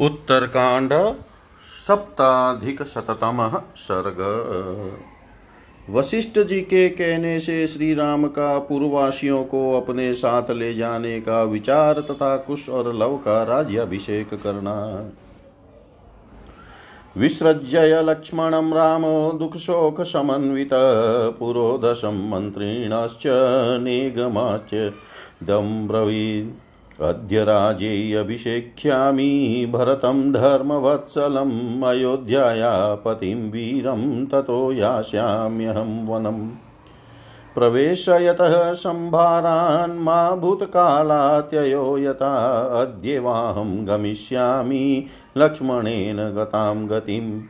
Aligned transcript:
उत्तरकांड 0.00 0.92
सप्ताधिक 1.88 2.82
शततम 2.82 3.38
सर्ग। 3.76 4.20
वशिष्ठ 5.90 6.38
जी 6.38 6.60
के 6.60 6.88
कहने 6.88 7.40
से 7.40 7.66
श्री 7.66 7.94
राम 7.94 8.26
का 8.26 8.58
पूर्ववासियों 8.58 9.44
को 9.44 9.60
अपने 9.80 10.14
साथ 10.14 10.50
ले 10.50 10.74
जाने 10.74 11.20
का 11.20 11.42
विचार 11.42 12.00
तथा 12.00 12.36
कुश 12.36 12.68
और 12.68 12.94
लव 12.94 13.16
का 13.16 13.42
राज्याभिषेक 13.42 14.34
करना। 14.34 14.76
विसृज्य 17.16 18.02
लक्ष्मणं 18.02 18.72
रामो 18.72 19.32
दुःखशोकसमन्वितः 19.32 20.88
पुरोदशं 21.30 22.28
मन्त्रिणश्च 22.30 23.22
निगमाच 23.82 24.74
दम्ब्रवीत्। 25.42 26.63
अद्य 27.00 27.44
राजेऽभिषेक्ष्यामि 27.44 29.30
भरतं 29.72 30.32
धर्मवत्सलम् 30.32 31.84
अयोध्याया 31.84 32.94
पतिं 32.94 33.50
वीरं 33.50 34.26
ततो 34.26 34.72
यास्याम्यहं 34.72 36.06
वनम् 36.06 36.50
प्रवेशयतः 37.54 38.72
सम्भारान् 38.72 40.00
मा 40.00 40.30
भूतकालात्ययो 40.30 41.98
यथा 41.98 42.34
अद्येवाहं 42.80 43.88
गमिष्यामि 43.88 45.06
लक्ष्मणेन 45.36 46.16
गतां 46.16 46.88
गतिम्। 46.88 47.40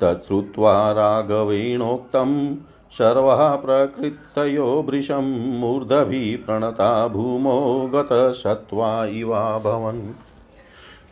तच्छ्रुत्वा 0.00 0.92
राघवेणोक्तं 0.92 2.54
सर्वाः 2.90 3.56
प्रकृतयो 3.56 4.82
भृशं 4.82 5.58
मूर्धभिः 5.58 6.46
प्रणता 6.46 7.08
भूमो 7.08 7.90
गतसत्त्वा 7.94 9.04
इवाभवन् 9.04 10.10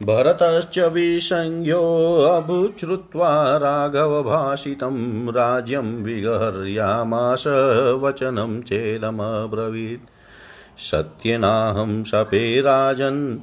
भरतश्च 0.02 0.78
विसंज्ञोऽभूच्छ्रुत्वा 0.78 3.56
राघवभाषितं 3.56 5.28
राज्यं 5.28 6.04
विगर्यामास 6.04 7.44
वचनं 8.02 8.62
चेदमब्रवीत्। 8.62 10.80
सत्यनाहं 10.80 12.04
शपे 12.04 12.60
राजन्, 12.60 13.36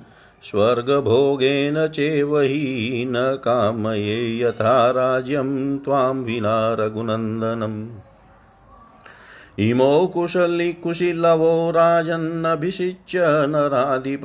स्वर्गभोगेन 0.43 1.87
चैव 1.87 2.39
हि 2.39 3.05
न 3.07 3.13
कामये 3.17 4.39
यथा 4.39 4.91
राज्यं 4.91 5.79
त्वां 5.79 6.15
विना 6.15 6.73
रघुनन्दनम्। 6.73 7.87
इमौ 9.59 10.07
कुशली 10.07 10.73
कुशीलवो 10.73 11.71
राजन्नभिषिच्य 11.71 13.19
नराधिप 13.25 14.21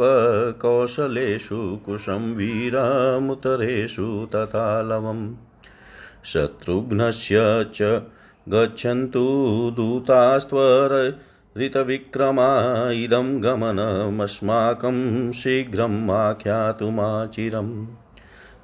कौशलेषु 0.62 1.80
कुशं 1.86 2.34
वीरमुतरेषु 2.34 4.28
तथा 4.34 4.82
लवम्। 4.82 5.34
शत्रुघ्नस्य 6.24 7.36
च 7.74 7.82
गच्छन्तु 8.48 9.24
दूतास्त्वरितविक्रमा 9.76 10.90
इदं 12.90 13.42
गमनमस्माकं 13.42 15.32
शीघ्रम् 15.32 16.10
आख्यातुमाचिरम्। 16.10 17.86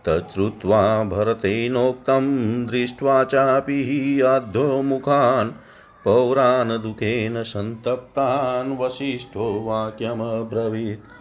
तच्छ्रुत्वा 0.05 1.05
भरतेनोक्तं 1.05 2.27
दृष्ट्वा 2.67 3.25
चापि 3.25 4.21
अधोमुखान् 4.21 5.51
पौरान् 6.05 6.83
दुःखेन 6.83 7.42
सन्तप्तान् 7.42 8.78
वसिष्ठो 8.78 9.64
वाक्यमब्रवीत् 9.64 11.12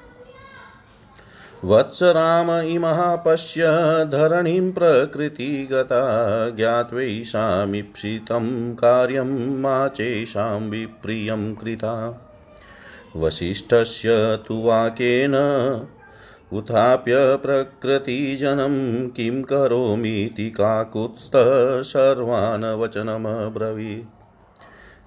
वत्स 1.65 2.03
राम 2.03 2.51
इमः 2.51 3.15
पश्य 3.15 3.63
धरणिं 4.11 4.71
प्रकृतिगता 4.71 6.49
ज्ञात्वैषामीप्सितं 6.49 8.75
कार्यं 8.75 9.61
मा 9.61 9.88
चैषां 9.88 10.61
विप्रियं 10.61 11.55
कृता। 11.55 12.22
वसिष्ठस्य 13.16 14.39
तु 14.47 14.61
वाक्येन 14.61 15.35
उत्थाप्य 16.53 17.35
प्रकृतिजनं 17.35 19.07
किं 19.07 19.43
करोमीति 19.43 20.49
काकुत्स्थः 20.49 21.81
सर्वान् 21.81 22.63
वचनमब्रवीत्। 22.63 24.22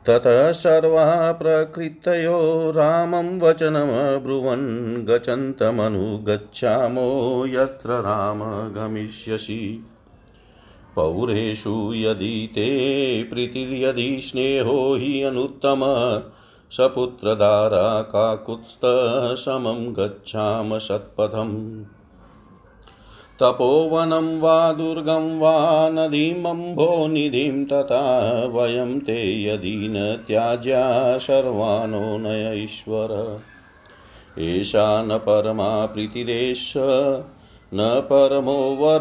ततः 0.07 0.53
सर्वाः 0.53 1.33
प्रकृतयो 1.33 2.71
रामं 2.71 3.41
वचनमब्रुवन् 3.41 5.07
गच्छन्तमनुगच्छामो 5.07 7.47
यत्र 7.47 7.89
राम 7.89 8.73
गमिष्यसि। 8.73 9.87
पौरेषु 10.97 11.95
यदि 11.95 12.53
ते 12.55 13.29
प्रीतिर्यदि 13.33 14.21
स्नेहो 14.23 14.97
हि 14.97 15.23
अनुत्तम, 15.23 15.81
सपुत्रधारा 16.71 18.03
काकुत्स्थसमं 18.03 19.93
गच्छाम 19.93 20.79
सत्पथम्। 20.79 21.96
तपोवनं 23.41 24.41
वा 24.41 24.73
दुर्गं 24.73 25.39
वा 25.39 25.89
नदीमम्भोनिधिं 25.89 27.65
तथा 27.65 28.51
वयं 28.55 29.01
ते 29.01 29.45
यदि 29.45 29.89
न 29.91 30.25
त्याज्या 30.29 31.19
सर्वानो 31.19 32.19
नयैश्वर। 32.19 33.41
एषा 34.39 35.03
न 35.03 35.19
परमा 35.19 35.87
प्रीतिरेष 35.87 36.75
न 37.75 38.09
परमो 38.13 38.53
वर, 38.53 39.01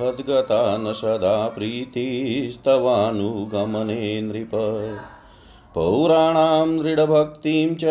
हद्गता 0.00 0.76
न 0.76 0.92
सदा 0.92 1.48
प्रीतिस्तवानुगमने 1.48 4.22
नृप। 4.22 4.50
पौराणां 5.74 6.78
दृढभक्तिं 6.78 7.74
च 7.74 7.84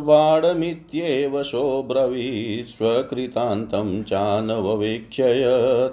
बाडमित्येव 0.00 1.42
सोऽब्रवीत् 1.42 2.68
स्वकृतान्तं 2.68 4.02
चानववेक्षय 4.02 5.44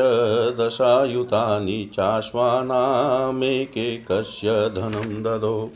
दशायुतानि 0.60 1.90
चाश्वानामेकेकस्य 1.94 4.52
धनं 4.52 5.22
ददौ। 5.22 5.68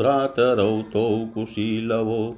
भ्रातरौ 0.00 0.82
तौ 0.82 1.28
कुशीलवो। 1.34 2.36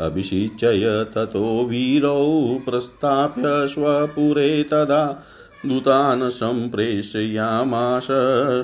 अभिषिचय 0.00 1.06
ततो 1.14 1.64
वीरौ, 1.64 2.60
प्रस्थाप्य 2.70 3.42
स्वपुरे 3.46 4.62
तदा, 4.62 5.24
दूतान् 5.66 6.30
सम्प्रेषयामास 6.30 8.08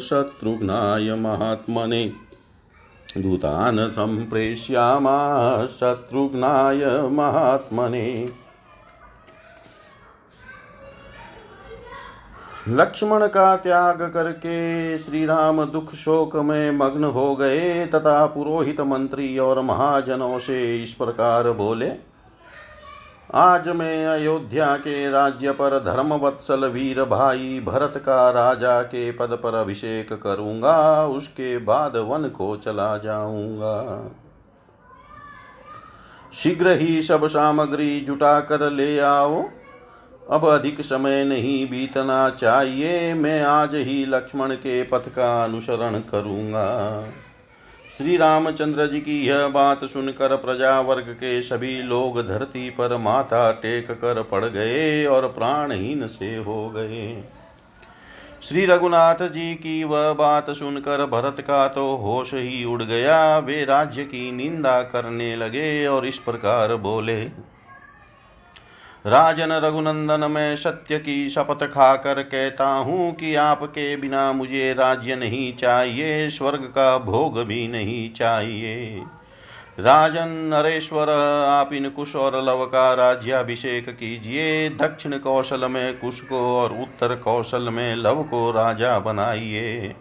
शत्रुघ्नाय 0.02 1.14
महात्मने। 1.14 2.23
दूतान् 3.18 3.78
सम्प्रेष्यामा 3.90 5.16
शत्रुघ्नाय 5.66 6.86
महात्मने। 7.10 8.28
लक्ष्मण 12.68 13.26
का 13.26 13.56
त्याग 13.56 14.02
करके 14.14 14.98
श्री 14.98 15.24
राम 15.26 15.64
दुख 15.64 15.94
शोक 15.94 16.36
में 16.36 16.70
मग्न 16.70 17.04
हो 17.04 17.34
गए 17.36 17.86
तथा 17.86 18.26
पुरोहित 18.26 18.80
मंत्री 18.80 19.38
और 19.38 19.60
महाजनों 19.60 20.38
से 20.38 20.82
इस 20.82 20.92
प्रकार 20.92 21.50
बोले 21.52 22.13
आज 23.34 23.68
मैं 23.68 24.06
अयोध्या 24.06 24.76
के 24.76 25.10
राज्य 25.10 25.52
पर 25.52 25.78
धर्मवत्सल 25.78 26.64
वीर 26.64 27.02
भाई 27.04 27.60
भरत 27.64 27.96
का 27.96 28.30
राजा 28.30 28.82
के 28.82 29.10
पद 29.12 29.38
पर 29.42 29.54
अभिषेक 29.54 30.12
करूँगा, 30.12 31.06
उसके 31.06 31.58
बाद 31.58 31.96
वन 31.96 32.28
को 32.28 32.56
चला 32.56 32.96
जाऊँगा। 32.98 34.10
शीघ्र 36.32 36.76
ही 36.78 37.02
सब 37.02 37.26
सामग्री 37.26 38.00
जुटा 38.00 38.38
कर 38.40 38.70
ले 38.70 38.98
आओ। 38.98 39.42
अब 40.30 40.46
अधिक 40.48 40.80
समय 40.80 41.24
नहीं 41.24 41.66
बीतना 41.70 42.28
चाहिए, 42.30 43.14
मैं 43.14 43.42
आज 43.42 43.74
ही 43.74 44.04
लक्ष्मण 44.06 44.54
के 44.54 44.82
पथ 44.82 45.08
का 45.08 45.44
अनुसरण 45.44 46.00
करूँगा। 46.00 47.04
श्री 47.98 48.16
रामचंद्र 48.16 48.86
जी 48.86 49.00
की 49.00 49.20
यह 49.26 49.46
बात 49.48 49.84
सुनकर 49.84 50.36
प्रजा 50.36 50.80
वर्ग 50.80 51.08
के 51.10 51.42
सभी 51.42 51.82
लोग 51.82 52.20
धरती 52.28 52.70
पर 52.70 52.96
माथा 52.96 53.52
टेक 53.52 53.90
कर 53.90 54.22
पड़ 54.22 54.44
गए 54.44 55.04
और 55.06 55.26
प्राणहीन 55.28 56.06
से 56.06 56.34
हो 56.36 56.68
गए। 56.70 57.24
श्री 58.42 58.64
रघुनाथ 58.66 59.22
जी 59.28 59.54
की 59.54 59.84
वह 59.84 60.12
बात 60.12 60.50
सुनकर 60.50 61.04
भरत 61.06 61.40
का 61.40 61.68
तो 61.68 61.86
होश 61.96 62.34
ही 62.34 62.64
उड़ 62.64 62.82
गया। 62.82 63.38
वे 63.38 63.64
राज्य 63.64 64.04
की 64.04 64.30
निंदा 64.32 64.80
करने 64.82 65.34
लगे 65.36 65.86
और 65.86 66.06
इस 66.06 66.18
प्रकार 66.18 66.76
बोले 66.76 67.20
राजन 69.04 69.52
रघुनंदन 69.52 70.30
मैं 70.30 70.56
सत्य 70.56 70.98
की 70.98 71.28
शपथ 71.28 71.64
खाकर 71.64 72.22
कहता 72.22 72.66
हूँ 72.66 73.12
कि 73.14 73.34
आपके 73.34 73.96
बिना 73.96 74.32
मुझे 74.32 74.72
राज्य 74.74 75.16
नहीं 75.16 75.52
चाहिए, 75.56 76.30
स्वर्ग 76.30 76.62
का 76.64 76.98
भोग 76.98 77.38
भी 77.38 77.66
नहीं 77.68 78.12
चाहिए। 78.12 79.02
राजन, 79.80 80.28
नरेश्वर, 80.54 81.10
आप 81.48 81.72
इन 81.72 81.88
कुश 81.88 82.16
और 82.16 82.42
लव 82.42 82.64
का 82.64 82.94
राज्याभिषेक 82.94 83.88
कीजिए। 83.90 84.68
दक्षिण 84.70 85.18
कौशल 85.18 85.68
में 85.68 85.98
कुश 85.98 86.20
को 86.20 86.40
और 86.56 86.72
उत्तर 86.72 87.14
कौशल 87.14 87.68
में 87.68 87.94
लव 87.96 88.22
को 88.22 88.50
राजा 88.50 88.98
बनाइए। 88.98 89.94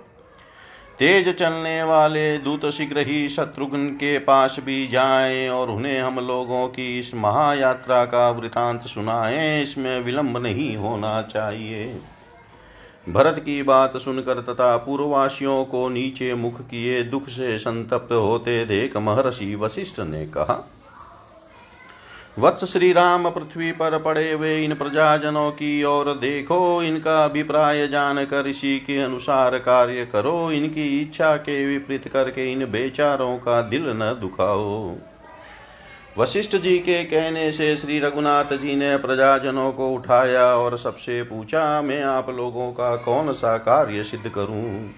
तेज 0.99 1.35
चलने 1.35 1.83
वाले 1.83 2.37
दूत 2.37 2.65
शीघ्र 2.65 2.99
ही 2.99 3.29
शत्रुघ्न 3.29 3.87
के 3.89 4.17
पास 4.19 4.57
भी 4.65 4.87
जाएँ 4.87 5.49
और 5.49 5.69
उन्हें 5.69 6.01
हम 6.01 6.19
लोगों 6.19 6.67
की 6.67 6.99
इस 6.99 7.15
महायात्रा 7.15 8.05
का 8.05 8.29
वृतांत 8.29 8.81
सुनाएँ। 8.81 9.63
इसमें 9.63 9.99
विलंब 9.99 10.37
नहीं 10.37 10.77
होना 10.77 11.21
चाहिए। 11.21 12.01
भरत 13.09 13.39
की 13.39 13.63
बात 13.63 13.97
सुनकर 13.97 14.41
तथा 14.41 14.77
पूर्ववासियों 14.77 15.65
को 15.65 15.89
नीचे 15.89 16.33
मुख 16.33 16.61
किए 16.61 17.03
दुख 17.03 17.27
से 17.27 17.57
संतप्त 17.57 18.13
होते 18.13 18.65
देख 18.65 18.97
महर्षि 18.97 19.55
वशिष्ठ 19.55 19.99
ने 19.99 20.25
कहा 20.25 20.69
वत्स 22.39 22.65
श्री 22.65 22.91
राम 22.93 23.29
पृथ्वी 23.29 23.71
पर 23.71 23.97
पड़े 23.97 24.31
हुए 24.31 24.63
इन 24.63 24.73
प्रजाजनों 24.75 25.51
की 25.51 25.83
ओर 25.83 26.13
देखो, 26.13 26.83
इनका 26.83 27.25
अभिप्राय 27.25 27.87
जानकर 27.87 28.47
इसी 28.47 28.79
के 28.79 28.97
अनुसार 28.99 29.57
कार्य 29.57 30.05
करो, 30.05 30.51
इनकी 30.51 31.01
इच्छा 31.01 31.35
के 31.37 31.65
विपरीत 31.65 32.07
करके 32.07 32.51
इन 32.51 32.65
बेचारों 32.65 33.37
का 33.37 33.61
दिल 33.61 33.83
न 33.87 34.17
दुखाओ। 34.21 34.95
वशिष्ठ 36.17 36.55
जी 36.55 36.77
के 36.79 37.03
कहने 37.03 37.51
से 37.51 37.75
श्री 37.77 37.99
रघुनाथ 37.99 38.57
जी 38.57 38.75
ने 38.75 38.97
प्रजाजनों 38.97 39.71
को 39.71 39.91
उठाया 39.91 40.45
और 40.45 40.77
सबसे 40.77 41.23
पूछा, 41.23 41.81
मैं 41.81 42.03
आप 42.03 42.29
लोगों 42.29 42.71
का 42.71 42.95
कौन 42.95 43.33
सा 43.33 43.57
कार्य 43.57 44.03
सिद्ध 44.03 44.29
करूँ? 44.29 44.91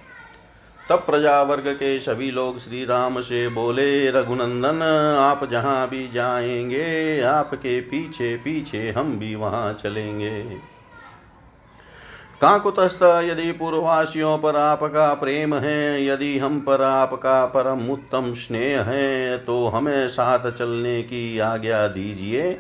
तब 0.90 0.98
प्रजा 0.98 1.42
वर्ग 1.42 1.68
के 1.68 2.00
सभी 2.00 2.32
लोग 2.32 2.60
श्री 2.60 2.86
राम 2.86 3.22
से 3.22 3.48
बोले, 3.48 4.12
रघुनंदन, 4.12 4.82
आप 5.20 5.46
जहाँ 5.50 5.90
भी 5.90 6.08
जाएँगे, 6.08 7.22
आपके 7.22 7.80
पीछे 7.82 8.36
पीछे 8.36 8.92
हम 8.92 9.20
भी 9.20 9.36
वहाँ 9.36 9.74
चलेंगे। 9.74 10.44
काकुतस्थ, 12.42 13.04
यदि 13.04 13.52
पूर्ववासियों 13.52 14.38
पर 14.38 14.56
आपका 14.56 15.14
प्रेम 15.14 15.56
है, 15.56 16.06
यदि 16.06 16.38
हम 16.40 16.60
पर 16.60 16.82
आपका 16.82 17.46
परम 17.46 17.90
उत्तम 17.90 18.34
स्नेह 18.34 18.82
है 18.82 19.38
तो 19.38 19.68
हमें 19.68 20.08
साथ 20.08 20.52
चलने 20.52 21.02
की 21.04 21.40
आज्ञा 21.40 21.88
दीजिए। 21.88 22.60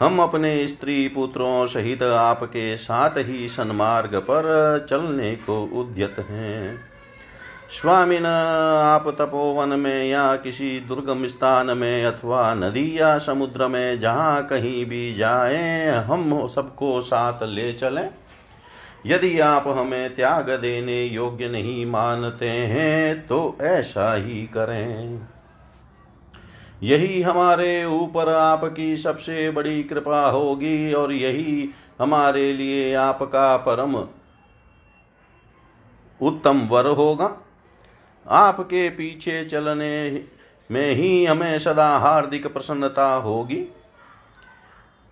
हम 0.00 0.22
अपने 0.22 0.68
स्त्री 0.68 1.08
पुत्रों 1.08 1.66
सहित 1.66 2.02
आपके 2.02 2.76
साथ 2.76 3.10
ही 3.18 3.48
सन्मार्ग 3.48 4.16
पर 4.16 4.86
चलने 4.90 5.34
को 5.36 5.62
उद्यत 5.64 6.16
हैं। 6.30 6.91
स्वामीन, 7.70 8.26
आप 8.26 9.08
तपोवन 9.08 9.68
में 9.68 10.04
या 10.04 10.36
किसी 10.36 10.80
दुर्गम 10.80 11.26
स्थान 11.26 11.76
में 11.78 12.04
अथवा 12.04 12.54
नदी 12.54 12.98
या 12.98 13.18
समुद्र 13.18 13.68
में 13.68 14.00
जहाँ 14.00 14.46
कहीं 14.46 14.84
भी 14.86 15.14
जाएँ, 15.14 15.90
हम 15.90 16.46
सबको 16.48 17.00
साथ 17.00 17.42
ले 17.42 17.72
चलें। 17.72 18.10
यदि 19.06 19.38
आप 19.40 19.68
हमें 19.68 20.14
त्याग 20.14 20.50
देने 20.50 21.02
योग्य 21.04 21.48
नहीं 21.48 21.86
मानते 21.86 22.48
हैं 22.48 23.26
तो 23.26 23.56
ऐसा 23.60 24.14
ही 24.14 24.42
करें। 24.46 25.26
यही 26.82 27.22
हमारे 27.22 27.84
ऊपर 27.84 28.28
आपकी 28.28 28.96
सबसे 28.96 29.50
बड़ी 29.50 29.82
कृपा 29.82 30.26
होगी 30.30 30.92
और 30.92 31.12
यही 31.12 31.68
हमारे 32.00 32.52
लिए 32.52 32.94
आपका 32.94 33.56
परम 33.56 33.96
उत्तम 36.20 36.60
वर 36.60 36.86
होगा। 36.86 37.36
आपके 38.26 38.88
पीछे 38.90 39.44
चलने 39.44 40.24
में 40.70 40.94
ही 40.94 41.24
हमें 41.24 41.58
सदा 41.58 41.88
हार्दिक 41.98 42.46
प्रसन्नता 42.46 43.14
होगी। 43.14 43.64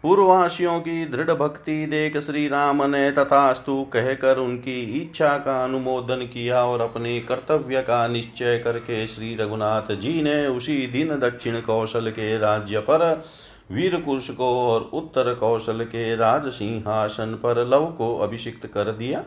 पूर्ववासियों 0.05 0.79
की 0.81 1.05
दृढ़ 1.05 1.31
भक्ति 1.31 1.87
देख 1.87 2.17
श्री 2.17 2.47
राम 2.49 2.83
ने 2.83 3.11
तथास्तु 3.11 3.83
कहकर 3.85 4.39
उनकी 4.39 4.81
इच्छा 5.01 5.37
का 5.39 5.65
अनुमोदन 5.65 6.25
किया 6.27 6.65
और 6.65 6.81
अपने 6.81 7.21
कर्तव्य 7.21 7.83
का 7.83 8.07
निश्चय 8.09 8.59
करके 8.59 9.07
श्री 9.07 9.35
रघुनाथ 9.35 9.93
जी 9.93 10.23
ने 10.23 10.47
उसी 10.47 10.87
दिन 10.87 11.19
दक्षिण 11.19 11.61
कौशल 11.61 12.11
के 12.11 12.39
राज्य 12.39 12.81
पर 12.81 13.25
वीर 13.71 14.01
कुश 14.01 14.31
को 14.31 14.49
और 14.69 14.91
उत्तर 14.93 15.35
कौशल 15.35 15.85
के 15.85 16.17
राज 16.17 16.49
सिंहासन 16.49 17.35
पर 17.35 17.65
लव 17.67 17.87
को 17.87 18.17
अभिषिक्त 18.19 18.67
कर 18.67 18.93
दिया। 18.93 19.23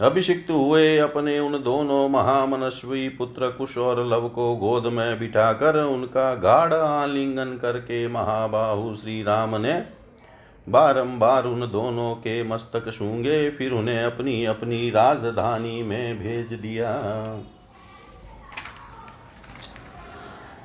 अभिषिक्त 0.00 0.50
हुए 0.50 0.98
अपने 0.98 1.38
उन 1.40 1.52
दोनों 1.62 2.08
महामनस्वी 2.08 3.08
पुत्र 3.08 3.48
कुश 3.48 3.76
और 3.78 4.04
लव 4.06 4.28
को 4.28 4.54
गोद 4.56 4.86
में 4.86 5.18
बिठाकर 5.18 5.76
उनका 5.84 6.34
गाढ़ 6.34 6.72
आलिंगन 6.72 7.56
करके 7.62 8.06
महाबाहु 8.08 8.94
श्री 8.94 9.22
राम 9.22 9.56
ने 9.56 9.72
बारंबार 10.66 11.44
उन 11.44 11.70
दोनों 11.72 12.14
के 12.14 12.42
मस्तक 12.42 12.88
सूँगे 12.88 13.50
फिर 13.50 13.72
उन्हें 13.72 14.02
अपनी 14.02 14.44
अपनी 14.44 14.90
राजधानी 14.90 15.82
में 15.82 16.18
भेज 16.18 16.52
दिया। 16.52 16.94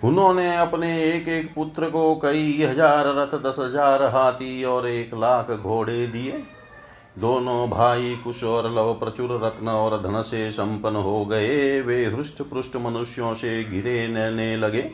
उन्होंने 0.03 0.55
अपने 0.57 0.95
एक 1.03 1.27
एक 1.29 1.53
पुत्र 1.55 1.89
को 1.89 2.15
कई 2.15 2.63
हज़ार 2.63 3.15
रथ, 3.15 3.41
दस 3.41 3.55
हज़ार 3.59 4.03
हाथी 4.03 4.63
और 4.63 4.87
एक 4.87 5.13
लाख 5.13 5.51
घोड़े 5.51 6.05
दिए। 6.07 6.43
दोनों 7.19 7.69
भाई 7.69 8.15
कुश 8.23 8.43
और 8.43 8.71
लव, 8.73 8.93
प्रचुर, 8.93 9.29
रत्न 9.43 9.67
और 9.67 9.97
धन 10.01 10.21
से 10.21 10.51
संपन्न 10.51 10.95
हो 10.95 11.25
गए। 11.25 11.81
वे 11.81 12.05
हृष्ट 12.05 12.41
पृष्ठ 12.41 12.75
मनुष्यों 12.75 13.33
से 13.33 13.63
घिरे 13.63 14.05
रहने 14.07 14.55
लगे। 14.57 14.91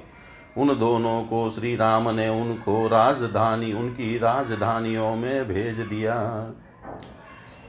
उन 0.57 0.67
दोनों 0.79 1.21
को 1.21 1.49
श्री 1.49 1.75
राम 1.75 2.09
ने 2.09 2.29
उनको 2.29 2.87
राजधानी, 2.87 3.73
उनकी 3.73 4.17
राजधानियों 4.17 5.15
में 5.15 5.47
भेज 5.47 5.79
दिया। 5.79 6.15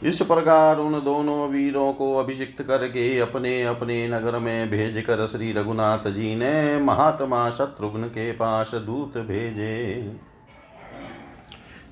इस 0.02 0.22
प्रकार 0.22 0.78
उन 0.78 0.92
दोनों 0.92 1.48
वीरों 1.48 1.92
को 1.92 2.14
अभिषिक्त 2.16 2.62
करके 2.62 3.18
अपने 3.18 3.62
अपने 3.62 4.08
नगर 4.08 4.38
में 4.38 4.70
भेज 4.70 5.00
कर 5.00 5.26
श्री 5.26 5.52
रघुनाथ 5.52 6.10
जी 6.10 6.34
ने 6.36 6.78
महात्मा 6.78 7.50
शत्रुघ्न 7.50 8.04
के 8.04 8.32
पास 8.32 8.74
दूत 8.74 9.18
भेजे। 9.18 10.27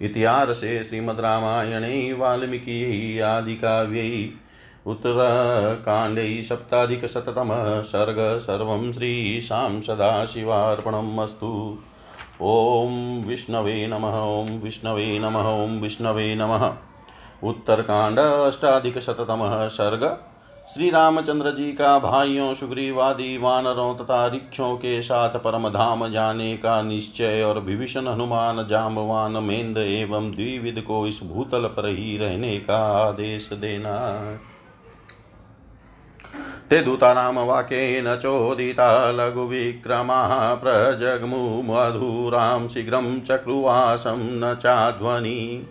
इतिहासे 0.02 0.84
श्रीमद्रामायणे 0.84 2.12
वाल्मीकि 2.12 3.20
आदिकाव्यै 3.20 4.28
उत्तरकाण्डे 4.86 6.42
सप्ताधिकशततमः 6.42 7.82
सर्ग 7.82 8.38
सर्वं 8.38 8.92
श्रीशां 8.92 9.80
सदाशिवार्पणम् 9.80 11.18
अस्तु 11.18 11.78
ॐ 12.42 13.24
विष्णवे 13.26 13.86
नमः, 13.86 14.18
ॐ 14.20 14.60
विष्णवे 14.62 15.18
नमः, 15.18 15.48
ॐ 15.48 15.80
विष्णवे 15.80 16.34
नमः। 16.34 16.72
उत्तरकाण्ड 17.42 18.18
अष्टाधिकशततमः 18.18 19.68
सर्ग 19.68 20.18
श्री 20.74 20.90
रामचंद्र 20.90 21.50
जी 21.50 21.72
का 21.72 21.98
भाइयों, 21.98 22.54
सुग्रीवादी 22.54 23.38
वानरों 23.38 23.94
तथा 23.94 24.26
रिक्षों 24.26 24.74
के 24.76 25.02
साथ 25.02 25.30
परम 25.30 25.68
धाम 25.68 26.08
जाने 26.08 26.56
का 26.56 26.82
निश्चय 26.82 27.42
और 27.42 27.58
विभीषण 27.58 28.08
हनुमान 28.08 28.66
जाम्बवान 28.66 29.32
मेन्द 29.32 29.78
एवं 29.78 30.30
द्विविद 30.30 30.80
को 30.86 31.06
इस 31.06 31.20
भूतल 31.24 31.64
पर 31.66 31.88
ही 31.88 32.16
रहने 32.18 32.58
का 32.58 32.78
आदेश 33.08 33.48
देना। 33.52 33.94
ते 36.70 36.80
दूतानां 36.80 37.46
वाक्येन 37.46 38.16
चोदिता 38.16 39.10
लघुविक्रमाः 39.10 40.54
प्रजग्मु 40.54 41.62
मधुरां, 41.62 42.68
शीघ्रं 42.68 43.20
चक्रुवासं 43.20 44.18
न 44.40 44.54
चाध्वनि। 44.54 45.66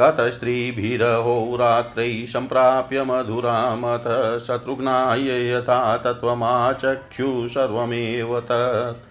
ततस्त्रीभिरहोरात्रैः 0.00 2.26
सम्प्राप्य 2.26 3.04
मधुरामथ 3.04 4.38
शत्रुघ्नाय 4.38 5.50
यथा 5.50 5.96
तत्त्वमाचक्षु 5.96 7.48
सर्वमेव 7.48 8.40
तत् 8.40 9.06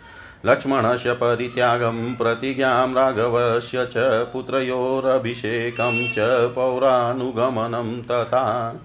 लक्ष्मणस्य 0.46 1.14
परित्यागं 1.14 2.16
प्रतिज्ञां 2.16 2.94
राघवस्य 2.94 3.86
च 3.86 4.28
पुत्रयोरभिषेकं 4.34 6.08
च 6.08 6.54
पौरानुगमनं 6.54 8.02
तथा। 8.02 8.76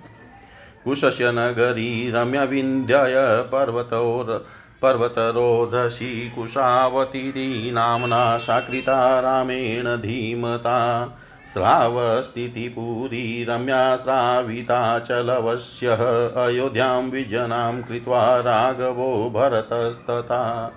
कुशस्य 0.84 1.32
नगरी 1.32 2.10
रम्यविन्द्यय 2.10 3.48
पर्वतोर 3.52 4.46
पर्वतरोधशी 4.82 6.30
कुशावती 6.30 7.72
नाम्ना 7.72 8.38
साकृता 8.38 9.20
रामेण 9.20 9.96
धीमता। 9.96 11.06
स्रावस्थितिपुरी 11.54 13.44
रम्या 13.44 13.96
स्राविताचलवस्यः 13.96 15.98
अयोध्यां 16.44 17.02
विजनां 17.02 17.82
कृत्वा 17.82 18.36
राघवो 18.36 19.30
भरतस्तथा। 19.30 20.72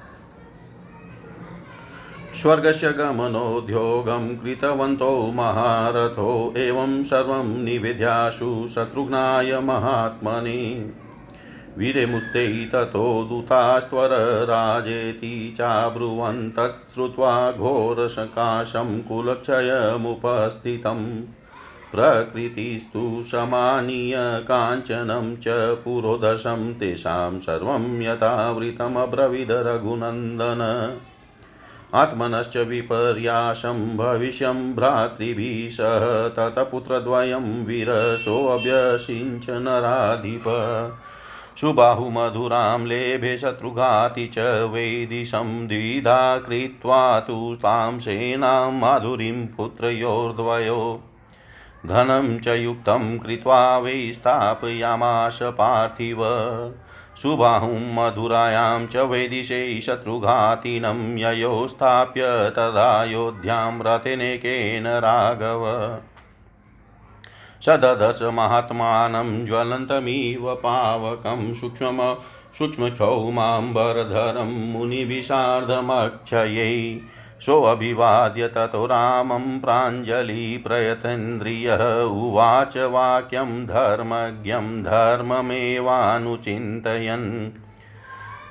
स्वर्गस्य 2.41 2.91
गमनोद्योगं 2.91 4.37
कृतवन्तो 4.37 5.31
महारथो। 5.35 6.53
एवं 6.57 7.03
सर्वं 7.03 7.63
निवेद्याशु 7.63 8.67
शत्रुघ्नाय 8.75 9.59
महात्मने। 9.59 10.91
वीरेमुस्ते 11.77 12.65
ततो 12.65 13.27
दूतास्त्वरराजेति 13.29 15.53
चाब्रुवन्तच्छ्रुत्वा 15.57 17.51
घोरसकाशं 17.51 19.01
कुलक्षयमुपस्थितम् 19.01 21.21
प्रकृतिस्तु 21.91 23.23
समानीय 23.23 24.15
काञ्चनं 24.19 25.35
च 25.35 25.77
पुरोदशं 25.83 26.73
तेषां 26.73 27.39
सर्वं 27.39 28.01
यथावृतमब्रवीद 28.01 29.51
रघुनन्दन। 29.51 30.93
आत्मनश्च 31.93 32.57
विपर्यासं 32.57 33.97
भविष्यं 33.97 34.75
भ्रातृभिः 34.75 35.69
सह 35.69 36.27
ततपुत्रद्वयं 36.27 37.65
वीरसोऽभ्यसिञ्च 37.65 39.49
नराधिप 39.49 40.43
सुबाहुमधुरां 41.61 42.85
लेभे 42.85 43.37
शत्रुघाति 43.37 44.27
च 44.27 44.39
वैदिशं 44.73 45.67
द्विधा 45.67 46.37
कृत्वा 46.37 47.19
तु 47.19 47.55
तां 47.59 47.99
सेनां 47.99 48.71
माधुरीं 48.71 49.47
पुत्रयोर्द्वयो। 49.47 51.03
धनं 51.85 52.39
च 52.39 52.47
युक्तं 52.47 53.17
कृत्वा 53.17 53.77
वै 53.77 54.11
स्थापयामाश 54.13 55.39
पार्थिव। 55.43 56.17
सुबाहुं 57.23 57.93
मधुरायां 57.93 58.87
च 58.87 58.95
वैदिशे 58.95 59.81
शत्रुघातिनं 59.81 61.17
ययो 61.17 61.67
स्थाप्य 61.67 62.21
तदायोध्यां 62.55 63.79
रथेनेकेन 63.81 64.87
राघव। 64.87 65.63
सददश 67.65 68.19
महात्मानं 68.33 69.45
ज्वलन्तमिव 69.45 70.55
पावकं 70.55 71.53
सूक्ष्म 71.53 72.15
सूक्ष्मक्षौमाम्बरधरं 72.57 74.71
मुनिभिषार्धमक्षयै 74.71 76.99
सोऽभिवाद्य 77.41 78.47
ततो 78.47 78.85
रामं 78.85 79.59
प्राञ्जलिप्रयतेन्द्रियः 79.59 82.03
उवाच 82.03 82.77
वाक्यं 82.77 83.65
धर्मज्ञं 83.65 84.83
धर्ममेवानुचिन्तयन्। 84.83 87.51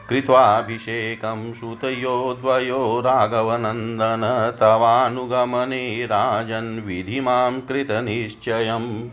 कृत्वाभिषेकं 0.09 1.55
सुतयो 1.55 2.39
द्वयो 2.41 3.01
राघवनन्दन 3.01 4.57
तवानुगमने 4.61 6.07
राजन् 6.07 6.87
विधि 6.87 7.21
माँ 7.21 7.61
कृतनिश्चयम् 7.61 9.09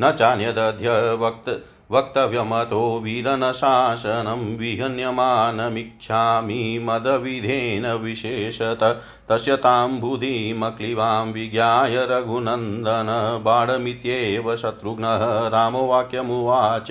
न 0.00 0.12
चान्यदध्य 0.12 1.14
वक्त, 1.14 1.64
वक्तव्यमतो 1.90 3.00
वीरनशासनं 3.04 4.56
विहन्यमानमिच्छामि 4.56 6.80
मदविधेन 6.82 7.86
विशेषत। 7.86 9.02
तस्य 9.28 9.56
तां 9.56 10.00
बुधिमक्लिवां 10.00 11.32
विज्ञाय 11.32 12.06
रघुनन्दन 12.10 13.40
बाणमित्येव 13.44 14.56
शत्रुघ्नः 14.56 15.48
रामवाक्यमुवाच 15.48 16.90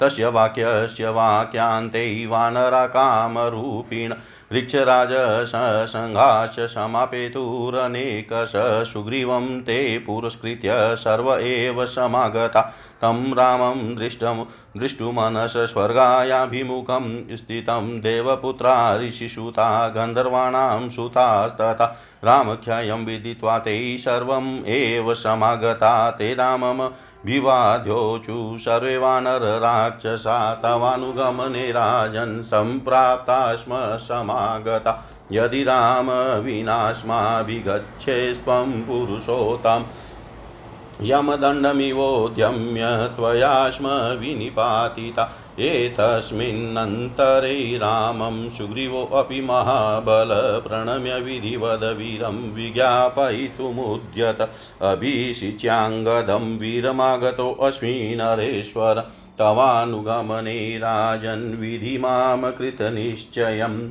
तस्य 0.00 0.26
वाक्यस्य 0.26 1.08
वाक्यान्ते 1.08 2.26
वानराकामरूपिण 2.26 4.14
ऋक्षराजसङ्घाश्च 4.52 6.60
समापेतुरनेकश 6.60 8.52
सुग्रीवं 8.92 9.60
ते 9.60 9.98
पुरस्कृत्य 9.98 10.70
सर्व 10.74 11.34
एव 11.34 11.86
समागता। 11.86 12.74
तं 13.02 13.34
रामं 13.34 13.96
दृष्टं 13.96 14.46
दृष्टुमनस 14.76 15.56
स्वर्गायाभिमुखं 15.56 17.36
स्थितं 17.36 18.00
देवपुत्रा 18.00 18.96
ऋषिसुता 18.96 19.88
गन्धर्वाणां 19.88 20.88
सुतास्तथा। 20.88 21.98
रामख्यायं 22.24 23.06
विदित्वा 23.06 23.58
ते 23.58 23.98
सर्वम् 23.98 24.66
एव 24.66 25.14
समागता। 25.14 26.10
ते 26.10 26.34
रामम् 26.34 26.88
विवाद्योचु 27.26 28.58
सर्वानरराक्षसा 28.58 30.54
तवानुगमने 30.54 31.72
राजन् 31.72 32.42
सम्प्राप्ता 32.42 33.56
स्म 33.56 33.72
समागता 33.96 35.04
यदि 35.32 35.62
राम 35.62 36.10
विनाश्माभिगच्छे 36.44 38.34
स्वं 38.34 38.82
पुरुषोत्तम्, 38.82 39.84
यमदण्डमिवोद्यम्य 41.02 42.82
त्वया 43.16 43.70
स्म 43.70 43.86
विनिपातिता। 44.20 45.30
एतस्मिन्नन्तरे 45.60 47.76
रामं 47.76 48.50
सुग्रीवोऽपि 48.50 49.40
महाबल 49.40 50.62
प्रणम्य 50.68 51.20
विधिवद 51.20 51.96
वीरं 51.98 52.52
विज्ञापयितुमुद्यत। 52.52 54.50
अभिषिच्याङ्गदं 54.82 56.58
वीरमागतोऽस्मि 56.58 58.16
नरेश्वर 58.18 59.10
तवानुगमने 59.38 60.78
राजन् 60.78 61.56
विधि 61.56 61.98
माँ 61.98 62.52
कृतनिश्चयम् 62.52 63.90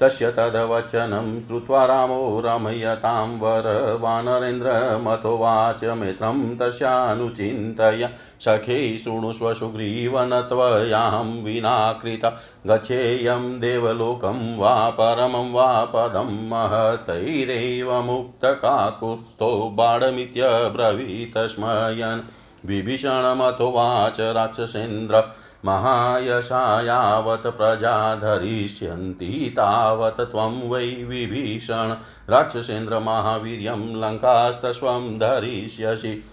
तस्य 0.00 0.30
तद्वचनं 0.30 1.40
श्रुत्वा 1.40 1.84
रामो 1.84 2.42
रमयतां 2.44 3.28
वर 3.28 3.98
वानरेन्द्रमथोवाच 4.00 5.84
मित्रं 5.84 6.56
तस्यानुचिन्तय। 6.56 8.10
सखे 8.40 8.98
शृणुष्व 8.98 9.54
सुग्रीव 9.54 10.20
न 10.20 10.40
त्वयां 10.40 11.42
विना 11.42 11.92
कृत 11.92 12.36
गच्छेयं 12.66 13.60
देवलोकं 13.60 14.58
वा 14.58 14.90
परमं 14.90 15.52
वा 15.52 15.84
पदं 15.84 16.48
महतैरेव 16.48 18.02
मुक्तकाकुत्स्थो 18.02 19.70
बाणमित्यब्रवीत 19.74 21.38
स्मयन्। 21.38 22.20
विभीषणमथोवाच 22.66 24.20
राक्षसेन्द्र 24.20 25.22
महायशा 25.64 26.82
यावत् 26.82 27.46
प्रजा 27.46 28.16
धरिष्यन्ति 28.16 29.52
तावत् 29.52 30.20
त्वं 30.20 30.68
वै 30.68 30.86
विभीषण। 30.86 31.96
राक्षसेन्द्रमहावीर्यं 32.30 33.96
लङ्कास्तस्वं 34.00 35.18
धरिष्यसि। 35.18 36.24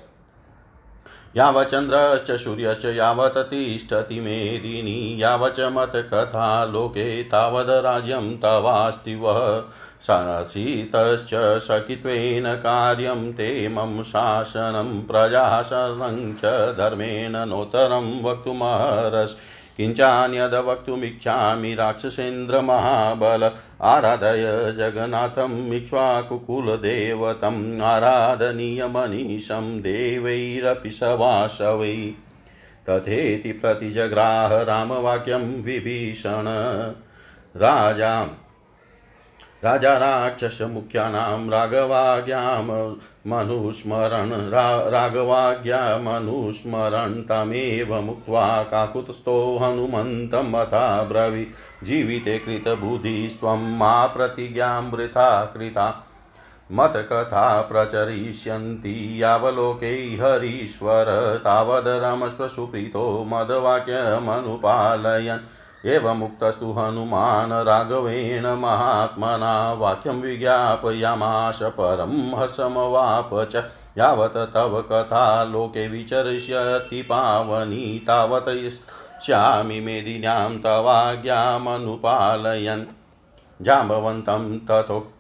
यावच्चन्द्रश्च 1.38 2.32
सूर्यश्च 2.32 2.86
यावत् 2.86 3.38
तिष्ठति 3.38 4.20
मेदिनी 4.20 5.24
मत्कथा 5.74 6.66
लोके 6.66 7.24
तावद् 7.24 7.70
राज्यं 7.70 8.38
तवास्ति 8.38 9.16
वः। 9.16 9.64
शासितश्च 10.02 11.32
सखित्वेन 11.64 12.56
कार्यं 12.56 13.34
ते 13.34 13.70
मम 13.70 14.04
शासनं 14.04 15.02
प्रजाशनं 15.02 16.34
च 16.34 16.46
धर्मेण 16.78 17.50
नोत्तरं 17.50 18.24
किञ्चान्यद् 19.78 20.54
वक्तुमिच्छामि 20.54 21.76
राक्षसेन्द्रमहाबल। 21.76 23.52
आराधय 23.82 24.74
जगन्नाथम् 24.78 25.74
इक्ष्वाकुकुलदेवतम् 25.74 27.82
आराधनीयमनीशं 27.82 29.80
देवैरपि 29.80 30.90
सवासवै। 30.90 32.14
तथेति 32.90 33.52
प्रतिजग्राह 33.52 34.62
रामवाक्यं 34.62 35.64
विभीषण। 35.64 36.44
राजा 37.58 38.45
राजा 39.64 39.98
राक्षस 39.98 40.62
मुख्यानां 40.62 41.50
राघवाज्ञां 41.50 42.96
मनुस्मरन् 43.28 44.52
रा, 44.52 44.90
राघवाज्ञा 44.90 45.98
मनुस्मरन् 45.98 47.24
तमेव 47.24 48.02
मुक्त्वा 48.02 48.64
काकुतस्थो 48.64 49.58
हनुमन्तमथा 49.58 51.04
ब्रवी। 51.04 51.48
जीविते 51.84 52.40
कृतबुद्धिस्त्वं 52.40 53.78
मा 53.78 54.06
प्रतिज्ञां 54.06 54.84
वृथा 54.84 55.46
कृता। 55.46 56.08
मतकथा 56.72 57.62
प्रचरिष्यन्ति 57.62 59.24
यावलोके 59.24 59.96
हरीश्वर। 59.96 61.42
तावद् 61.44 61.88
रमस्वसुप्रीतो 61.88 63.26
मदवाक्यमनुपालयन्। 63.28 65.40
एवमुक्तस्तु 65.86 66.72
हनुमान् 66.72 67.68
राघवेण 67.68 68.60
महात्मना 68.60 69.74
वाक्यं 69.74 70.22
विज्ञापयामाश 70.22 71.60
परं 71.78 72.38
हसमवाप 72.38 73.30
च 73.52 73.64
यावत् 73.98 74.54
तव 74.54 74.86
कथा 74.92 75.44
लोके 75.44 75.88
विचरिष्यति 75.88 77.02
पावनी 77.02 78.06
तावत् 78.08 78.50
श्यामि 79.26 79.80
मेदिन्यां 79.80 80.58
तवाज्ञामनुपालयन् 80.58 82.86
जाम्बवन्तं 83.62 84.60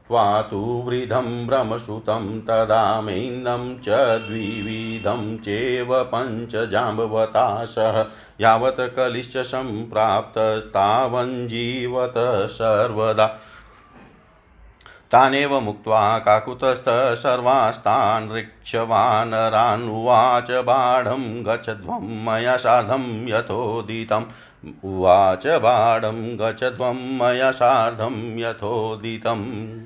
तथोक्त्वा 0.05 0.41
तु 0.41 0.83
वृद्धं 0.85 1.47
भ्रमसुतं 1.47 2.41
तदा 2.41 3.01
मेन्दं 3.01 3.77
च 3.77 3.85
द्विविधं 4.27 5.37
चेव 5.37 6.03
पञ्चजाम्बवता 6.03 7.65
सह 7.65 8.05
यावत् 8.41 8.79
कलिश्च 8.79 9.37
सम्प्राप्तस्तावञ्जीवत 9.37 12.13
सर्वदा। 12.51 13.39
तानेव 15.11 15.59
मुक्त्वा 15.59 16.19
काकुतस्थ 16.19 17.23
सर्वास्तान् 17.23 18.31
ऋक्षवानरानुवाच 18.31 20.51
बाढं 20.51 21.45
गच्छध्वं 21.45 22.25
मया 22.25 22.57
सार्धं 22.57 23.27
यथोदितम् 23.27 24.25
उवाच 24.85 25.47
बाढं 25.47 26.37
गच्छध्वं 26.37 27.17
मया 27.17 27.51
सार्धं 27.51 28.39
यथोदितम्। 28.39 29.85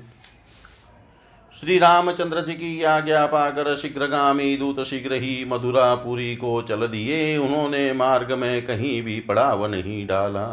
श्री 1.60 1.78
रामचंद्र 1.78 2.40
जी 2.40 2.52
की 2.52 2.82
आज्ञा 2.82 3.26
पाकर 3.26 3.74
शीघ्रगामी 3.76 4.56
दूत 4.56 4.80
शीघ्र 4.80 5.12
ही 5.12 5.44
मधुरापुरी 5.44 6.36
को 6.36 6.62
चल 6.62 6.86
दिए। 6.86 7.36
उन्होंने 7.36 7.92
मार्ग 7.92 8.32
में 8.32 8.66
कहीं 8.66 9.02
भी 9.02 9.20
पड़ाव 9.20 9.66
नहीं 9.66 10.06
डाला। 10.06 10.46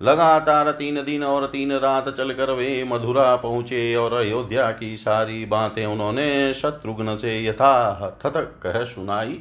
लगातार 0.00 0.70
तीन 0.70 1.02
दिन 1.04 1.24
और 1.24 1.46
तीन 1.46 1.72
रात 1.72 2.08
चलकर 2.08 2.50
वे 2.50 2.84
मधुरा 2.84 3.36
पहुँचे 3.36 3.94
और 3.94 4.12
अयोध्या 4.12 4.70
की 4.70 4.96
सारी 4.96 5.44
बातें 5.46 5.86
उन्होंने 5.86 6.54
शत्रुघ्न 6.54 7.16
से 7.16 7.44
यथा 7.44 8.18
थत 8.24 8.32
कह 8.62 8.84
सुनाई। 8.84 9.38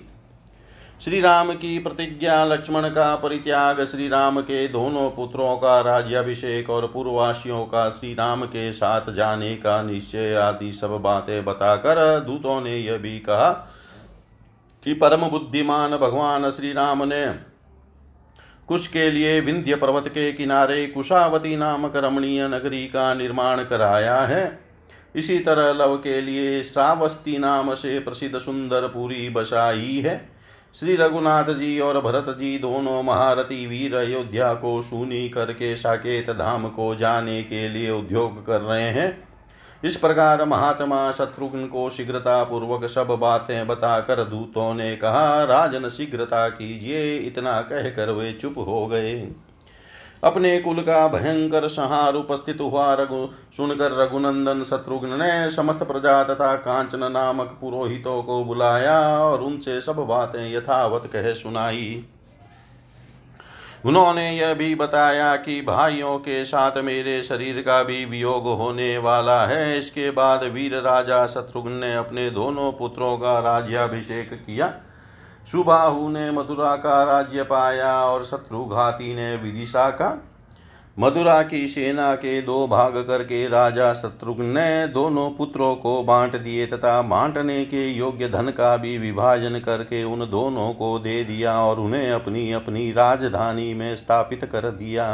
श्री 1.00 1.20
राम 1.22 1.52
की 1.54 1.78
प्रतिज्ञा, 1.80 2.44
लक्ष्मण 2.46 2.88
का 2.90 3.16
परित्याग 3.16 3.84
श्री 3.86 4.08
राम 4.08 4.40
के 4.42 4.68
दोनों 4.68 5.10
पुत्रों 5.10 5.56
का 5.58 5.80
राज्याभिषेक 5.82 6.70
और 6.70 6.88
पूर्ववासियों 6.88 7.64
का 7.66 7.90
श्री 7.90 8.14
राम 8.14 8.44
के 8.46 8.72
साथ 8.72 9.10
जाने 9.14 9.56
का 9.56 9.82
निश्चय 9.84 10.36
आदि 10.36 10.72
सब 10.72 10.92
बातें 10.92 11.46
बताकर 11.46 12.20
दूतों 12.20 12.60
ने 12.62 12.76
यह 12.78 12.98
भी 12.98 13.20
कहा 13.20 13.50
कि 14.84 14.94
परम 14.94 15.22
बुद्धिमान 15.22 15.92
भगवान 15.92 16.50
श्री 16.52 16.72
राम 16.72 17.04
ने 17.04 17.26
कुश 18.68 18.88
के 18.88 19.10
लिए 19.12 19.40
विंध्य 19.42 19.76
पर्वत 19.76 20.08
के 20.08 20.32
किनारे 20.32 20.86
कुशावती 20.88 21.56
नामक 21.56 21.96
रमणीय 21.96 22.48
नगरी 22.48 22.86
का 22.86 23.14
निर्माण 23.14 23.64
कराया 23.64 24.20
है। 24.22 24.60
इसी 25.16 25.40
तरह 25.40 25.72
लव 25.74 25.96
के 25.98 26.20
लिए 26.22 26.62
श्रावस्ती 26.64 27.38
नाम 27.38 27.74
से 27.74 28.00
प्रसिद्ध 28.00 28.40
सुंदर 28.40 28.88
पूरी 28.88 29.30
बसाई 29.30 30.04
है। 30.06 30.39
श्री 30.76 30.96
रघुनाथ 30.96 31.44
जी 31.44 31.80
और 31.80 32.00
भरत 32.02 32.26
जी 32.40 32.58
दोनों 32.60 33.04
महारथी 33.04 33.66
वीर 33.68 33.96
अयोध्या 33.96 34.54
को 34.54 34.82
सुनी 34.82 35.30
करके 35.30 35.76
साकेत 35.76 36.30
धाम 36.30 36.68
को 36.70 36.96
जाने 36.96 37.44
के 37.44 37.70
लिए 37.70 37.92
उद्योग 37.92 38.46
कर 38.46 38.62
रहे 38.62 38.90
हैं। 38.90 39.28
इस 39.84 39.96
प्रकार 39.96 40.46
महात्मा 40.46 41.12
शत्रुघ्न 41.12 41.66
को 41.66 41.90
शीघ्रता 41.90 42.44
पूर्वक 42.44 42.86
सब 42.86 43.08
बातें 43.08 43.68
बताकर 43.68 44.24
दूतों 44.24 44.74
ने 44.74 44.96
कहा, 44.96 45.44
राजन 45.44 45.90
शीघ्रता 45.90 46.50
कीजिए, 46.50 47.18
इतना 47.18 47.62
कहकर 47.62 48.12
वे 48.12 48.32
चुप 48.34 48.56
हो 48.58 48.88
गए। 48.88 49.16
अपने 50.24 50.58
कुल 50.60 50.82
का 50.82 51.08
भयंकर 51.08 51.68
संहार 51.68 52.14
उपस्थित 52.14 52.62
हुआ। 52.62 52.94
रघु 52.94 53.26
सुनकर 53.58 53.98
रघुनंदन 53.98 54.64
शत्रुघ्न 54.64 55.20
ने 55.20 55.50
समस्त 55.52 55.84
प्रजा 55.84 56.24
तथा 56.24 56.56
कांचन 56.56 57.12
नामक 57.12 57.58
पुरोहितों 57.62 58.22
को 58.24 58.44
बुलाया 58.44 59.00
और 59.20 59.42
उनसे 59.42 59.82
सब 59.82 60.06
बातें 60.08 60.54
यथावत 60.54 61.10
कह 61.14 61.34
सुनाई। 61.34 62.06
उन्होंने 63.86 64.30
यह 64.32 64.54
भी 64.54 64.76
बताया 64.76 65.36
कि 65.36 65.62
भाइयों 65.62 66.18
के 66.18 66.44
साथ 66.46 66.78
मेरे 66.78 67.22
शरीर 67.24 67.62
का 67.62 67.84
भी 67.84 68.04
वियोग 68.06 68.48
होने 68.58 68.98
वाला 68.98 69.46
है। 69.46 69.78
इसके 69.78 70.12
बाद 70.12 70.44
वीर 70.44 70.76
राजा 70.76 71.26
शत्रुघ्न 71.28 71.72
ने 71.72 71.94
अपने 71.96 72.30
दोनों 72.30 72.72
पुत्रों 72.72 73.18
का 73.18 73.40
राज्याभिषेक 73.40 74.34
किया। 74.34 74.74
सुबाहु 75.52 76.10
ने 76.10 76.32
मथुरा 76.32 76.76
का 76.76 77.04
राज्य 77.04 77.44
पाया 77.44 77.94
और 78.06 78.24
शत्रुघाती 78.24 79.16
ने 79.16 79.36
विदिशा 79.36 79.90
का 79.90 80.10
मथुरा 81.00 81.42
की 81.44 81.68
सेना 81.68 82.16
के 82.16 82.42
दो 82.42 82.68
भाग 82.68 82.98
करके 82.98 83.48
राजा 83.48 83.94
शत्रुघ्न 83.94 84.46
ने 84.46 84.88
दोनों 84.88 85.30
पुत्रों 85.32 85.76
को 85.76 86.04
बांट 86.04 86.36
दिए 86.36 86.66
तथा 86.66 87.02
बांटने 87.02 87.66
के 87.66 87.88
योग्य 87.88 88.30
धन 88.30 88.50
का 88.50 88.76
भी 88.78 88.98
विभाजन 88.98 89.60
करके 89.60 90.04
उन 90.04 90.20
दोनों 90.20 90.74
को 90.74 90.98
दे 91.00 91.24
दिया 91.24 91.60
और 91.62 91.80
उन्हें 91.80 92.12
अपनी 92.12 92.52
अपनी 92.52 92.92
राजधानी 92.92 93.74
में 93.74 93.96
स्थापित 93.96 94.46
कर 94.46 94.72
दिया। 94.72 95.08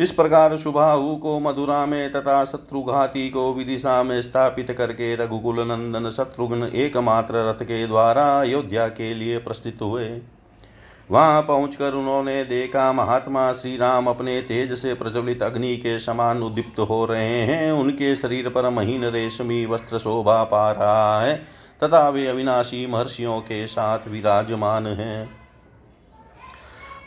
इस 0.00 0.10
प्रकार 0.10 0.56
सुबाहु 0.56 1.14
को 1.16 1.38
मधुरा 1.40 1.84
में 1.86 2.12
तथा 2.12 2.44
शत्रुघाती 2.44 3.28
को 3.30 3.52
विदिशा 3.54 4.02
में 4.02 4.20
स्थापित 4.22 4.70
करके 4.70 5.14
रघुकुल 5.16 5.60
नंदन 5.60 6.10
शत्रुघ्न 6.10 6.70
एकमात्र 6.74 7.48
रथ 7.48 7.62
के 7.62 7.86
द्वारा 7.86 8.24
अयोध्या 8.40 8.88
के 8.88 9.14
लिए 9.14 9.38
प्रस्थित 9.38 9.78
हुए। 9.82 10.08
वहाँ 11.10 11.42
पहुंचकर 11.42 11.94
उन्होंने 11.94 12.44
देखा 12.44 12.92
महात्मा 12.92 13.52
श्री 13.52 13.76
राम 13.76 14.06
अपने 14.06 14.40
तेज 14.40 14.72
से 14.72 14.94
प्रज्वलित 14.94 15.42
अग्नि 15.42 15.76
के 15.76 15.98
समान 15.98 16.42
उद्दीप्त 16.42 16.80
हो 16.80 17.04
रहे 17.04 17.40
हैं। 17.42 17.72
उनके 17.72 18.14
शरीर 18.16 18.48
पर 18.48 18.70
महीन 18.70 19.04
रेशमी 19.04 19.64
वस्त्र 19.66 19.98
शोभा 19.98 20.42
पा 20.44 20.70
रहा 20.72 21.20
है 21.20 21.36
तथा 21.82 22.08
वे 22.08 22.26
अविनाशी 22.26 22.86
महर्षियों 22.86 23.40
के 23.40 23.66
साथ 23.66 24.08
विराजमान 24.08 24.86
हैं। 24.86 25.43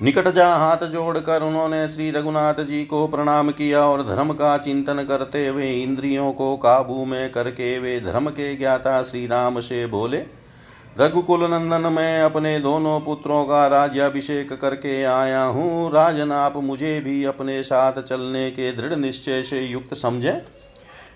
निकट 0.02 0.28
जा 0.28 0.48
हाथ 0.56 0.86
जोड़कर 0.88 1.44
उन्होंने 1.44 1.88
श्री 1.88 2.10
रघुनाथ 2.12 2.64
जी 2.64 2.84
को 2.86 3.06
प्रणाम 3.08 3.50
किया 3.50 3.80
और 3.82 4.02
धर्म 4.06 4.34
का 4.34 4.58
चिंतन 4.58 5.04
करते 5.04 5.48
हुए 5.48 5.72
इंद्रियों 5.74 6.32
को 6.34 6.56
काबू 6.58 7.06
में 7.06 7.32
करके 7.32 7.78
वे 7.80 8.00
धर्म 8.02 8.30
के 8.30 8.56
ज्ञाता 8.56 9.02
श्री 9.04 9.26
राम 9.28 9.60
से 9.60 9.86
बोले, 9.86 10.18
रघुकुल 11.00 11.44
नंदन, 11.44 11.92
मैं 11.94 12.22
अपने 12.22 12.60
दोनों 12.60 13.00
पुत्रों 13.00 13.44
का 13.46 13.66
राज्याभिषेक 13.68 14.54
करके 14.54 15.04
आया 15.04 15.44
हूँ। 15.44 15.92
राजन, 15.92 16.32
आप 16.32 16.58
मुझे 16.58 17.00
भी 17.00 17.24
अपने 17.24 17.62
साथ 17.64 18.02
चलने 18.02 18.50
के 18.52 18.72
दृढ़ 18.72 18.94
निश्चय 18.94 19.44
से 19.44 19.62
युक्त 19.62 19.94
समझें। 19.94 20.42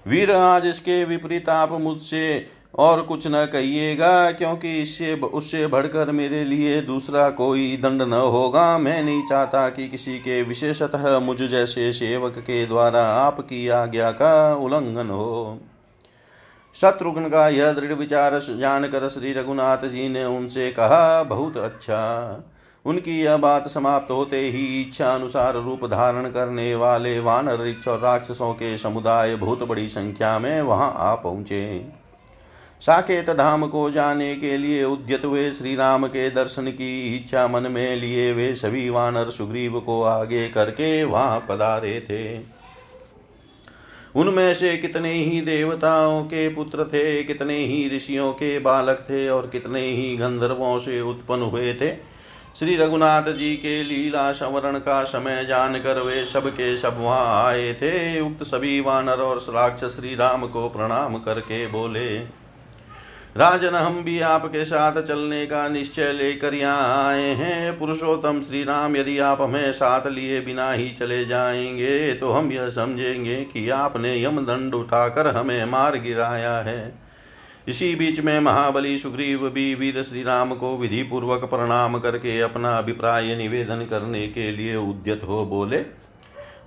वीर 0.08 0.32
आज 0.32 0.66
इसके 0.66 1.04
विपरीत, 1.06 1.50
आप 1.50 1.72
मुझसे 1.72 2.48
और 2.74 3.02
कुछ 3.02 3.28
न 3.28 3.46
कहिएगा, 3.46 4.32
क्योंकि 4.32 4.82
इससे 4.82 5.14
उससे 5.16 5.66
बढ़कर 5.68 6.12
मेरे 6.12 6.44
लिए 6.44 6.82
दूसरा 6.82 7.30
कोई 7.30 7.76
दंड 7.78 8.02
न 8.02 8.14
होगा। 8.14 8.78
मैं 8.78 9.02
नहीं 9.04 9.22
चाहता 9.28 9.68
कि 9.70 9.88
किसी 9.88 10.18
के, 10.20 10.42
विशेषतः 10.44 11.20
मुझ 11.20 11.38
जैसे 11.42 11.92
सेवक 11.94 12.38
के 12.38 12.66
द्वारा 12.66 13.04
आपकी 13.08 13.68
आज्ञा 13.68 14.12
का 14.12 14.56
उल्लंघन 14.56 15.10
हो। 15.10 15.60
शत्रुघ्न 16.76 17.30
का 17.30 17.48
यह 17.50 17.72
दृढ़ 17.74 17.94
विचार 17.94 18.40
जानकर 18.40 19.08
श्री 19.10 19.34
रघुनाथ 19.34 19.88
जी 19.90 20.08
ने 20.10 20.26
उनसे 20.26 20.72
कहा, 20.72 21.24
बहुत 21.24 21.58
अच्छा। 21.58 22.44
उनकी 22.86 23.20
यह 23.20 23.38
बात 23.38 23.68
समाप्त 23.68 24.12
होते 24.12 24.40
ही 24.42 24.82
इच्छा 24.82 25.14
अनुसार 25.14 25.56
रूप 25.56 25.86
धारण 25.86 26.30
करने 26.30 26.74
वाले 26.76 27.20
वानर 27.20 27.74
और 27.88 28.00
राक्षसों 28.00 28.54
के 28.54 28.78
समुदाय 28.78 29.36
बहुत 29.36 29.64
बड़ी 29.64 29.88
संख्या 29.90 30.38
में 30.40 30.62
वहाँ 30.62 30.94
आ 30.98 31.14
पहुँचे। 31.16 32.01
साकेत 32.82 33.30
धाम 33.30 33.66
को 33.68 33.90
जाने 33.92 34.36
के 34.36 34.58
लिए 34.58 34.84
उद्यत 34.84 35.26
हुए 35.26 35.52
श्री 35.52 35.76
राम 35.76 36.08
के 36.08 36.30
दर्शन 36.30 36.68
की 36.68 37.16
इच्छा 37.16 37.48
मन 37.48 37.72
में 37.72 37.96
लिए 37.96 38.32
वे 38.34 38.54
सभी 38.56 38.90
वानर 38.90 39.30
सुग्रीव 39.30 39.80
को 39.80 40.02
आगे 40.04 40.48
करके 40.50 41.04
वहाँ 41.04 41.40
पधारे 41.50 42.00
थे। 42.02 42.40
उनमें 44.16 44.54
से 44.54 44.76
कितने 44.78 45.14
ही 45.14 45.42
देवताओं 45.42 46.24
के 46.24 46.48
पुत्र 46.50 46.84
थे, 46.86 47.24
कितने 47.24 47.58
ही 47.58 47.90
ऋषियों 47.96 48.32
के 48.34 48.58
बालक 48.60 49.06
थे 49.10 49.28
और 49.30 49.48
कितने 49.48 49.82
ही 49.82 50.16
गंधर्वों 50.18 50.78
से 50.80 51.00
उत्पन्न 51.02 51.42
हुए 51.44 51.74
थे, 51.74 51.94
श्री 52.60 52.76
रघुनाथ 52.76 53.34
जी 53.34 53.56
के 53.56 53.82
लीला 53.84 54.32
संवरण 54.32 54.80
का 54.80 55.04
समय 55.04 55.46
जानकर 55.46 56.02
वे 56.02 56.26
सब 56.26 56.50
के 56.50 56.76
सब 56.78 56.98
वहाँ 57.00 57.46
आए 57.46 57.74
थे। 57.74 58.20
उक्त 58.22 58.44
सभी 58.44 58.80
वानर 58.82 59.22
और 59.22 59.46
राक्षस 59.50 59.96
श्री 59.96 60.16
राम 60.16 60.48
को 60.48 60.70
प्रणाम 60.70 61.18
करके 61.20 61.66
बोले। 61.68 62.41
राजन 63.38 63.76
हम 63.76 64.02
भी 64.04 64.20
आपके 64.20 64.64
साथ 64.66 65.02
चलने 65.02 65.46
का 65.46 65.68
निश्चय 65.70 66.12
लेकर 66.14 66.54
यहाँ 66.54 67.06
आए 67.06 67.28
हैं। 67.36 67.78
पुरुषोत्तम 67.80 68.42
श्री 68.42 68.64
राम 68.64 68.96
यदि 68.96 69.18
आप 69.20 69.42
हमें 69.42 69.72
साथ 69.72 70.08
लिए 70.08 70.42
बिना 70.42 70.72
ही 70.72 70.90
चले 70.90 71.24
जाएँगे 71.26 72.14
तो 72.14 72.32
हम 72.32 72.52
यह 72.52 72.70
समझेंगे 72.70 73.36
कि 73.44 73.68
आपने 73.70 74.14
यम 74.24 74.42
दंड 74.42 74.76
उठाकर 74.76 75.28
हमें 75.28 75.64
मार 75.66 75.98
गिराया 76.00 76.58
है। 76.60 76.94
इसी 77.68 77.94
बीच 77.96 78.20
में 78.20 78.40
महाबली 78.40 78.98
सुग्रीव 78.98 79.50
भी 79.50 79.74
वीर 79.76 80.04
श्री 80.04 80.24
राम 80.24 80.54
को 80.56 80.78
विधि 80.78 81.02
पूर्वक 81.04 81.44
प्रणाम 81.46 81.98
करके 82.00 82.40
अपना 82.42 82.78
अभिप्राय 82.78 83.36
निवेदन 83.36 83.88
करने 83.90 84.28
के 84.28 84.52
लिए 84.52 84.76
उद्यत 84.76 85.22
हो 85.24 85.46
बोले। 85.46 85.86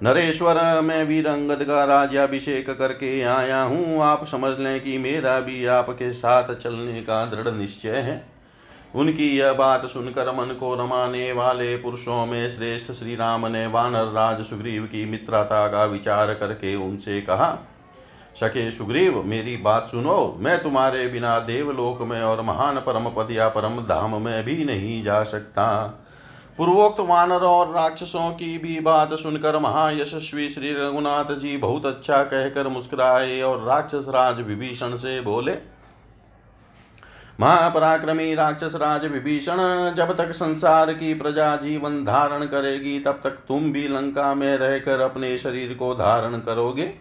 नरेश्वर, 0.03 0.81
मैं 0.81 1.05
वीर 1.05 1.27
अंगद 1.27 1.63
का 1.65 1.85
राज्याभिषेक 1.85 2.71
करके 2.71 3.21
आया 3.23 3.61
हूँ। 3.63 4.01
आप 4.03 4.25
समझ 4.27 4.59
लें 4.59 4.81
कि 4.81 4.97
मेरा 4.99 5.39
भी 5.41 5.65
आपके 5.67 6.13
साथ 6.13 6.55
चलने 6.55 7.03
का 7.03 7.25
दृढ़ 7.27 7.53
निश्चय 7.55 7.97
है। 7.99 8.25
उनकी 8.95 9.29
यह 9.39 9.53
बात 9.53 9.87
सुनकर 9.87 10.33
मन 10.33 10.55
को 10.55 10.75
रमाने 10.75 11.33
वाले 11.33 11.77
पुरुषों 11.77 12.27
में 12.27 12.49
श्रेष्ठ 12.49 12.93
श्री 12.93 13.15
राम 13.17 13.47
ने 13.47 13.67
वानर 13.67 14.13
राज 14.13 14.45
सुग्रीव 14.45 14.83
की 14.83 15.05
मित्रता 15.05 15.67
का 15.69 15.85
विचार 15.85 16.35
करके 16.35 16.75
उनसे 16.77 17.21
कहा 17.21 17.59
सके 18.37 18.71
सुग्रीव, 18.71 19.23
मेरी 19.23 19.57
बात 19.57 19.89
सुनो। 19.91 20.37
मैं 20.41 20.63
तुम्हारे 20.63 21.07
बिना 21.09 21.39
देवलोक 21.39 22.03
में 22.03 22.21
और 22.23 22.41
महान 22.41 22.77
परम 22.77 23.09
पद 23.09 23.29
या 23.31 23.49
परम 23.49 23.81
धाम 23.81 24.23
में 24.23 24.45
भी 24.45 24.65
नहीं 24.65 25.03
जा 25.03 25.23
सकता। 25.23 25.67
पूर्वोक्त 26.59 27.01
वानर 27.01 27.45
और 27.45 27.73
राक्षसों 27.73 28.31
की 28.31 28.57
भी 28.59 28.79
बात 28.81 29.15
सुनकर 29.15 29.59
महायशस्वी 29.59 30.49
श्री 30.49 30.73
रघुनाथ 30.73 31.35
जी 31.35 31.57
बहुत 31.57 31.87
अच्छा 31.87 32.23
कहकर 32.25 32.69
मुस्कुराए 32.69 33.41
और 33.41 33.65
राक्षस 33.65 34.05
राज 34.09 34.41
विभीषण 34.41 34.97
से 34.97 35.21
बोले, 35.21 35.57
महापराक्रमी 37.41 38.35
राक्षस 38.35 38.75
राज 38.75 39.05
विभीषण, 39.05 39.57
जब 39.95 40.17
तक 40.17 40.33
संसार 40.33 40.93
की 40.93 41.15
प्रजा 41.15 41.57
जीवन 41.57 42.05
धारण 42.05 42.45
करेगी, 42.45 42.99
तब 43.01 43.21
तक 43.25 43.39
तुम 43.49 43.73
भी 43.73 43.87
लंका 43.89 44.35
में 44.35 44.57
रहकर 44.57 45.01
अपने 45.01 45.37
शरीर 45.39 45.75
को 45.75 45.95
धारण 45.95 46.39
करोगे। 46.41 46.93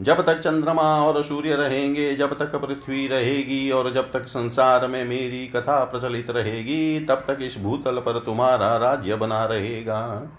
जब 0.00 0.26
तक 0.26 0.38
चंद्रमा 0.38 1.06
और 1.06 1.22
सूर्य 1.22 1.54
रहेंगे, 1.54 2.14
जब 2.14 2.38
तक 2.38 2.54
पृथ्वी 2.56 3.06
रहेगी 3.08 3.70
और 3.70 3.92
जब 3.92 4.12
तक 4.12 4.26
संसार 4.26 4.86
में 4.86 5.04
मेरी 5.04 5.46
कथा 5.46 5.84
प्रचलित 5.84 6.30
रहेगी, 6.30 7.00
तब 7.00 7.24
तक 7.28 7.38
इस 7.40 7.62
भूतल 7.62 7.98
पर 7.98 8.18
तुम्हारा 8.18 8.76
राज्य 8.76 9.16
बना 9.16 9.44
रहेगा। 9.44 10.30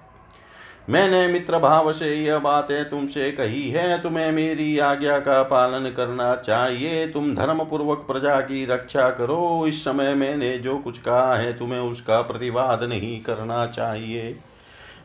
मैंने 0.90 1.28
मित्र 1.28 1.60
भाव 1.60 1.92
से 1.92 2.16
यह 2.16 2.40
बातें 2.40 2.90
तुमसे 2.90 3.32
कही 3.32 3.70
है, 3.70 4.02
तुम्हें 4.02 4.32
मेरी 4.32 4.80
आज्ञा 4.80 5.20
का 5.20 5.44
पालन 5.44 5.90
करना 5.90 6.36
चाहिए, 6.36 7.08
तुम 7.08 7.36
धर्म 7.36 7.64
पूर्वक 7.64 7.98
प्रजा 7.98 8.42
की 8.42 8.66
रक्षा 8.66 9.10
करो, 9.10 9.66
इस 9.68 9.84
समय 9.84 10.16
मैंने 10.16 10.58
जो 10.58 10.78
कुछ 10.78 10.98
कहा 10.98 11.36
है, 11.36 11.60
तुम्हें 11.60 11.80
उसका 11.80 12.22
प्रतिवाद 12.22 12.84
नहीं 12.84 13.22
करना 13.22 13.68
चाहिए। 13.68 14.40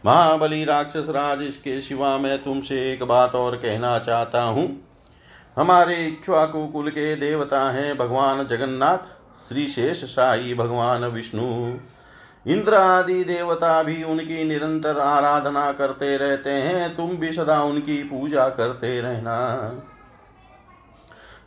महाबली 0.07 0.65
राक्षस 0.65 1.07
राज, 1.09 1.41
इसके 1.43 1.81
शिवा 1.81 2.17
मैं 2.19 2.37
तुमसे 2.45 2.77
एक 2.93 3.03
बात 3.03 3.35
और 3.35 3.57
कहना 3.57 3.99
चाहता 3.99 4.43
हूँ। 4.43 4.69
हमारे 5.57 5.95
इक्ष्वाकु 6.07 6.67
कुल 6.67 6.91
के 6.91 7.15
देवता 7.17 7.63
हैं 7.71 7.97
भगवान 7.99 8.47
जगन्नाथ, 8.47 9.09
श्री 9.49 9.67
शेष 9.69 10.05
शाही 10.05 10.55
भगवान 10.55 11.05
विष्णु। 11.05 11.47
इंद्र 12.47 12.75
आदि 12.75 13.23
देवता 13.25 13.83
भी 13.83 14.03
उनकी 14.03 14.45
निरंतर 14.45 14.99
आराधना 14.99 15.71
करते 15.73 16.17
रहते 16.17 16.51
हैं। 16.51 16.95
तुम 16.97 17.17
भी 17.17 17.33
सदा 17.33 17.63
उनकी 17.63 18.03
पूजा 18.05 18.49
करते 18.49 19.01
रहना। 19.01 19.37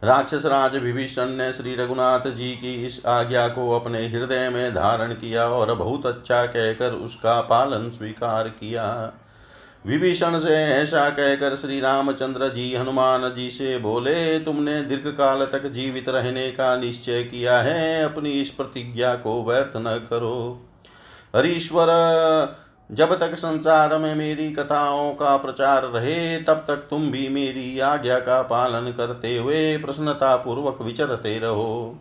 राक्षस 0.03 0.45
राज 0.45 0.75
विभीषण 0.75 1.29
ने 1.29 1.53
श्री 1.53 1.75
रघुनाथ 1.75 2.27
जी 2.27 2.51
की 2.51 2.85
इस 2.85 3.05
आज्ञा 3.05 3.47
को 3.47 3.69
अपने 3.71 4.07
हृदय 4.07 4.49
में 4.49 4.73
धारण 4.75 5.13
किया 5.13 5.47
और 5.47 5.73
बहुत 5.75 6.05
अच्छा 6.05 6.45
कहकर 6.45 6.91
उसका 6.91 7.41
पालन 7.41 7.89
स्वीकार 7.89 8.47
किया। 8.49 9.13
विभीषण 9.85 10.39
से 10.39 10.55
ऐसा 10.55 11.09
कहकर 11.09 11.55
श्री 11.55 11.79
रामचंद्र 11.79 12.47
जी 12.49 12.75
हनुमान 12.75 13.33
जी 13.33 13.49
से 13.49 13.77
बोले, 13.77 14.39
तुमने 14.39 14.81
दीर्घ 14.81 15.07
काल 15.07 15.45
तक 15.45 15.67
जीवित 15.67 16.09
रहने 16.09 16.49
का 16.51 16.75
निश्चय 16.77 17.23
किया 17.23 17.59
है, 17.59 18.03
अपनी 18.03 18.31
इस 18.31 18.49
प्रतिज्ञा 18.49 19.15
को 19.15 19.43
व्यर्थ 19.43 19.77
न 19.77 20.07
करो। 20.09 20.67
हरीश्वर 21.35 21.87
जब 22.91 23.19
तक 23.19 23.35
संसार 23.35 23.97
में 23.97 24.15
मेरी 24.15 24.51
कथाओं 24.51 25.11
का 25.13 25.37
प्रचार 25.37 25.83
रहे, 25.83 26.37
तब 26.37 26.65
तक 26.67 26.75
तुम 26.75 27.11
भी 27.11 27.29
मेरी 27.29 27.79
आज्ञा 27.79 28.19
का 28.19 28.41
पालन 28.41 28.91
करते 28.91 29.37
हुए 29.37 29.77
प्रसन्नता 29.77 30.35
पूर्वक 30.35 30.81
विचरते 30.81 31.37
रहो। 31.39 31.95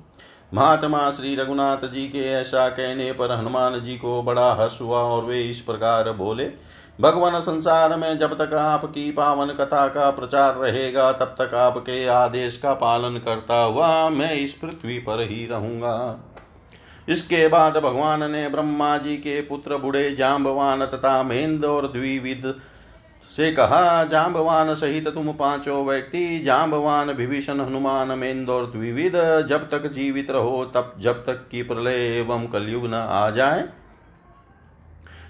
महात्मा 0.55 1.11
श्री 1.11 1.35
रघुनाथ 1.37 1.88
जी 1.88 2.07
के 2.09 2.24
ऐसा 2.24 2.68
कहने 2.68 3.12
पर 3.12 3.33
हनुमान 3.33 3.81
जी 3.81 3.96
को 3.96 4.22
बड़ा 4.22 4.53
हर्ष 4.55 4.81
हुआ 4.81 5.01
और 5.01 5.24
वे 5.24 5.42
इस 5.42 5.61
प्रकार 5.61 6.12
बोले, 6.12 6.51
भगवान, 7.01 7.40
संसार 7.40 7.96
में 7.96 8.18
जब 8.18 8.35
तक 8.35 8.55
आपकी 8.55 9.11
पावन 9.11 9.48
कथा 9.51 9.87
का 9.88 10.11
प्रचार 10.11 10.55
रहेगा, 10.55 11.12
तब 11.12 11.35
तक 11.40 11.55
आपके 11.55 12.07
आदेश 12.07 12.57
का 12.57 12.72
पालन 12.74 13.18
करता 13.18 13.62
हुआ 13.62 14.09
मैं 14.09 14.33
इस 14.35 14.55
पृथ्वी 14.55 14.98
पर 14.98 15.20
ही 15.20 15.46
रहूँगा। 15.46 16.24
इसके 17.08 17.46
बाद 17.48 17.76
भगवान 17.76 18.30
ने 18.30 18.48
ब्रह्मा 18.48 18.96
जी 18.98 19.16
के 19.16 19.40
पुत्र 19.40 19.76
बुढ़े 19.76 20.10
जाम्बवान 20.10 20.86
तथा 20.86 21.22
महेंद्र 21.22 21.68
और 21.68 21.86
द्विविद 21.86 22.54
से 23.30 23.50
कहा 23.52 24.04
जाम्बवान 24.04 24.74
सहित 24.74 25.08
तुम 25.08 25.32
पाँचों 25.32 25.84
व्यक्ति 25.86 26.40
जाम्बवान 26.44 27.10
विभीषण, 27.10 27.60
हनुमान 27.60 28.08
मेन्द्र 28.18 28.52
और 28.52 28.66
द्विविद, 28.66 29.12
जब 29.48 29.68
तक 29.68 29.86
जीवित 29.86 30.30
रहो, 30.30 30.64
तब, 30.64 30.94
जब 30.98 31.24
तक 31.26 31.48
की 31.50 31.62
प्रलय 31.62 32.18
एवं 32.18 32.46
कलयुग 32.46 32.86
न 32.86 32.94
आ 32.94 33.30
जाए। 33.30 33.64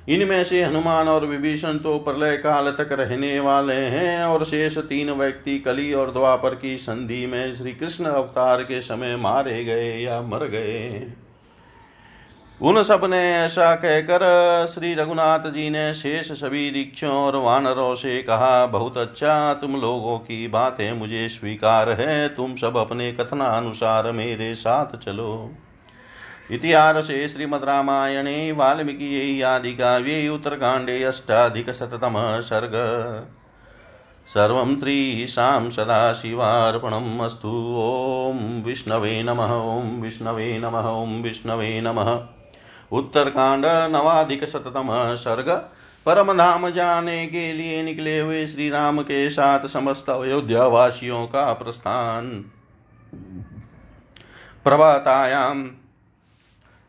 इनमें 0.09 0.45
से 0.45 0.63
हनुमान 0.65 1.09
और 1.09 1.27
विभीषण 1.27 1.79
तो 1.79 1.99
प्रलय 1.99 2.37
काल 2.37 2.71
तक 2.71 2.93
रहने 2.93 3.39
वाले 3.41 3.75
हैं 3.75 4.25
और 4.25 4.45
शेष 4.45 4.79
तीन 4.79 5.11
व्यक्ति 5.11 5.59
कली 5.59 5.93
और 5.93 6.13
द्वापर 6.13 6.55
की 6.55 6.77
संधि 6.79 7.27
में 7.27 7.55
श्री 7.57 7.73
कृष्ण 7.73 8.05
अवतार 8.05 8.63
के 8.63 8.81
समय 8.81 9.17
मारे 9.17 9.65
गए 9.65 9.99
या 9.99 10.21
मर 10.23 10.47
गए। 10.47 11.13
उन 12.63 12.83
सबने 12.83 13.19
ऐसा 13.35 13.75
कहकर 13.75 14.21
श्री 14.75 14.95
रघुनाथ 14.95 15.51
जी 15.51 15.71
ने 15.71 15.95
शेष 15.95 16.31
सभी 16.33 16.71
दीक्षों 16.71 17.11
और 17.11 17.37
वानरों 17.37 17.95
से 17.95 18.23
कहा, 18.23 18.67
बहुत 18.67 18.99
अच्छा 18.99 19.55
तुम 19.55 19.77
लोगों 19.77 20.19
की 20.19 20.49
बातें 20.49 20.93
मुझे 20.93 21.29
स्वीकार 21.29 21.91
है। 21.91 22.29
तुम 22.29 22.55
सब 22.55 22.77
अपने 22.77 23.13
कथनानुसार 23.13 24.13
मेरे 24.13 24.55
साथ 24.55 24.97
चलो। 24.97 25.51
इतिहासे 26.51 27.29
श्रीमद्रामायणे 27.29 28.53
वाल्मीकि 28.53 29.43
आदिकाव्ये 29.43 30.29
उत्तरकाण्डे 30.29 31.03
अष्टाधिकशततमः 31.05 32.41
सर्ग। 32.41 32.73
सर्वं 34.29 34.75
त्रीशां 34.77 35.71
सदाशिवार्पणम् 35.71 37.21
अस्तु। 37.21 37.53
ॐ 37.79 38.63
विष्णवे 38.67 39.23
नमः, 39.23 39.55
ॐ 39.55 40.01
विष्णवे 40.01 40.59
नमः, 40.59 40.89
ॐ 40.89 41.23
विष्णवे 41.23 41.81
नमः। 41.81 42.19
उत्तरकांड, 42.93 43.67
नवाधिक 43.67 44.45
शततम 44.45 44.89
सर्ग। 45.17 45.51
परम 46.07 46.33
धाम 46.37 46.71
जाने 46.71 47.27
के 47.27 47.53
लिए 47.53 47.83
निकले 47.83 48.19
हुए 48.19 48.47
श्री 48.47 48.71
राम 48.71 49.03
के 49.03 49.31
साथ 49.31 49.67
समस्त 49.67 50.11
अयोध्या 50.11 50.67
वासियों 50.67 51.27
का 51.27 51.53
प्रस्थान। 51.53 52.31
प्रभातायाम 54.65 55.63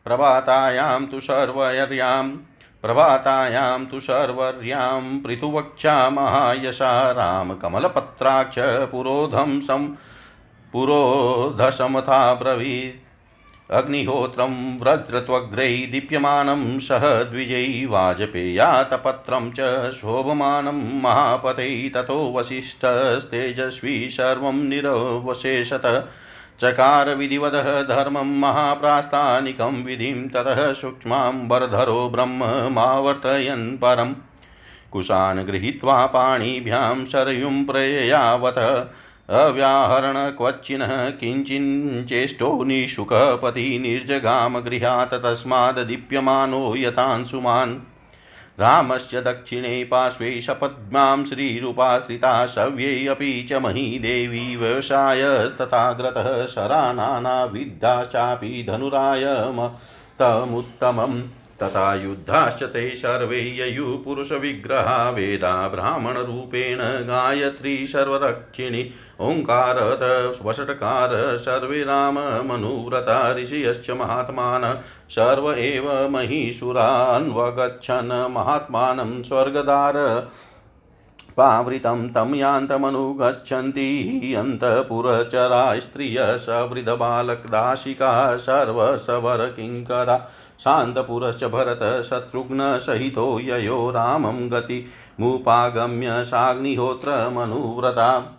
प्रभातायां 0.04 1.06
तु 1.06 1.20
सर्वर्यां 1.20 2.28
प्रभातायां 2.82 3.86
तु 3.86 4.00
सर्वर्यां 4.00 5.20
पृथुवक्षा 5.20 6.10
महायशा 6.10 7.10
रामकमलपत्राक्ष 7.10 8.58
पुरोधं 8.92 9.60
सं 9.60 9.88
पुरोधसमथा 10.72 12.34
अग्निहोत्रं 13.70 14.78
व्रजत्वग्रैः 14.78 15.92
दीप्यमानं 15.92 16.78
सह 16.78 17.22
द्विजै 17.22 17.86
वाजपेयातपत्रं 17.86 19.50
च 19.50 19.60
शोभमानं 19.92 21.02
महापतै 21.02 21.90
ततो 21.94 22.34
वसिष्ठस्तेजस्वी 22.36 24.10
सर्वं 24.10 24.52
निरवशेषत। 24.52 26.10
चकार 26.60 27.14
विधिवदः 27.14 27.82
धर्मं 27.82 28.38
महाप्रास्तानिकं 28.38 29.84
विधिं 29.84 30.28
ततः 30.28 30.72
सूक्ष्मां 30.72 31.48
वरधरो 31.48 32.10
ब्रह्ममावर्तयन् 32.10 33.76
परम्। 33.76 34.14
कुशान् 34.92 35.46
गृहीत्वा 35.46 36.06
पाणिभ्यां 36.06 37.04
शरयुं 37.04 37.64
प्रययावत। 37.64 38.54
अव्याहरण 39.30 40.30
क्वचिनः 40.30 41.10
किञ्चिञ्चेष्टो 41.10 42.64
निशुकपति 42.64 43.78
निर्जगाम 43.78 44.58
गृहात् 44.58 45.14
तस्माद् 45.14 45.78
दीप्यमानो 45.78 46.76
यथांशुमान्। 46.76 47.78
रामस्य 48.60 49.20
दक्षिणे 49.20 49.84
पार्श्वे 49.84 50.40
सपद्मां 50.40 51.24
श्रीरूपाश्रिता 51.24 52.46
शव्ये 52.46 53.06
अपि 53.06 53.46
च 53.50 53.52
महीदेवी 53.52 54.56
व्यवसायस्तथाग्रतः 54.56 56.46
शरानानाविद्धाश्चापि 56.46 58.66
धनुराय 58.68 59.24
तमुत्तमम्। 60.18 61.22
तथा 61.62 61.94
युद्धाश्च 61.94 62.62
ते 62.62 62.96
सर्वे 62.96 63.36
ययुपुरुषविग्रहा 63.36 65.10
वेदा 65.10 65.68
ब्राह्मणरूपेण 65.68 66.78
गायत्री 66.82 67.86
सर्वरक्षिणी 67.86 68.90
ओङ्कारत 69.20 70.46
वषट्कार 70.46 71.38
सर्वे 71.38 71.84
राममनुव्रता 71.84 73.36
ऋषयश्च 73.36 73.90
महात्मान। 73.90 74.78
सर्व 75.10 75.52
एव 75.52 76.08
महिषुरान्वगच्छन् 76.08 78.32
महात्मानं 78.32 79.22
स्वर्गदार। 79.22 80.28
पावृतं 81.36 82.08
तं 82.08 82.34
यान्तमनुगच्छन्ति। 82.34 84.34
अन्तपुरचरा 84.38 85.80
स्त्रिय 85.80 86.16
सर्वसवरकिङ्करा। 88.38 90.30
शान्तपुरश्च 90.64 91.44
भरत 91.44 92.04
शत्रुघ्नसहितो 92.04 93.40
ययो 93.40 93.90
रामं 93.90 94.52
गतिमुपागम्य 94.52 96.24
साग्निहोत्रमनुव्रता 96.24 98.36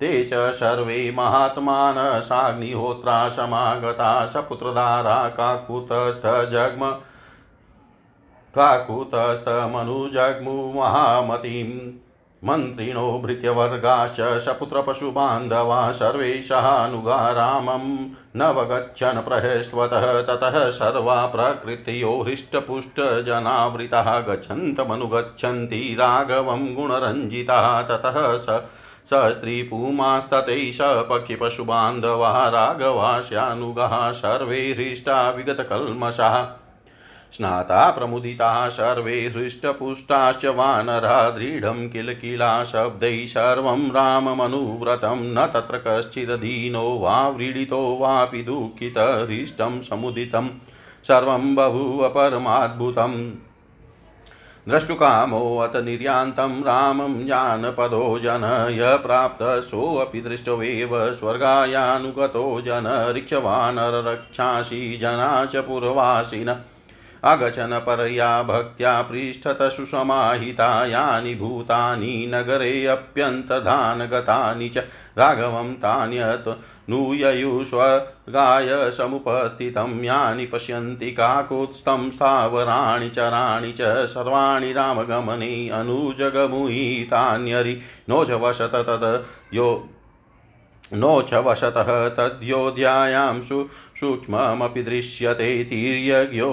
ते 0.00 0.24
च 0.24 0.30
सर्वे 0.34 1.10
महात्मान 1.10 2.20
साग्निहोत्रा 2.20 3.28
समागता 3.28 4.26
सपुत्रधारा 4.26 5.28
काकुतस्थजग्म 5.28 6.94
काकुतस्थमनुजग्मु 8.54 10.72
महामतीम्। 10.72 12.09
मन्त्रिणो 12.44 13.18
भृत्यवर्गाश्च 13.24 14.20
सपुत्रपशुबान्धवा 14.44 15.80
सर्वे 15.92 16.30
सहानुगा 16.42 17.16
रामं 17.32 17.84
नवगच्छन् 18.40 19.22
प्रहेष्वतः 19.28 20.06
ततः 20.28 20.58
सर्वा 20.70 21.26
प्रकृतयो 21.26 22.12
हृष्टपुष्टजनावृताः 22.22 24.08
गच्छन्तमनुगच्छन्ति 24.28 25.82
राघवं 26.00 26.74
गुणरञ्जिताः 26.74 27.82
ततः 27.90 28.36
स 28.36 28.60
स 29.10 29.20
स्त्रीपुमास्ततैः 29.34 30.70
सपक्षिपशुबान्धवाः 30.78 32.48
राघवास्यानुगाः 32.48 34.10
सर्वे 34.12 34.60
हृष्टा 34.78 35.18
विगतकल्मषाः 35.30 36.36
स्नाता 37.32 37.90
प्रमुदिताः 37.90 38.68
सर्वे 38.68 39.32
हृष्टपुष्टाश्च 39.36 40.44
वानरा 40.46 41.30
दृढं 41.30 41.88
किल 41.88 42.12
किला 42.14 42.64
शब्दैः 42.64 43.26
सर्वं 43.26 43.90
राममनुव्रतं। 43.90 45.20
न 45.34 45.46
तत्र 45.46 45.82
कश्चिदधीनो 45.86 46.98
वा 46.98 47.28
व्रीडितो 47.28 47.98
वापि 48.00 48.42
दुःखितहृष्टं 48.42 49.80
समुदितं। 49.80 50.48
सर्वं 51.04 51.54
बभूव 51.54 52.08
परमाद्भुतम् 52.08 53.14
द्रष्टुकामोऽत 54.68 55.76
निर्यान्तं 55.76 56.60
रामं 56.62 57.14
जानपदो 57.26 58.18
जन 58.18 58.42
य 58.70 58.96
प्राप्तसोऽपि 58.96 60.20
दृष्टवेव 60.20 60.90
स्वर्गायानुगतो 61.12 62.60
जन 62.60 63.14
ऋक्षवानररक्षांसि 63.16 64.98
जना 65.00 65.44
च 65.44 65.56
पुरवासिन। 65.56 66.54
अगचन 67.24 67.78
परया 67.78 68.42
भक्त्या 68.42 69.02
पृष्ठत 69.02 69.58
सुसमाहिता 69.62 70.86
यानि 70.86 71.34
भूतानि 71.34 72.30
नगरेऽप्यन्तधान 72.34 74.06
गतानि 74.06 74.68
च 74.68 74.78
राघवं 75.18 75.74
तान्यत् 75.74 76.48
नूययुस्वर्गाय 76.90 78.90
समुपस्थितं 78.90 80.04
यानि 80.04 80.46
पश्यन्ति 80.46 81.10
काकुत्स्थं 81.10 82.10
स्थावराणि 82.10 83.10
चराणि 83.10 83.72
च 83.72 84.06
सर्वाणि 84.06 84.72
रामगमने 84.72 85.68
अनुजगमुहीतान्यरि 85.68 87.80
नोजवशत 88.08 88.86
तद् 88.88 89.24
यो 89.54 89.88
नो 90.92 91.22
च 91.22 91.34
वशतः 91.34 92.08
तद्योध्यायां 92.08 93.40
सु 93.42 93.66
सूक्ष्ममपि 94.00 94.82
दृश्यते 94.82 95.52
तीर्यज्ञो 95.64 96.50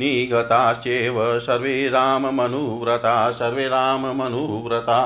निगताश्चेव 0.00 1.18
सर्वे 1.38 1.88
राममनुव्रता 1.88 3.30
सर्वे 3.30 3.68
राममनुव्रता 3.68 5.00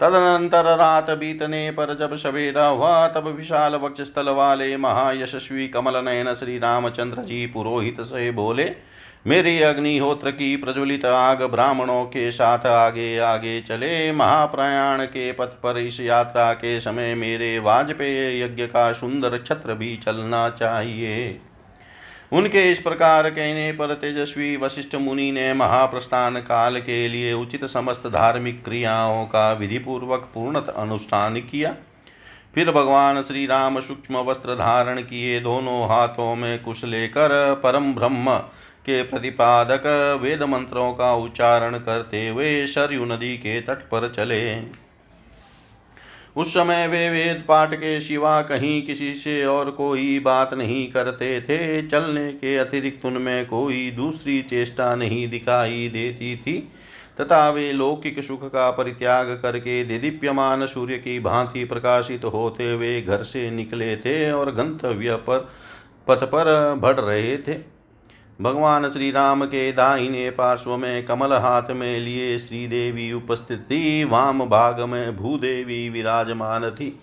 तदनंतर 0.00 0.64
रात 0.76 1.10
बीतने 1.10 1.70
पर 1.70 1.94
जब 1.94 2.14
सवेरा 2.16 2.66
हुआ, 2.66 3.08
तब 3.08 3.26
विशाल 3.26 3.74
वक्ष 3.74 4.00
स्थल 4.00 4.28
वाले 4.28 4.76
महायशस्वी 4.76 5.68
कमल 5.68 5.96
नयन 6.04 6.34
श्री 6.34 6.58
रामचंद्र 6.58 7.22
जी 7.22 7.46
पुरोहित 7.46 8.00
से 8.00 8.30
बोले 8.30 8.64
मेरी 9.26 9.60
अग्निहोत्र 9.60 10.30
की 10.30 10.56
प्रज्वलित 10.56 11.04
आग 11.04 11.42
ब्राह्मणों 11.42 12.04
के 12.04 12.30
साथ 12.30 12.66
आगे 12.66 13.18
आगे 13.18 13.60
चले। 13.60 14.12
महाप्रयाण 14.12 15.04
के 15.04 15.32
पथ 15.32 15.54
पर 15.62 15.78
इस 15.78 16.00
यात्रा 16.00 16.52
के 16.52 16.78
समय 16.80 17.14
मेरे 17.14 17.58
वाजपेय 17.58 18.42
यज्ञ 18.42 18.66
का 18.66 18.92
सुंदर 18.92 19.38
छत्र 19.46 19.74
भी 19.74 19.96
चलना 19.96 20.48
चाहिए। 20.50 21.40
उनके 22.32 22.70
इस 22.70 22.78
प्रकार 22.78 23.30
कहने 23.30 23.72
पर 23.72 23.94
तेजस्वी 23.94 24.56
वशिष्ठ 24.56 24.94
मुनि 24.94 25.30
ने 25.32 25.52
महाप्रस्थान 25.54 26.36
काल 26.40 26.80
के 26.80 27.08
लिए 27.08 27.32
उचित 27.32 27.64
समस्त 27.64 28.06
धार्मिक 28.06 28.64
क्रियाओं 28.64 29.24
का 29.24 29.52
विधि 29.52 29.78
पूर्वक 29.78 30.30
पूर्णत 30.34 30.68
अनुष्ठान 30.68 31.36
किया। 31.40 31.74
फिर 32.54 32.70
भगवान 32.70 33.22
श्री 33.22 33.46
राम 33.46 33.80
सूक्ष्म 33.80 34.18
वस्त्र 34.18 34.54
धारण 34.54 35.00
किए। 35.00 35.40
दोनों 35.40 35.82
हाथों 35.88 36.34
में 36.36 36.62
कुश 36.62 36.84
लेकर 36.84 37.60
परम 37.64 37.92
ब्रह्म 37.94 38.40
के 38.86 39.02
प्रतिपादक 39.02 39.86
वेद 40.22 40.42
मंत्रों 40.42 40.92
का 40.92 41.14
उच्चारण 41.14 41.78
करते 41.78 42.28
हुए 42.28 42.66
सरयू 42.66 43.04
नदी 43.04 43.36
के 43.36 43.60
तट 43.60 43.82
पर 43.84 44.08
चले। 44.08 44.42
उस 46.36 46.50
समय 46.50 46.86
वे 46.86 47.08
वेद 47.10 47.44
पाठ 47.48 47.74
के 47.74 47.98
सिवा 48.00 48.40
कहीं 48.42 48.82
किसी 48.82 49.14
से 49.14 49.44
और 49.46 49.70
कोई 49.70 50.18
बात 50.18 50.54
नहीं 50.54 50.86
करते 50.92 51.40
थे। 51.40 51.82
चलने 51.82 52.32
के 52.32 52.56
अतिरिक्त 52.56 53.04
उनमें 53.06 53.46
कोई 53.46 53.90
दूसरी 53.90 54.40
चेष्टा 54.42 54.94
नहीं 54.94 55.28
दिखाई 55.28 55.88
देती 55.88 56.36
थी। 56.36 56.58
तथा 57.20 57.48
वे 57.50 57.70
लौकिक 57.72 58.22
सुख 58.24 58.44
का 58.44 58.70
परित्याग 58.70 59.28
करके 59.42 59.82
दिदीप्यमान 59.84 60.66
सूर्य 60.66 60.96
की 60.96 61.18
भांति 61.20 61.64
प्रकाशित 61.64 62.24
होते 62.24 62.70
हुए 62.72 63.00
घर 63.02 63.22
से 63.22 63.50
निकले 63.50 63.96
थे 63.96 64.30
और 64.32 64.50
गंतव्य 64.54 65.16
पर 65.16 65.48
पथ 66.08 66.24
पर 66.24 66.74
बढ़ 66.74 67.00
रहे 67.00 67.36
थे। 67.38 67.75
भगवान 68.40 68.90
श्री 68.90 69.10
राम 69.10 69.44
के 69.44 69.72
दाहिने 69.72 70.30
पार्श्व 70.30 70.76
में 70.76 71.04
कमल 71.04 71.32
हाथ 71.32 71.70
में 71.70 71.98
लिए 71.98 72.38
श्री 72.38 72.66
देवी 72.66 73.12
उपस्थित 73.12 73.58
थी। 73.58 74.04
वाम 74.04 74.44
भाग 74.44 74.80
में 74.80 75.16
भूदेवी 75.16 75.88
विराजमान 75.88 76.70
थी। 76.70 77.00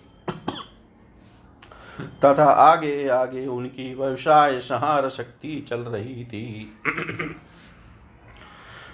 तथा 2.01 2.45
आगे 2.45 3.07
आगे 3.07 3.47
उनकी 3.47 3.95
व्यवसाय 3.95 4.59
संहार 4.59 5.09
शक्ति 5.09 5.65
चल 5.69 5.79
रही 5.79 6.25
थी। 6.25 6.79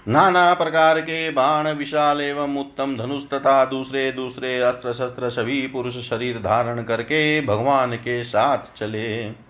नाना 0.08 0.54
प्रकार 0.54 1.02
के 1.02 1.32
बाण, 1.32 1.72
विशाल 1.72 2.22
एवं 2.22 2.58
उत्तम 2.58 2.98
धनुष 2.98 3.24
तथा 3.24 3.66
दूसरे 3.66 4.12
दूसरे 4.12 4.60
अस्त्र 4.62 4.94
शस्त्र 4.94 5.30
सभी 5.30 5.68
पुरुष 5.68 5.98
शरीर 6.10 6.38
धारण 6.38 6.84
करके 6.84 7.42
भगवान 7.42 7.96
के 7.96 8.24
साथ 8.24 8.78
चले। 8.78 9.49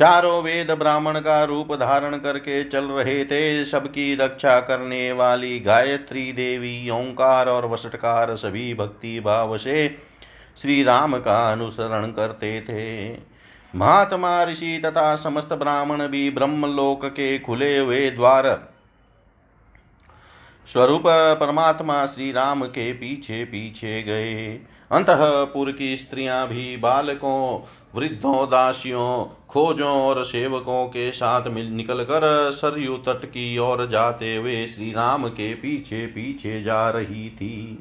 चारों 0.00 0.42
वेद 0.42 0.70
ब्राह्मण 0.70 1.20
का 1.20 1.44
रूप 1.44 1.74
धारण 1.74 2.16
करके 2.16 2.64
चल 2.64 2.84
रहे 2.84 3.24
थे। 3.24 3.64
सबकी 3.64 4.14
रक्षा 4.14 4.60
करने 4.60 5.12
वाली 5.12 5.60
गायत्री 5.60 6.32
देवी, 6.32 6.90
ओंकार 6.90 7.48
और 7.48 7.66
वसटकार 7.66 8.34
सभी 8.36 8.74
भक्ति 8.74 9.20
भाव 9.20 9.58
से 9.58 9.98
श्री 10.62 10.82
राम 10.82 11.16
का 11.18 11.52
अनुसरण 11.52 12.06
करते 12.06 12.60
थे। 12.60 13.10
महात्मा 13.74 14.44
ऋषि 14.44 14.82
तथा 14.84 15.16
समस्त 15.16 15.52
ब्राह्मण 15.52 16.06
भी 16.08 16.30
ब्रह्मलोक 16.30 17.04
के 17.04 17.38
खुले 17.38 17.78
हुए 17.78 18.10
द्वार 18.10 18.69
स्वरूप 20.66 21.02
परमात्मा 21.40 22.04
श्री 22.06 22.30
राम 22.32 22.62
के 22.64 22.92
पीछे 22.92 23.44
पीछे 23.44 24.02
गए। 24.02 24.34
अंतपुर 24.90 25.70
की 25.72 25.96
स्त्रियाँ 25.96 26.46
भी 26.48 26.76
बालकों, 26.76 27.60
वृद्धों, 27.94 28.46
दासियों, 28.46 29.24
खोजों 29.48 29.96
और 30.02 30.24
सेवकों 30.24 30.86
के 30.86 31.10
साथ 31.12 31.48
मिल 31.48 31.66
निकल 31.66 32.02
कर 32.02 32.50
सरयू 32.52 32.96
तट 32.98 33.24
की 33.26 33.58
ओर 33.58 33.86
जाते 33.86 34.34
हुए 34.36 34.66
श्री 34.66 34.90
राम 34.90 35.28
के 35.28 35.52
पीछे 35.54 36.06
पीछे 36.06 36.62
जा 36.62 36.88
रही 36.90 37.28
थी। 37.30 37.78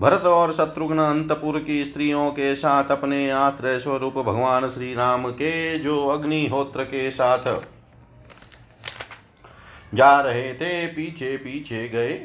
भरत 0.00 0.24
और 0.26 0.52
शत्रुघ्न 0.52 0.98
अंतपुर 0.98 1.58
की 1.58 1.84
स्त्रियों 1.84 2.30
के 2.30 2.54
साथ 2.54 2.90
अपने 2.90 3.30
आश्रय 3.30 3.78
स्वरूप 3.78 4.14
भगवान 4.14 4.68
श्री 4.68 4.94
राम 4.94 5.30
के, 5.30 5.78
जो 5.78 6.06
अग्निहोत्र 6.08 6.84
के 6.84 7.10
साथ 7.10 7.54
जा 9.94 10.20
रहे 10.20 10.54
थे, 10.54 10.86
पीछे 10.86 11.36
पीछे 11.36 11.88
गए। 11.88 12.20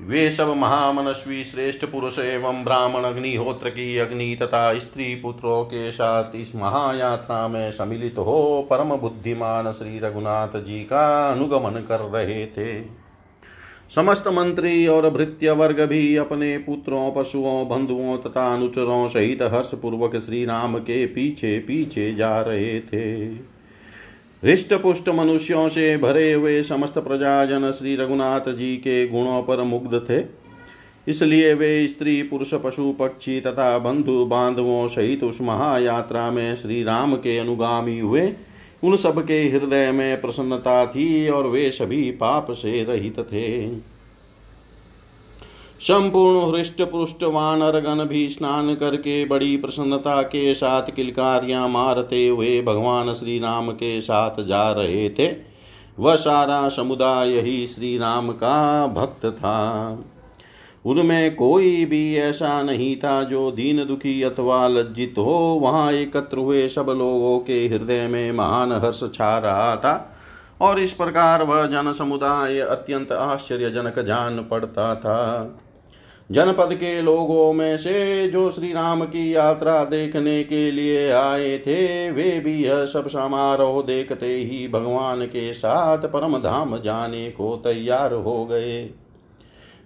वे 0.00 0.30
सब 0.30 0.48
महामनस्वी, 0.48 1.44
श्रेष्ठ 1.44 1.84
पुरुष 1.84 2.18
एवं 2.18 2.64
ब्राह्मण, 2.64 3.04
अग्निहोत्र 3.04 3.70
की 3.70 3.98
अग्नि 3.98 4.38
तथा 4.42 4.78
स्त्री 4.78 5.14
पुत्रों 5.14 5.64
के 5.64 5.90
साथ 5.90 6.36
इस 6.36 6.56
महायात्रा 6.56 7.48
में 7.48 7.70
सम्मिलित 7.70 8.18
हो, 8.18 8.66
परम 8.70 8.96
बुद्धिमान 8.96 9.72
श्री 9.72 9.98
रघुनाथ 9.98 10.62
जी 10.62 10.80
का 10.84 11.32
अनुगमन 11.32 11.84
कर 11.88 12.00
रहे 12.00 12.46
थे। 12.46 12.82
समस्त 13.94 14.28
मंत्री 14.28 14.86
और 14.86 15.10
भृत्य 15.10 15.50
वर्ग 15.50 15.80
भी 15.80 16.16
अपने 16.16 16.58
पुत्रों, 16.58 17.12
पशुओं, 17.12 17.68
बंधुओं 17.68 18.18
तथा 18.18 18.54
अनुचरों 18.54 19.08
सहित 19.08 19.42
हर्ष 19.42 19.74
पूर्वक 19.74 20.16
श्री 20.16 20.44
राम 20.44 20.78
के 20.78 21.06
पीछे 21.06 21.58
पीछे 21.58 22.14
जा 22.14 22.40
रहे 22.40 22.80
थे। 22.80 23.26
हृष्ट 24.44 24.74
पुष्ट 24.74 25.08
मनुष्यों 25.08 25.68
से 25.68 25.96
भरे 25.96 26.32
हुए 26.32 26.62
समस्त 26.62 26.98
प्रजाजन 26.98 27.70
श्री 27.70 27.96
रघुनाथ 27.96 28.52
जी 28.54 28.76
के 28.76 29.06
गुणों 29.08 29.42
पर 29.42 29.62
मुग्ध 29.62 30.06
थे। 30.10 30.24
इसलिए 31.08 31.54
वे 31.54 31.86
स्त्री, 31.86 32.22
पुरुष, 32.22 32.54
पशु, 32.54 32.92
पक्षी 32.92 33.40
तथा 33.40 33.78
बंधु 33.78 34.24
बांधवों 34.26 34.88
सहित 34.88 35.24
उस 35.24 35.40
महायात्रा 35.40 36.30
में 36.30 36.56
श्री 36.56 36.82
राम 36.82 37.14
के 37.16 37.38
अनुगामी 37.38 37.98
हुए। 37.98 38.32
उन 38.84 38.96
सबके 38.96 39.42
हृदय 39.44 39.90
में 39.92 40.20
प्रसन्नता 40.20 40.86
थी 40.86 41.28
और 41.28 41.46
वे 41.46 41.70
सभी 41.70 42.10
पाप 42.10 42.50
से 42.50 42.82
रहित 42.84 43.20
थे। 43.20 43.66
संपूर्ण 45.80 46.54
हृष्ट 46.54 46.82
पुष्ट 46.82 47.22
वानरगण 47.22 48.04
भी 48.04 48.28
स्नान 48.28 48.74
करके 48.74 49.24
बड़ी 49.24 49.56
प्रसन्नता 49.56 50.22
के 50.22 50.54
साथ 50.54 50.90
किलकारियाँ 50.96 51.68
मारते 51.68 52.26
हुए 52.28 52.62
भगवान 52.62 53.12
श्री 53.12 53.38
राम 53.38 53.70
के 53.70 54.00
साथ 54.00 54.40
जा 54.42 54.70
रहे 54.70 55.08
थे। 55.10 55.28
वह 55.98 56.16
सारा 56.16 56.68
समुदाय 56.68 57.40
ही 57.40 57.66
श्री 57.66 57.98
राम 57.98 58.30
का 58.32 58.86
भक्त 58.86 59.26
था। 59.26 60.02
उनमें 60.84 61.34
कोई 61.34 61.84
भी 61.84 62.16
ऐसा 62.16 62.62
नहीं 62.62 62.96
था 62.96 63.22
जो 63.22 63.50
दीन 63.50 63.84
दुखी 63.84 64.22
अथवा 64.22 64.66
लज्जित 64.68 65.14
हो। 65.18 65.58
वहाँ 65.62 65.92
एकत्र 65.92 66.38
हुए 66.38 66.68
सब 66.68 66.86
लोगों 66.88 67.38
के 67.38 67.66
हृदय 67.66 68.06
में 68.06 68.32
महान 68.32 68.72
हर्ष 68.72 69.02
छा 69.14 69.36
रहा 69.38 69.76
था 69.76 69.94
और 70.60 70.80
इस 70.80 70.92
प्रकार 70.92 71.42
वह 71.42 71.66
जन 71.66 71.92
समुदाय 71.92 72.58
अत्यंत 72.58 73.12
आश्चर्यजनक 73.12 73.98
जान 73.98 74.38
पड़ता 74.50 74.94
था। 74.94 75.60
जनपद 76.30 76.74
के 76.74 77.00
लोगों 77.02 77.52
में 77.52 77.76
से 77.76 78.28
जो 78.28 78.50
श्री 78.50 78.72
राम 78.72 79.04
की 79.04 79.34
यात्रा 79.36 79.84
देखने 79.84 80.42
के 80.44 80.70
लिए 80.70 81.10
आए 81.10 81.58
थे, 81.58 82.10
वे 82.10 82.40
भी 82.40 82.54
यह 82.64 82.84
सब 82.84 83.08
समारोह 83.08 83.82
देखते 83.82 84.26
ही 84.26 84.68
भगवान 84.68 85.24
के 85.26 85.52
साथ 85.52 85.98
परम 85.98 86.38
धाम 86.38 86.78
जाने 86.78 87.30
को 87.30 87.56
तैयार 87.56 88.14
हो 88.14 88.44
गए। 88.46 88.90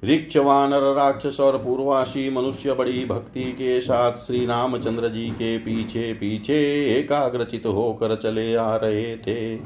ऋक्ष 0.05 0.37
वानर 0.37 0.83
राक्षस 0.95 1.41
और 1.41 1.57
पूर्वासी 1.59 2.29
मनुष्य 2.31 2.73
बड़ी 2.73 3.05
भक्ति 3.05 3.43
के 3.43 3.81
साथ 3.81 4.19
श्री 4.19 4.45
रामचंद्र 4.47 5.09
जी 5.09 5.29
के 5.31 5.57
पीछे 5.59 6.13
पीछे 6.13 6.57
एकाग्रचित 6.99 7.67
होकर 7.67 8.15
चले 8.17 8.55
आ 8.55 8.77
रहे 8.77 9.17
थे। 9.17 9.57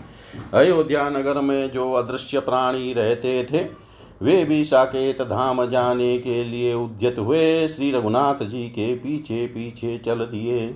अयोध्या 0.55 1.09
नगर 1.11 1.41
में 1.41 1.71
जो 1.71 1.93
अदृश्य 1.93 2.41
प्राणी 2.41 2.93
रहते 2.93 3.43
थे 3.45 3.84
वे 4.23 4.45
भी 4.45 4.65
साकेत 4.65 5.23
धाम 5.23 5.67
जाने 5.67 6.19
के 6.19 6.45
लिए 6.45 6.75
उद्यत 6.75 7.19
हुए। 7.19 7.69
श्री 7.69 7.93
रघुनाथ 7.93 8.45
जी 8.45 8.69
के 8.69 8.95
पीछे 8.95 9.47
पीछे 9.47 9.99
चल 9.99 10.15
दिए। 10.15 10.75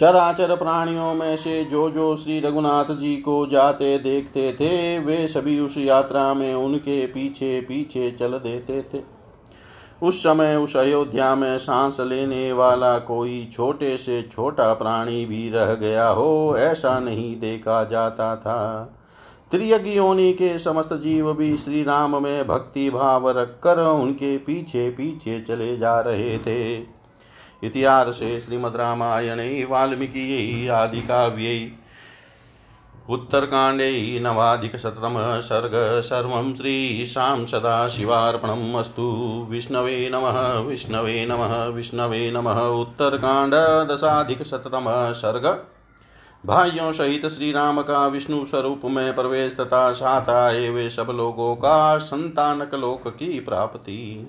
चराचर 0.00 0.56
प्राणियों 0.56 1.14
में 1.14 1.36
से 1.36 1.64
जो 1.64 1.90
जो 1.90 2.16
श्री 2.16 2.40
रघुनाथ 2.40 2.84
जी 2.84 3.16
को 3.16 3.46
जाते 3.46 3.98
देखते 3.98 4.52
थे, 4.52 4.98
वे 4.98 5.28
सभी 5.28 5.60
उस 5.60 5.78
यात्रा 5.78 6.34
में 6.34 6.54
उनके 6.54 7.06
पीछे 7.06 7.60
पीछे 7.60 8.10
चल 8.10 8.32
देते 8.32 8.82
थे। 8.82 9.02
उस 10.02 10.20
समय 10.20 10.56
उस 10.56 10.76
अयोध्या 10.76 11.34
में 11.34 11.58
सांस 11.58 12.00
लेने 12.00 12.52
वाला 12.52 12.98
कोई 12.98 13.50
छोटे 13.52 13.96
से 13.96 14.22
छोटा 14.22 14.74
प्राणी 14.74 15.26
भी 15.26 15.50
रह 15.50 15.74
गया 15.74 16.08
हो, 16.08 16.54
ऐसा 16.58 17.00
नहीं 17.00 17.40
देखा 17.40 17.84
जाता 17.84 18.36
था। 18.36 18.94
त्रियज्ञ 19.50 20.32
के 20.32 20.58
समस्त 20.58 20.92
जीव 20.92 21.32
भी 21.32 21.56
श्री 21.56 21.82
राम 21.82 22.22
में 22.22 22.46
भक्ति 22.46 22.90
भाव 22.90 23.30
रखकर 23.30 23.78
उनके 23.78 24.38
पीछे 24.38 24.90
पीछे 24.90 25.40
चले 25.40 25.76
जा 25.76 26.00
रहे 26.00 26.38
थे। 26.38 26.98
इतिहास 27.64 28.06
इतिहासे 28.06 28.40
श्रीमद्रामायणे 28.40 29.64
वाल्मीकियै 29.64 30.68
आदिकाव्यै 30.68 31.70
उत्तरकाण्डे 33.10 34.20
नवाधिकशततमः 34.20 35.40
सर्ग, 35.40 36.00
सर्वं 36.00 36.54
श्रीशां 36.54 37.46
सदाशिवार्पणम् 37.46 38.74
अस्तु। 38.74 39.46
विष्णवे 39.50 40.10
नमः 40.12 40.58
विष्णवे 40.58 41.26
नमः 41.26 41.64
विष्णवे 41.64 42.30
नमः। 42.30 42.60
उत्तरकाण्ड 42.60 43.54
दशाधिकशततमः 43.92 45.12
सर्ग। 45.12 45.64
भाइयों 46.46 46.92
सहित 46.92 47.26
श्री 47.26 47.52
राम 47.52 47.82
का 47.82 48.06
विष्णु 48.06 48.46
स्वरूप 48.46 48.80
में 48.84 49.14
प्रवेश 49.14 49.56
तथा 49.60 49.92
साथ 49.92 50.28
आए 50.30 50.68
वे 50.68 50.90
सब 50.90 51.06
लोगों 51.10 51.56
का 51.56 51.98
संतानक 51.98 52.74
लोक 52.74 53.08
की 53.08 53.40
प्राप्ति। 53.40 54.28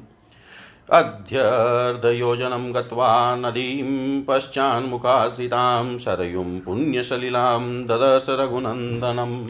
अध्यर्धयोजनं 0.94 2.76
गत्वा 2.76 3.36
नदीं 3.36 4.22
पश्चान्मुखाश्रितां 4.22 5.98
शरयुं 5.98 6.60
पुण्यसलिलां 6.60 7.88
ददश 7.88 8.26
रघुनन्दनम् 8.30 9.48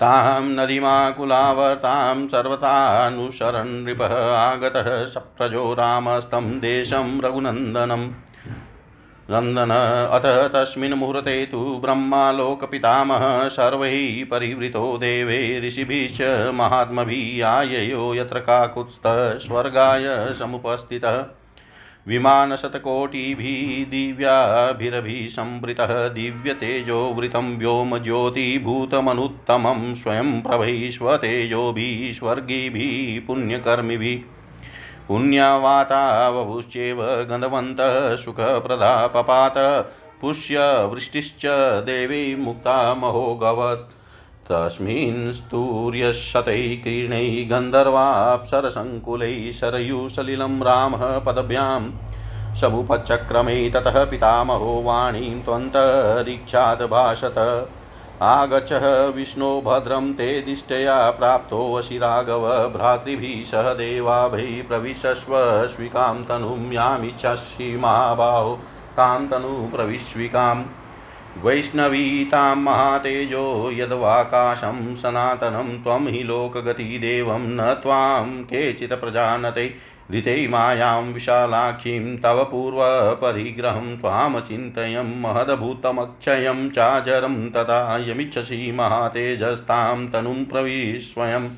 तां 0.00 0.42
नदीमाकुलावर्तां 0.42 2.28
सर्वतानुसरन् 2.28 3.84
नृपः 3.84 4.14
आगतः 4.36 5.04
सप्रजो 5.06 5.72
रामस्तं 5.74 6.60
देशं 6.60 7.20
रघुनन्दनम् 7.20 8.10
नन्दन, 9.30 9.70
अथ 10.12 10.52
तस्मिन् 10.52 10.94
मुहूर्ते 10.94 11.46
तु 11.46 11.78
ब्रह्मालोकपितामहः 11.82 13.48
सर्वैः 13.48 14.24
परिवृतो 14.24 14.98
देवे 14.98 15.62
ऋषिभिश्च 15.66 16.50
महात्मभिः 16.54 17.46
आययो 17.46 18.14
यत्र 18.14 18.38
काकुत्स्थः 18.38 19.38
स्वर्गाय 19.38 20.34
समुपस्थितः। 20.38 21.24
विमानशतकोटिभिः 22.08 23.90
दिव्याभिरभिसंवृतः 23.90 26.08
दिव्यतेजोवृतं 26.08 27.58
व्योमज्योतिभूतमनुत्तमं 27.58 29.94
स्वयं 29.94 30.42
प्रभैः 30.42 30.90
स्वतेजोभिः 30.90 32.12
स्वर्गिभिः 32.12 33.26
पुण्यकर्मिभिः 33.26 34.41
पुण्यवातावभुश्चेव 35.08 37.26
गन्धवन्तः 37.30 38.16
सुखप्रदा 38.16 39.06
पपात 39.06 39.54
पुष्यवृष्टिश्च 40.20 41.42
देवी 41.86 42.36
मुक्ता 42.36 42.94
महोगवत्। 42.94 43.90
तस्मिन् 44.48 45.32
स्तूर्यशतैः 45.32 46.84
किरणैः 46.84 47.50
गन्धर्वाप्सरसङ्कुलैः 47.50 49.52
शरयुसलिलं 49.52 50.62
रामः 50.62 51.18
पदभ्यां 51.18 51.90
समुपचक्रमे 52.60 53.70
ततः 53.70 54.04
पितामहो 54.04 54.82
वाणीं 54.82 55.42
त्वन्तरीक्षाद् 55.42 56.82
भाषत 58.22 59.12
विष्णु 59.16 59.60
भद्रम 59.60 59.70
भद्रं 59.70 60.12
ते 60.12 60.40
दिष्टया 60.40 61.10
प्राप्तोऽसि 61.10 61.98
राघव 61.98 62.68
भ्रातृभिः 62.68 63.44
सह 63.44 63.72
देवाभै 63.72 64.62
प्रविशस्व 64.68 65.32
स्विकां 65.66 66.24
तनुं 66.24 66.58
छी 67.36 67.76
महाबाहो 67.76 68.54
तां 68.96 69.26
तनु 69.26 69.70
प्रविश्विकाम् 69.72 70.64
वैष्णवी 71.36 72.24
तां 72.24 72.56
महातेजो 72.56 73.70
यद्वाकाशं 73.74 74.94
सनातनं 74.94 75.78
त्वं 75.82 76.06
हि 76.06 76.22
लोकगतिदेवं 76.22 77.46
न 77.50 77.72
त्वां 77.82 78.42
केचित् 78.42 78.92
प्रजानते 78.92 79.66
ऋते 80.12 80.36
मायां 80.48 81.02
विशालाक्षीं 81.12 82.16
तव 82.16 82.42
पूर्वपरिग्रहं 82.44 83.96
त्वामचिन्तयं 83.96 85.20
महदभूतमक्षयं 85.22 86.68
चाजरं 86.70 87.50
तथा 87.50 87.98
यमिच्छसि 88.08 88.72
महातेजस्तां 88.72 90.06
तनुं 90.06 90.44
प्रविस्वयम् 90.44 91.48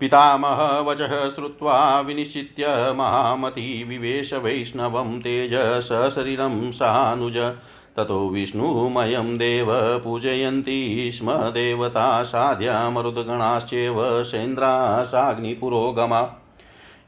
पितामह 0.00 0.60
वचः 0.88 1.28
श्रुत्वा 1.30 1.78
विनिश्चित्य 2.00 2.66
महामती 2.96 3.84
विवेश 3.84 4.32
वैष्णवं 4.34 5.18
तेज 5.20 5.54
सशरीरं 5.84 6.70
सानुज 6.70 7.36
ततो 7.98 8.28
विष्णुमयं 8.28 9.38
देव 9.38 10.00
पूजयन्ति 10.04 11.10
स्म 11.12 11.32
देवता 11.32 12.22
साध्या 12.22 12.90
मरुद्गणाश्चैव 12.90 14.24
सेन्द्रासाग्निपुरोगमा। 14.24 16.44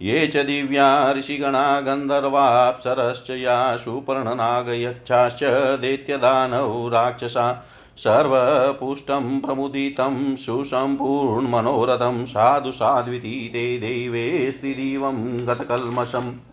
ये 0.02 0.26
च 0.26 0.36
दिव्या 0.36 1.12
ऋषिगणा 1.12 1.80
गन्धर्वाप्सरश्च 1.80 3.30
या 3.30 3.76
सुपर्णनागयक्षाश्च 3.76 5.40
दैत्यदानौ 5.80 6.88
राक्षसा। 6.88 7.66
सर्वपुष्टं 7.96 9.40
प्रमुदितं 9.40 10.36
सुसम्पूर्णमनोरथं 10.36 12.24
साधु 12.24 12.72
साध्विति 12.72 13.50
ते 13.52 13.78
देवे 13.78 14.52
स्त्रीदिवं 14.52 15.46
गतकल्मषम्। 15.46 16.49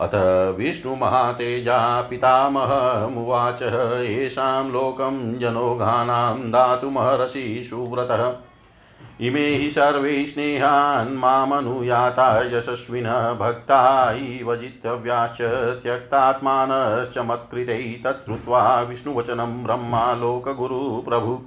अथ 0.00 0.14
विष्णुमहातेजा 0.58 2.00
पितामहमुवाच 2.00 3.62
येषां 4.02 4.70
लोकं 4.70 5.38
जनोघानां 5.38 6.50
दातुमहर्षि 6.50 7.62
सुव्रतः। 7.64 8.32
इमे 9.20 9.46
हि 9.56 9.70
सर्वे 9.70 10.26
स्नेहान् 10.26 11.16
मामनुयाता 11.16 12.28
यशस्विनः 12.42 13.32
भक्ता 13.34 14.12
इव 14.12 14.54
जितव्याश्च 14.56 15.42
त्यक्तात्मानश्च 15.82 17.18
मत्कृतै 17.18 18.02
तच्छ्रुत्वा 18.06 18.80
विष्णुवचनं 18.80 19.62
ब्रह्मा 19.64 20.12
लोकगुरुप्रभु 20.14 21.38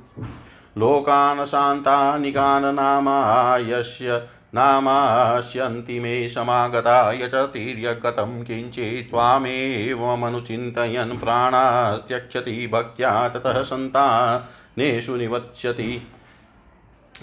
लोकान् 0.78 1.46
शान्तानिकान् 1.46 2.76
नामा 2.76 3.58
यस्य 3.58 4.22
नामास्यन्ति 4.56 6.00
मे 6.00 6.30
समागता 6.30 7.12
यचतिर्यगतं 7.12 8.44
किञ्चित् 8.44 9.12
त्वामेवमनुचिन्तयन् 9.12 11.18
प्राणास्त्यक्षति 11.18 12.70
भक्त्या 12.74 13.30
ततः 13.30 13.62
सन्तानेषु 13.62 15.16
निवत्स्यति। 15.16 16.08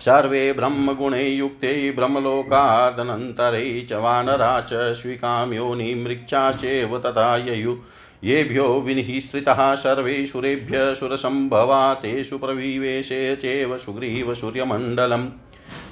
सर्वे 0.01 0.53
ब्रह्मगुणे 0.53 1.22
युक्ते 1.22 1.93
ब्रह्मलोकादनन्तरे 1.93 3.87
च 3.91 3.93
वानरा 3.93 4.61
च 4.61 4.68
स्वीकाम्योनिमृक्षाश्चैव 4.72 6.99
तथा 6.99 7.37
ययु। 7.37 7.76
येभ्यो 8.24 8.81
विनिःसृतः 8.81 9.74
सर्वे 9.74 10.26
सुरेभ्य 10.26 10.95
सुरसम्भवा 10.95 11.95
तेषु 11.95 12.39
प्रविवेशे 12.39 13.37
चैव 13.37 13.78
सुग्रीव 13.78 14.35
सूर्यमण्डलम्। 14.35 15.28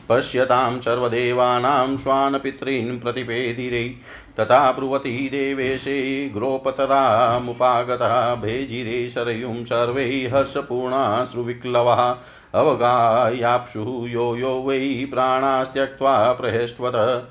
पश्यतां 0.09 0.81
सर्वदेवानां 0.81 1.97
स्वानपितॄन् 1.97 3.01
प्रतिपेदिरे, 3.01 3.95
तथा 4.41 4.73
ब्रुवती 4.73 5.29
देवेशे 5.29 6.31
ग्रोपतरामुपागतः 6.35 8.35
भेजिरे 8.35 9.09
सरयुं 9.09 9.65
सर्वै 9.65 10.31
हर्षपूर्णाश्रुविक्लवः, 10.35 12.17
अवगायाप्सु 12.55 14.07
यो 14.09 14.37
यो 14.37 14.63
वै 14.63 15.07
प्राणास्त्यक्त्वा 15.11 16.33
प्रहेष्वत 16.33 17.29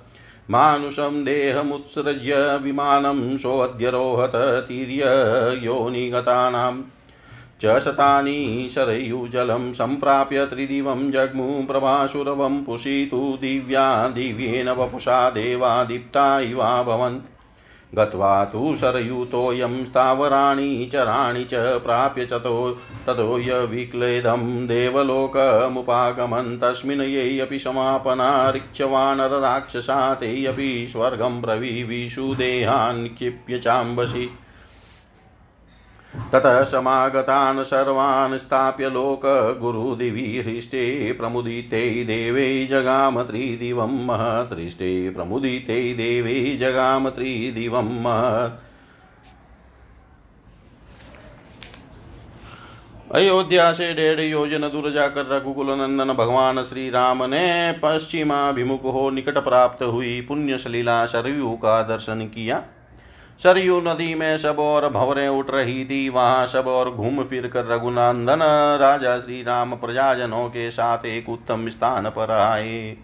मानुषं 0.50 1.24
देहमुत्सृज्य 1.24 2.60
विमानं 2.64 3.38
सोऽध्यरोहत 3.38 4.66
तिर्ययोनिगतानाम् 4.68 6.82
च 7.62 7.80
शतानि 7.80 8.68
शरयुजलं 8.70 9.74
सम्प्राप्य 9.74 10.46
त्रिदिवं 10.46 11.12
जग्मु 11.12 11.68
प्रभासुरवं 11.68 12.64
पुषितु 12.64 13.38
दिव्या 13.42 14.08
दिव्येन 14.08 14.70
वपुषा 14.70 15.30
देवा 15.30 15.84
दीप्ता 15.84 16.40
इवाभवन् 16.40 17.20
गत्वा 17.96 18.46
तु 18.46 18.76
शरयुतोऽयं 18.76 19.86
स्थावराणि 19.86 20.90
चराणि 20.94 21.44
च 21.44 21.54
प्राप्य 21.56 22.26
चतो 22.26 22.80
ततो 23.08 23.40
य 23.40 23.66
विक्लेदं 23.66 24.68
देवलोकमुपागमन्। 24.68 26.58
तस्मिन् 26.58 27.02
येऽपि 27.02 27.60
समापना 27.60 28.52
ऋक्षवानरराक्षसा 28.52 30.14
तेऽपि 30.14 30.88
स्वर्गं 30.90 31.42
ब्रवीविषु 31.42 32.36
देहान् 32.36 33.08
क्षिप्य 33.08 33.58
चाम्बसि। 33.58 34.30
ततः 36.14 36.62
समागतान् 36.64 37.64
सर्वान् 37.64 38.38
स्थाप्य 38.38 38.90
लोकगुरुदिवि 38.90 40.26
हृष्टे 40.38 41.12
प्रमुदिते 41.14 41.82
देवे 42.04 42.66
जगाम 42.66 43.22
त्रिदिवं 43.24 44.06
महत्। 44.06 44.54
हृष्टे 44.54 45.10
प्रमुदिते 45.10 45.82
देवे 45.94 46.56
जगाम 46.58 47.10
त्रिदिवं 47.10 47.94
महत्। 48.04 48.66
अयोध्या 53.12 53.72
से 53.74 53.94
डेढ़ 53.94 54.20
योजन 54.20 54.62
दूर 54.62 54.92
जाकर 54.92 55.26
रघुकुल 55.28 55.70
नंदन 55.72 56.14
भगवान 56.14 56.64
श्री 56.64 56.90
राम 56.90 57.24
ने 57.24 57.72
पश्चिमाभिमुख 57.84 58.84
हो 58.84 59.10
निकट 59.10 59.38
प्राप्त 59.38 59.84
हुई 59.84 60.20
पुण्य 60.22 60.58
सलीला 60.58 61.06
सरयू 61.06 61.52
का 61.56 61.82
दर्शन 61.84 62.26
किया। 62.26 62.64
सरयू 63.40 63.80
नदी 63.82 64.14
में 64.16 64.38
सब 64.38 64.60
और 64.60 64.88
भवरें 64.90 65.28
उठ 65.30 65.50
रही 65.52 65.84
थी। 65.86 66.08
वहाँ 66.10 66.46
सब 66.46 66.68
और 66.68 66.90
घूम 66.92 67.24
फिर 67.24 67.48
कर 67.48 67.66
रघुनंदन, 67.66 68.40
राजा 68.80 69.18
श्री 69.20 69.42
राम 69.44 69.76
प्रजाजनों 69.76 70.48
के 70.50 70.70
साथ 70.72 71.06
एक 71.06 71.30
उत्तम 71.30 71.68
स्थान 71.70 72.10
पर 72.10 72.32
आए। 72.32 72.96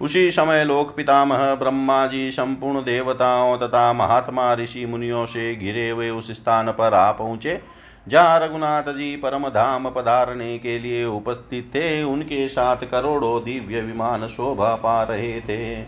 उसी 0.00 0.30
समय 0.30 0.64
लोक 0.64 0.94
पितामह, 0.96 1.54
ब्रह्मा 1.54 2.06
जी, 2.06 2.30
संपूर्ण 2.30 2.80
देवताओं 2.80 3.56
तथा 3.58 3.92
महात्मा 3.92 4.52
ऋषि 4.54 4.84
मुनियों 4.86 5.26
से 5.26 5.54
घिरे 5.56 5.88
हुए 5.90 6.10
उस 6.10 6.30
स्थान 6.32 6.70
पर 6.70 6.94
आ 6.94 7.10
पहुँचे, 7.12 7.60
जहाँ 8.06 8.38
रघुनाथ 8.40 8.92
जी 8.92 9.14
परम 9.16 9.48
धाम 9.48 9.88
पधारने 9.90 10.58
के 10.58 10.78
लिए 10.78 11.04
उपस्थित 11.04 11.70
थे। 11.74 12.02
उनके 12.02 12.48
साथ 12.48 12.76
करोड़ों 12.90 13.40
दिव्य 13.44 13.80
विमान 13.80 14.26
शोभा 14.26 14.74
पा 14.74 15.02
रहे 15.02 15.40
थे। 15.40 15.82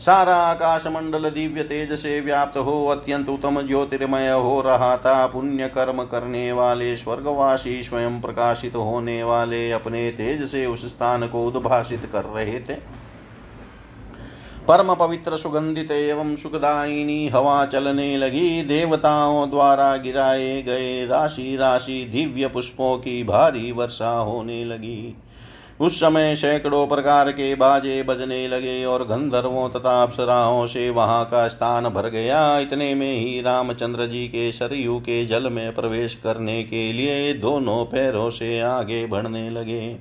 सारा 0.00 0.34
आकाश 0.34 0.86
मंडल 0.86 1.30
दिव्य 1.30 1.62
तेज 1.62 1.92
से 1.92 2.20
व्याप्त 2.20 2.56
हो 2.56 2.86
अत्यंत 2.86 3.28
उत्तम 3.28 3.60
ज्योतिर्मय 3.62 4.30
हो 4.30 4.60
रहा 4.60 4.96
था 4.96 5.26
पुण्य 5.26 5.66
कर्म 5.68 6.02
करने 6.02 6.52
वाले 6.52 6.96
स्वर्गवासी 6.96 7.82
स्वयं 7.82 8.20
प्रकाशित 8.20 8.76
होने 8.76 9.22
वाले 9.22 9.70
अपने 9.72 10.10
तेज 10.10 10.44
से 10.44 10.66
उस 10.66 10.86
स्थान 10.86 11.26
को 11.26 11.46
उद्भाषित 11.46 12.08
कर 12.12 12.24
रहे 12.24 12.58
थे। 12.60 12.74
परम 14.68 14.94
पवित्र 14.94 15.36
सुगंधित 15.36 15.90
एवं 15.90 16.34
सुखदायिनी 16.36 17.28
हवा 17.28 17.64
चलने 17.66 18.16
लगी, 18.16 18.62
देवताओं 18.62 19.50
द्वारा 19.50 19.96
गिराए 19.96 20.62
गए 20.62 21.06
राशि 21.06 21.56
राशि 21.56 22.04
दिव्य 22.12 22.48
पुष्पों 22.48 22.96
की 22.98 23.22
भारी 23.24 23.72
वर्षा 23.72 24.10
होने 24.10 24.64
लगी। 24.64 25.16
उस 25.80 25.96
समय 25.96 26.34
सैकड़ों 26.36 26.86
प्रकार 26.86 27.30
के 27.32 27.54
बाजे 27.54 28.02
बजने 28.02 28.48
लगे 28.48 28.84
और 28.84 29.04
गंधर्वों 29.04 29.68
तथा 29.68 30.02
अप्सराओं 30.02 30.66
से 30.66 30.90
वहाँ 30.90 31.24
का 31.24 31.48
स्थान 31.48 31.88
भर 31.88 32.08
गया। 32.08 32.58
इतने 32.58 32.94
में 32.94 33.12
ही 33.12 33.40
रामचंद्र 33.40 34.06
जी 34.06 34.26
के 34.28 34.52
सरयू 34.52 34.98
के 34.98 35.26
जल 35.26 35.50
में 35.50 35.74
प्रवेश 35.74 36.14
करने 36.14 36.62
के 36.62 36.92
लिए 36.92 37.32
दोनों 37.34 37.84
पैरों 37.84 38.30
से 38.30 38.60
आगे 38.60 39.06
बढ़ने 39.06 39.50
लगे। 39.50 39.96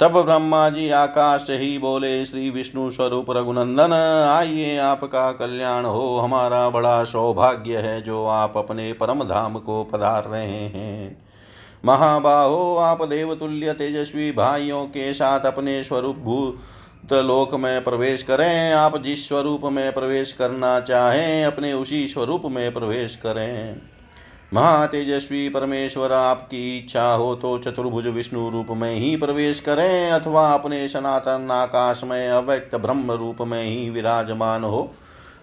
तब 0.00 0.20
ब्रह्मा 0.24 0.68
जी 0.68 0.90
आकाश 0.90 1.40
से 1.40 1.56
ही 1.56 1.78
बोले, 1.78 2.24
श्री 2.24 2.50
विष्णु 2.50 2.90
स्वरूप 2.90 3.30
रघुनंदन, 3.30 3.92
आइए 4.30 4.76
आपका 4.78 5.32
कल्याण 5.32 5.84
हो। 5.84 6.18
हमारा 6.18 6.68
बड़ा 6.70 7.04
सौभाग्य 7.04 7.76
है 7.76 8.02
जो 8.02 8.24
आप 8.26 8.56
अपने 8.56 8.92
परम 8.92 9.24
धाम 9.24 9.58
को 9.58 9.82
पधार 9.84 10.24
रहे 10.24 10.60
हैं। 10.68 11.27
महाबाहो, 11.84 12.76
आप 12.76 13.02
देवतुल्य 13.02 13.72
तेजस्वी 13.72 14.30
भाइयों 14.32 14.84
के 14.86 15.12
साथ 15.14 15.40
अपने 15.40 15.82
स्वरूप 15.84 16.16
भूत 16.16 17.12
लोक 17.12 17.54
में 17.54 17.84
प्रवेश 17.84 18.22
करें। 18.22 18.72
आप 18.72 18.96
जिस 19.02 19.28
स्वरूप 19.28 19.60
में 19.64 19.92
प्रवेश 19.92 20.32
करना 20.32 20.80
चाहें, 20.80 21.44
अपने 21.44 21.72
उसी 21.72 22.06
स्वरूप 22.08 22.42
में 22.44 22.72
प्रवेश 22.72 23.16
करें। 23.16 23.76
महातेजस्वी 24.54 25.48
परमेश्वर, 25.48 26.12
आपकी 26.12 26.78
इच्छा 26.78 27.12
हो 27.12 27.34
तो 27.34 27.58
चतुर्भुज 27.58 28.06
विष्णु 28.06 28.48
रूप 28.50 28.66
में 28.70 28.94
ही 28.94 29.16
प्रवेश 29.16 29.60
करें, 29.60 30.10
अथवा 30.10 30.52
अपने 30.54 30.88
सनातन 30.88 31.48
आकाश 31.50 32.00
में 32.04 32.28
अव्यक्त 32.28 32.74
ब्रह्म 32.74 33.12
रूप 33.12 33.42
में 33.42 33.62
ही 33.64 33.90
विराजमान 33.90 34.64
हो। 34.64 34.90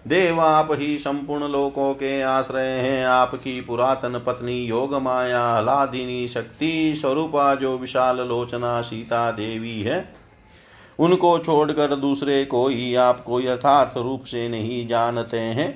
देव 0.06 0.40
आप 0.40 0.68
ही 0.72 0.96
संपूर्ण 0.98 1.48
लोकों 1.48 1.92
के 1.94 2.20
आश्रय 2.22 2.68
हैं। 2.80 3.06
आपकी 3.06 3.60
पुरातन 3.60 4.22
पत्नी 4.26 4.58
योग 4.58 4.94
माया 4.94 5.42
हलादिनी 5.48 6.26
शक्ति 6.28 6.94
स्वरूपा, 6.96 7.54
जो 7.54 7.76
विशाल 7.78 8.20
लोचना 8.20 8.80
सीता 8.80 9.30
देवी 9.30 9.80
है, 9.80 9.98
उनको 10.98 11.38
छोड़कर 11.38 11.94
दूसरे 11.96 12.44
कोई 12.44 12.94
आपको 12.94 13.40
यथार्थ 13.40 13.98
रूप 13.98 14.24
से 14.24 14.48
नहीं 14.48 14.86
जानते 14.88 15.38
हैं, 15.38 15.70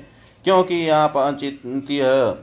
क्योंकि 0.45 0.89
आप 0.89 1.17
अचिंत्य 1.17 2.37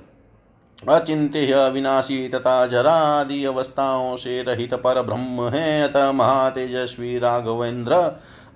अचिंत्य 0.90 1.70
विनाशी 1.70 2.28
तथा 2.30 2.66
जरादि 2.68 3.44
अवस्थाओं 3.46 4.16
से 4.16 4.42
रहित 4.44 4.74
पर 4.74 5.02
ब्रह्म 5.02 5.48
है। 5.50 5.82
अतः 5.84 6.12
महातेजस्वी 6.12 7.18
राघवेंद्र 7.20 7.96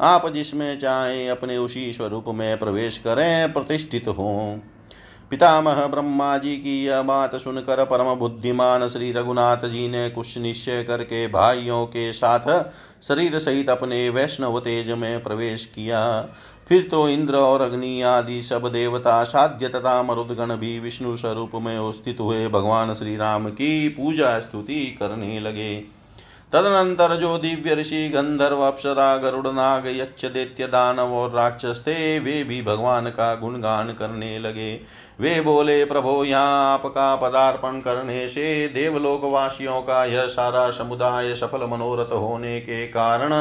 आप 0.01 0.27
जिसमें 0.27 0.79
चाहे 0.79 1.27
अपने 1.27 1.57
उसी 1.57 1.93
स्वरूप 1.93 2.25
में 2.27 2.57
प्रवेश 2.59 2.97
करें, 2.97 3.53
प्रतिष्ठित 3.53 4.07
हो। 4.07 4.59
पितामह 5.31 5.85
ब्रह्मा 5.87 6.37
जी 6.37 6.55
की 6.57 6.83
यह 6.85 7.01
बात 7.01 7.35
सुनकर 7.35 7.83
परम 7.85 8.13
बुद्धिमान 8.15 8.87
श्री 8.87 9.11
रघुनाथ 9.11 9.57
जी 9.57 9.87
ने 9.87 10.09
कुछ 10.09 10.37
निश्चय 10.37 10.83
करके 10.83 11.27
भाइयों 11.27 11.85
के 11.85 12.11
साथ 12.13 12.63
शरीर 13.07 13.39
सहित 13.39 13.69
अपने 13.69 14.09
वैष्णव 14.09 14.59
तेज 14.59 14.89
में 14.89 15.23
प्रवेश 15.23 15.65
किया। 15.65 16.21
फिर 16.69 16.87
तो 16.91 17.07
इंद्र 17.09 17.35
और 17.35 17.61
अग्नि 17.61 18.01
आदि 18.01 18.41
सब 18.41 18.67
देवता 18.71 19.23
साध्य 19.23 19.67
तथा 19.67 20.03
मरुदगण 20.03 20.55
भी 20.55 20.79
विष्णु 20.79 21.17
स्वरूप 21.17 21.51
में 21.55 21.91
स्थित 21.91 22.19
हुए 22.19 22.47
भगवान 22.47 22.93
श्री 22.93 23.15
राम 23.15 23.49
की 23.49 23.89
पूजा 23.89 24.39
स्तुति 24.39 24.85
करने 24.99 25.39
लगे। 25.39 26.00
तदनंतर 26.53 27.15
जो 27.15 27.37
दिव्य 27.37 27.75
ऋषि 27.75 28.09
गंधर्व 28.09 28.61
अप्सरा 28.61 29.17
गरुड़ 29.17 29.47
नाग 29.47 29.87
यक्ष 29.87 30.25
दैत्य 30.25 30.67
दानव 30.67 31.13
और 31.13 31.31
राक्षस 31.31 31.83
थे 31.87 32.19
वे 32.19 32.43
भी 32.43 32.61
भगवान 32.61 33.07
का 33.09 33.35
गुणगान 33.35 33.93
करने 33.93 34.39
लगे। 34.39 34.73
वे 35.19 35.41
बोले, 35.41 35.85
प्रभो, 35.85 36.23
यहाँ 36.25 36.73
आपका 36.73 37.15
पदार्पण 37.15 37.79
करने 37.79 38.27
से 38.27 38.67
देवलोक 38.67 39.23
वासियों 39.23 39.81
का 39.81 40.05
यह 40.05 40.27
सारा 40.27 40.69
समुदाय 40.71 41.33
सफल 41.35 41.65
मनोरथ 41.65 42.13
होने 42.13 42.59
के 42.61 42.87
कारण 42.87 43.33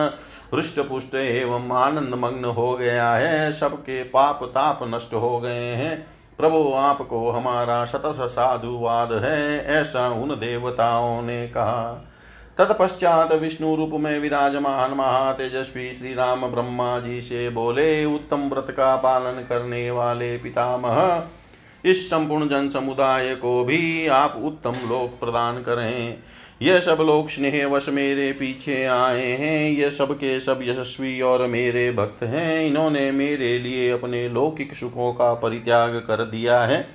हृष्ट 0.55 0.81
पुष्ट 0.81 1.15
एवं 1.15 1.71
आनंद 1.71 2.15
मग्न 2.15 2.45
हो 2.45 2.73
गया 2.75 3.11
है। 3.13 3.51
सबके 3.53 4.03
पाप 4.03 4.45
ताप 4.45 4.79
नष्ट 4.83 5.15
हो 5.15 5.39
गए 5.41 5.73
हैं। 5.75 6.07
प्रभु, 6.39 6.73
आपको 6.77 7.31
हमारा 7.31 7.85
शतस 7.87 8.21
साधुवाद 8.21 9.13
है, 9.13 9.67
ऐसा 9.67 10.09
उन 10.09 10.29
देवताओं 10.29 11.23
ने 11.23 11.47
कहा। 11.49 12.07
तत्पश्चात 12.61 13.33
विष्णु 13.33 13.77
रूप 13.77 13.91
में 13.95 14.19
विराजमान 14.19 14.91
महातेजस्वी 14.91 15.93
श्री 15.93 16.15
राम 16.15 16.47
ब्रह्मा 16.47 16.99
जी 17.01 17.21
से 17.21 17.51
बोले, 17.51 18.05
उत्तम 18.05 18.37
व्रत 18.37 18.67
का 18.71 18.97
पालन 18.97 19.47
करने 19.49 19.91
वाले 19.91 20.37
पितामह, 20.37 21.23
इस 21.85 22.11
संपूर्ण 22.11 22.49
जन 22.49 22.69
समुदाय 22.69 23.35
को 23.35 23.65
भी 23.65 24.07
आप 24.07 24.43
उत्तम 24.45 24.71
लोक 24.71 25.21
प्रदान 25.21 25.63
करें। 25.63 26.19
यह 26.63 26.81
सब 26.81 26.99
लोग 27.01 27.29
स्नेह 27.29 27.67
वश 27.67 27.89
मेरे 27.89 28.33
पीछे 28.33 28.85
आए 28.85 29.27
हैं। 29.27 29.71
ये 29.71 29.91
सब 29.91 30.15
के 30.15 30.41
सब 30.41 30.61
यशस्वी 30.63 31.21
और 31.21 31.47
मेरे 31.47 31.93
भक्त 31.93 32.23
हैं। 32.23 32.67
इन्होंने 32.67 33.11
मेरे 33.11 33.59
लिए 33.59 33.91
अपने 33.91 34.29
लौकिक 34.29 34.75
सुखों 34.75 35.13
का 35.13 35.35
परित्याग 35.35 35.91
कर 35.91 36.25
दिया 36.25 36.61
है। 36.61 36.89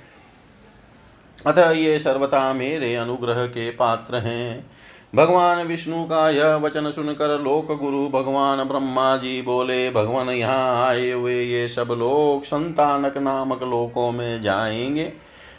अतः 1.46 1.70
ये 1.70 1.98
सर्वथा 1.98 2.52
मेरे 2.52 2.94
अनुग्रह 2.94 3.46
के 3.46 3.70
पात्र 3.70 4.16
हैं। 4.16 4.70
भगवान 5.14 5.66
विष्णु 5.66 6.04
का 6.04 6.30
यह 6.30 6.54
वचन 6.54 6.90
सुनकर 6.90 7.40
लोक 7.40 7.78
गुरु 7.78 8.08
भगवान 8.08 8.64
ब्रह्मा 8.64 9.16
जी 9.16 9.42
बोले, 9.42 9.90
भगवान, 9.90 10.28
यहाँ 10.28 10.86
आए 10.86 11.10
हुए 11.10 11.42
ये 11.42 11.68
सब 11.68 11.86
लोग 11.90 12.42
संतानक 12.42 13.18
नामक 13.18 13.62
लोकों 13.62 14.12
में 14.12 14.42
जाएँगे। 14.42 15.12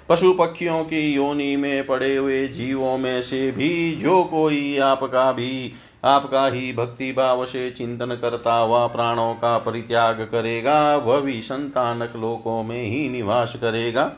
पशु 0.09 0.33
पक्षियों 0.33 0.83
की 0.83 1.13
योनि 1.13 1.55
में 1.55 1.85
पड़े 1.85 2.15
हुए 2.15 2.47
जीवों 2.47 2.97
में 2.97 3.21
से 3.21 3.51
भी 3.51 3.95
जो 3.95 4.23
कोई 4.23 4.77
आपका 4.77 5.31
भी, 5.31 5.73
आपका 6.05 6.47
ही 6.47 6.73
भक्ति 6.73 7.11
भाव 7.11 7.45
से 7.45 7.69
चिंतन 7.69 8.17
करता 8.21 8.53
हुआ 8.53 8.87
प्राणों 8.87 9.33
का 9.33 9.57
परित्याग 9.57 10.15
करेगा, 10.15 10.95
वह 10.95 11.19
भी 11.19 11.41
संतानक 11.41 12.13
लोकों 12.15 12.63
में 12.63 12.83
ही 12.83 13.09
निवास 13.09 13.55
करेगा। 13.55 14.11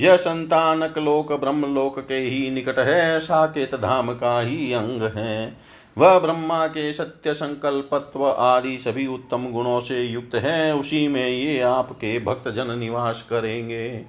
यह 0.00 0.16
संतानक 0.16 0.98
लोक 0.98 1.32
ब्रह्म 1.32 1.74
लोक 1.74 1.98
के 1.98 2.14
ही 2.14 2.50
निकट 2.50 2.78
है, 2.78 3.20
साकेत 3.20 3.74
धाम 3.74 4.12
का 4.12 4.40
ही 4.40 4.72
अंग 4.72 5.02
है। 5.16 5.56
वह 5.98 6.18
ब्रह्मा 6.18 6.66
के 6.66 6.92
सत्य 6.92 7.34
संकल्पत्व 7.34 8.26
आदि 8.26 8.78
सभी 8.78 9.06
उत्तम 9.06 9.50
गुणों 9.52 9.80
से 9.80 10.02
युक्त 10.02 10.34
है, 10.34 10.74
उसी 10.74 11.08
में 11.08 11.28
ये 11.28 11.60
आपके 11.60 12.18
भक्त 12.18 12.48
जन 12.48 12.78
निवास 12.78 13.22
करेंगे। 13.22 14.02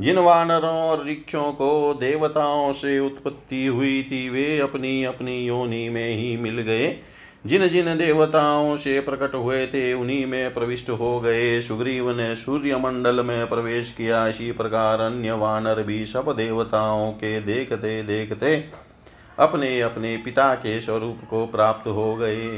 जिन 0.00 0.18
वानरों 0.18 0.82
और 0.82 1.04
रिक्षों 1.04 1.52
को 1.52 1.94
देवताओं 2.00 2.72
से 2.72 2.98
उत्पत्ति 2.98 3.66
हुई 3.66 4.02
थी, 4.02 4.30
वे 4.30 4.58
अपनी 4.58 5.04
अपनी 5.04 5.46
योनि 5.46 5.88
में 5.88 6.16
ही 6.16 6.36
मिल 6.36 6.60
गए। 6.60 6.96
जिन 7.46 7.68
जिन 7.68 7.98
देवताओं 7.98 8.76
से 8.76 9.00
प्रकट 9.00 9.34
हुए 9.34 9.66
थे, 9.66 9.92
उन्हीं 9.92 10.26
में 10.26 10.54
प्रविष्ट 10.54 10.90
हो 10.90 11.20
गए। 11.20 11.60
सुग्रीव 11.60 12.16
ने 12.16 12.36
सूर्य 12.36 12.76
मंडल 12.76 13.24
में 13.24 13.48
प्रवेश 13.48 13.90
किया। 13.90 14.28
इसी 14.28 14.52
प्रकार 14.52 15.00
अन्य 15.00 15.32
वानर 15.32 15.82
भी 15.82 16.06
सब 16.06 16.34
देवताओं 16.36 17.12
के 17.12 17.40
देखते 17.40 18.02
देखते 18.02 18.70
अपने 19.38 19.80
अपने 19.80 20.16
पिता 20.16 20.54
के 20.54 20.80
स्वरूप 20.80 21.18
को 21.30 21.46
प्राप्त 21.46 21.88
हो 21.88 22.16
गए। 22.16 22.48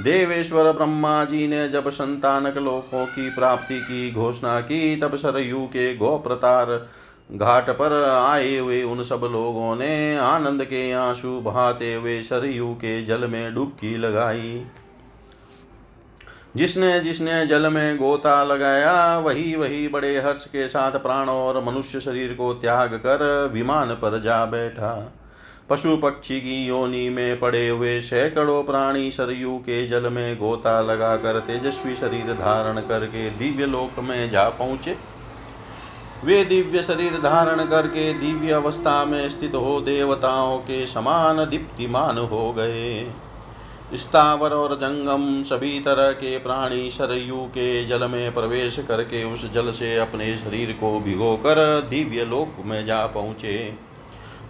देवेश्वर 0.00 0.72
ब्रह्मा 0.72 1.24
जी 1.24 1.48
ने 1.48 1.68
जब 1.68 1.88
संतानक 1.88 2.56
लोकों 2.56 3.06
की 3.06 3.30
प्राप्ति 3.30 3.80
की 3.80 4.10
घोषणा 4.12 4.60
की, 4.60 4.96
तब 4.96 5.16
सरयू 5.16 5.66
के 5.66 5.96
गोप्रतार 5.96 6.88
घाट 7.32 7.70
पर 7.70 8.04
आए 8.04 8.56
हुए 8.56 8.82
उन 8.82 9.02
सब 9.02 9.20
लोगों 9.32 9.76
ने 9.76 10.16
आनंद 10.16 10.64
के 10.64 10.92
आँसू 10.92 11.40
बहाते 11.40 11.94
हुए 11.94 12.22
सरयू 12.22 12.74
के 12.74 13.02
जल 13.02 13.28
में 13.28 13.54
डुबकी 13.54 13.96
लगाई। 13.96 14.66
जिसने 16.56 17.00
जिसने 17.00 17.46
जल 17.46 17.72
में 17.72 17.96
गोता 17.96 18.44
लगाया, 18.44 19.18
वही 19.18 19.56
वही 19.56 19.88
बड़े 19.88 20.18
हर्ष 20.20 20.44
के 20.44 20.68
साथ 20.68 20.92
प्राणों 20.92 21.36
और 21.36 21.64
मनुष्य 21.64 22.00
शरीर 22.00 22.34
को 22.34 22.54
त्याग 22.54 22.94
कर 22.94 23.50
विमान 23.52 23.90
पर 23.90 24.20
जा 24.20 24.44
बैठा। 24.44 25.12
पशु 25.70 25.96
पक्षी 25.96 26.40
की 26.40 26.66
योनि 26.66 27.10
में 27.10 27.38
पड़े 27.38 27.68
हुए 27.68 28.00
सैकड़ों 28.00 28.64
प्राणी 28.64 29.10
सरयू 29.10 29.56
के 29.58 29.86
जल 29.86 30.08
में 30.10 30.36
गोता 30.36 30.80
लगाकर 30.80 31.38
तेजस्वी 31.38 31.94
शरीर 31.94 32.32
धारण 32.32 32.80
करके 32.80 33.30
दिव्य 33.30 33.66
लोक 33.66 34.00
में 34.00 34.30
जा 34.30 34.48
पहुँचे। 34.48 35.11
वे 36.24 36.44
दिव्य 36.44 36.82
शरीर 36.82 37.12
धारण 37.12 37.64
करके 37.64 38.12
दिव्य 38.14 38.52
अवस्था 38.52 39.04
में 39.04 39.28
स्थित 39.30 39.54
हो 39.54 39.80
देवताओं 39.80 40.58
के 40.58 40.86
समान 40.86 41.44
दीप्तिमान 41.44 42.18
हो 42.18 42.52
गए। 42.52 43.12
स्थावर 43.94 44.50
और 44.50 44.74
जंगम 44.74 45.42
सभी 45.42 45.80
तरह 45.80 46.12
के 46.12 46.38
प्राणी 46.38 46.90
सरयू 46.90 47.44
के 47.46 47.84
जल 47.84 48.06
में 48.08 48.34
प्रवेश 48.34 48.78
करके 48.88 49.24
उस 49.24 49.52
जल 49.52 49.70
से 49.70 49.96
अपने 49.96 50.36
शरीर 50.36 50.72
को 50.72 51.00
भिगोकर 51.00 51.88
दिव्य 51.90 52.24
लोक 52.24 52.64
में 52.64 52.84
जा 52.84 53.06
पहुँचे। 53.06 53.74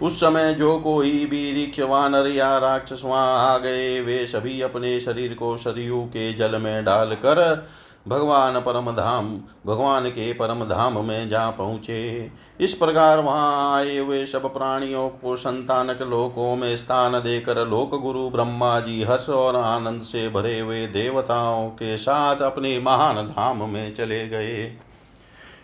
उस 0.01 0.19
समय 0.19 0.53
जो 0.53 0.77
कोई 0.79 1.25
भी 1.25 1.51
रिक्ष 1.51 1.79
वानर 1.79 2.27
या 2.27 2.57
राक्षस 2.57 3.01
वहाँ 3.05 3.53
आ 3.53 3.57
गए, 3.57 3.99
वे 4.01 4.25
सभी 4.25 4.61
अपने 4.61 4.99
शरीर 4.99 5.33
को 5.33 5.55
सरयू 5.57 6.01
के 6.03 6.33
जल 6.33 6.59
में 6.61 6.83
डालकर 6.85 7.67
भगवान 8.07 8.59
परम 8.59 8.91
धाम 8.91 9.29
भगवान 9.65 10.09
के 10.09 10.33
परम 10.33 10.63
धाम 10.63 11.05
में 11.05 11.29
जा 11.29 11.49
पहुँचे। 11.49 12.31
इस 12.59 12.73
प्रकार 12.73 13.19
वहाँ 13.19 13.75
आए 13.75 13.97
हुए 13.97 14.25
सब 14.25 14.53
प्राणियों 14.53 15.09
को 15.09 15.35
संतानक 15.35 16.01
लोकों 16.01 16.55
में 16.55 16.75
स्थान 16.77 17.13
देकर 17.13 17.67
लोक 17.67 17.99
गुरु 18.01 18.29
ब्रह्मा 18.29 18.79
जी 18.79 19.01
हर्ष 19.03 19.29
और 19.29 19.55
आनंद 19.55 20.01
से 20.01 20.29
भरे 20.29 20.59
हुए 20.59 20.85
देवताओं 20.87 21.69
के 21.69 21.97
साथ 21.97 22.41
अपने 22.41 22.79
महान 22.79 23.25
धाम 23.27 23.69
में 23.69 23.93
चले 23.93 24.27
गए। 24.27 24.65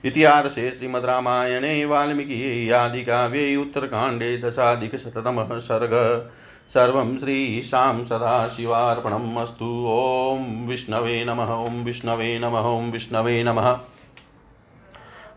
इतिहासे 0.06 0.72
श्रीमद्रामायणे 0.72 1.86
वाल्मीकि 1.86 2.72
आदिकाव्ये 2.72 3.56
उत्तरकाण्डे 3.56 4.38
दशाधिकशततमः 4.38 5.60
सर्ग। 5.60 5.94
सर्वं 6.70 7.18
श्रीशां 7.18 8.04
सदाशिवार्पणम् 8.04 9.38
अस्तु। 9.38 9.86
ॐ 9.90 10.68
विष्णवे 10.68 11.26
नमः, 11.26 11.54
ॐ 11.54 11.84
विष्णवे 11.84 12.40
नमः, 12.40 12.60
ॐ 12.60 12.92
विष्णवे 12.92 13.44
नमः। 13.44 13.80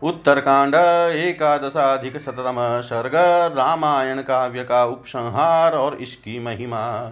उत्तरकांड 0.03 0.75
एकादशाधिकशततम 1.15 2.55
सर्ग। 2.59 3.15
रामायण 3.57 4.21
काव्य 4.21 4.63
का 4.63 4.85
उपसंहार 4.85 5.75
और 5.75 5.95
इसकी 5.95 6.39
महिमा। 6.39 7.11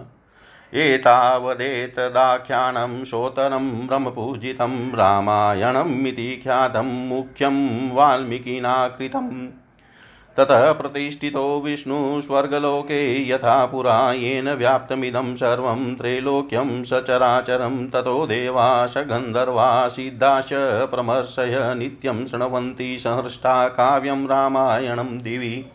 एतावदेतदाख्यानं 0.74 3.04
शोतनं 3.04 3.86
ब्रह्मपूजितं 3.86 4.92
रामायणमिति 4.92 6.40
ख्यातं 6.42 7.08
मुख्यं 7.08 7.94
वाल्मीकिना 7.94 8.88
कृतम् 8.88 9.46
ततः 10.38 10.72
प्रतिष्ठितो 10.72 11.60
विष्णु 11.60 12.22
स्वर्गलोके 12.22 13.28
यथा 13.28 13.66
पुरा 13.66 14.12
येन 14.12 14.48
व्याप्तमिदं 14.48 15.36
सर्वं 15.36 15.94
त्रैलोक्यं 15.94 16.84
सचराचरं 16.84 17.90
ततो 17.90 18.26
देवाश 18.26 18.98
गन्धर्वा 18.98 19.88
सिद्धाश 19.88 20.48
प्रमर्शय 20.92 21.74
नित्यं 21.74 22.26
शृण्वन्ति 22.26 22.98
सहृष्टा 22.98 23.68
काव्यं 23.68 24.26
रामायणं 24.26 25.18
दिवि। 25.18 25.66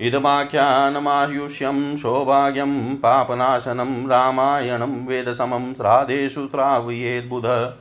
इदमाख्यानमायुष्यं 0.00 1.96
सौभाग्यं 1.96 2.96
पापनाशनं 2.96 4.08
रामायणं 4.08 5.06
वेदसमं 5.06 5.74
श्राद्धेषु 5.74 6.46
श्रावयेद्बुध। 6.46 7.74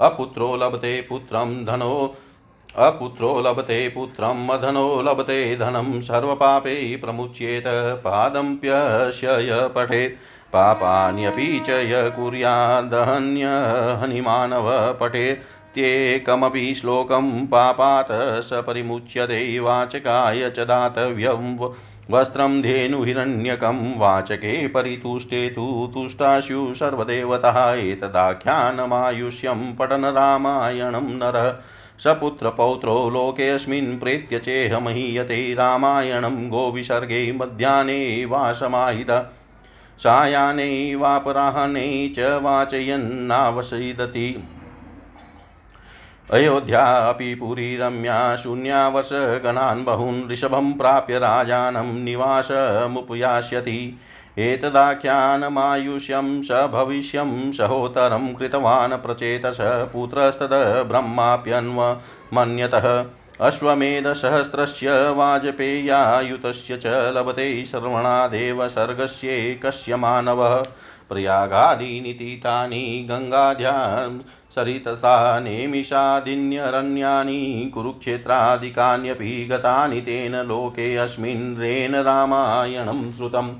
अपुत्रो 0.00 0.56
लभते 0.56 1.00
पुत्रं 1.00 1.64
धनो, 1.64 2.14
अपुत्रो 2.76 3.40
लभते 3.40 3.88
पुत्रं 3.88 4.46
मधनो, 4.46 5.02
लभते 5.02 5.56
धनं 5.56 6.00
सर्वपापै 6.00 7.00
प्रमुच्येत, 7.04 7.64
पादं 8.04 8.56
प्यस्य 8.56 9.28
य 9.28 9.70
पठेत्, 9.74 10.16
पापान्यपि 10.52 11.62
च 11.66 11.70
य 11.70 12.12
कुर्यादहन्यहनिमानव 12.16 14.96
पठेत्। 15.00 15.38
त्येकमपि 15.74 16.74
श्लोकं 16.74 17.46
पापात् 17.46 18.12
स 18.44 18.62
परिमुच्यते 18.66 19.58
वाचकाय 19.58 20.50
च 20.50 20.66
दातव्यं 20.68 21.56
वस्त्रं 22.10 22.60
धेनुहिरण्यकं 22.62 23.78
वाचके 23.98 24.66
परितुष्टे 24.68 25.48
तु 25.48 25.66
तुष्टाशु 25.94 26.72
सर्वदेवतः 26.74 27.58
एतदाख्यानमायुष्यं 27.74 29.60
पठन 29.76 30.04
रामायणं 30.14 31.08
नरः 31.18 31.50
सपुत्रपौत्रो 32.04 32.94
लोकेऽस्मिन् 33.10 33.98
प्रेत्य 33.98 34.38
चेह 34.38 34.78
महीयते 34.80 35.42
रामायणं 35.54 36.48
गोविसर्गे 36.48 37.20
मध्याह्ने 37.32 38.24
वा 38.24 38.52
समाहित 38.52 39.10
वापराह्ने 40.96 41.86
च 42.18 42.38
वाचयन्नावसीदति 42.42 44.28
अयोध्यापि 46.30 47.34
पुरी 47.34 47.76
रम्या 47.76 48.36
शून्यावर्षगणान् 48.36 49.84
बहून् 49.84 50.30
ऋषभं 50.30 50.72
प्राप्य 50.72 51.18
राजानं 51.18 52.04
निवासमुपयास्यति। 52.04 53.98
एतदाख्यानमायुष्यं 54.38 56.42
स 56.42 56.50
भविष्यं 56.50 57.52
सहोत्तरं 57.52 58.34
कृतवान् 58.34 58.92
प्रचेतस 58.92 59.56
पुत्रस्तद 59.60 60.86
अश्वमेधसहस्रस्य 63.40 65.10
वाजपेयायुतस्य 65.10 66.76
च 66.76 66.82
लभते 66.86 67.64
श्रवणादेव 67.64 68.68
सर्गस्येकस्य 68.68 69.96
मानवः। 69.96 70.62
प्रयागादीनि 71.12 72.12
तीतानि 72.12 73.06
गङ्गाध्यां 73.10 74.20
सरितता 74.54 75.40
नेमिषादिन्यरण्यानि 75.40 77.70
कुरुक्षेत्रादिकान्यपि 77.74 79.48
गतानि 79.50 80.00
तेन 80.00 80.46
लोके 80.46 80.96
अस्मिन् 80.96 81.58
रेण 81.58 81.94
रामायणं 81.94 83.12
श्रुतम्। 83.12 83.50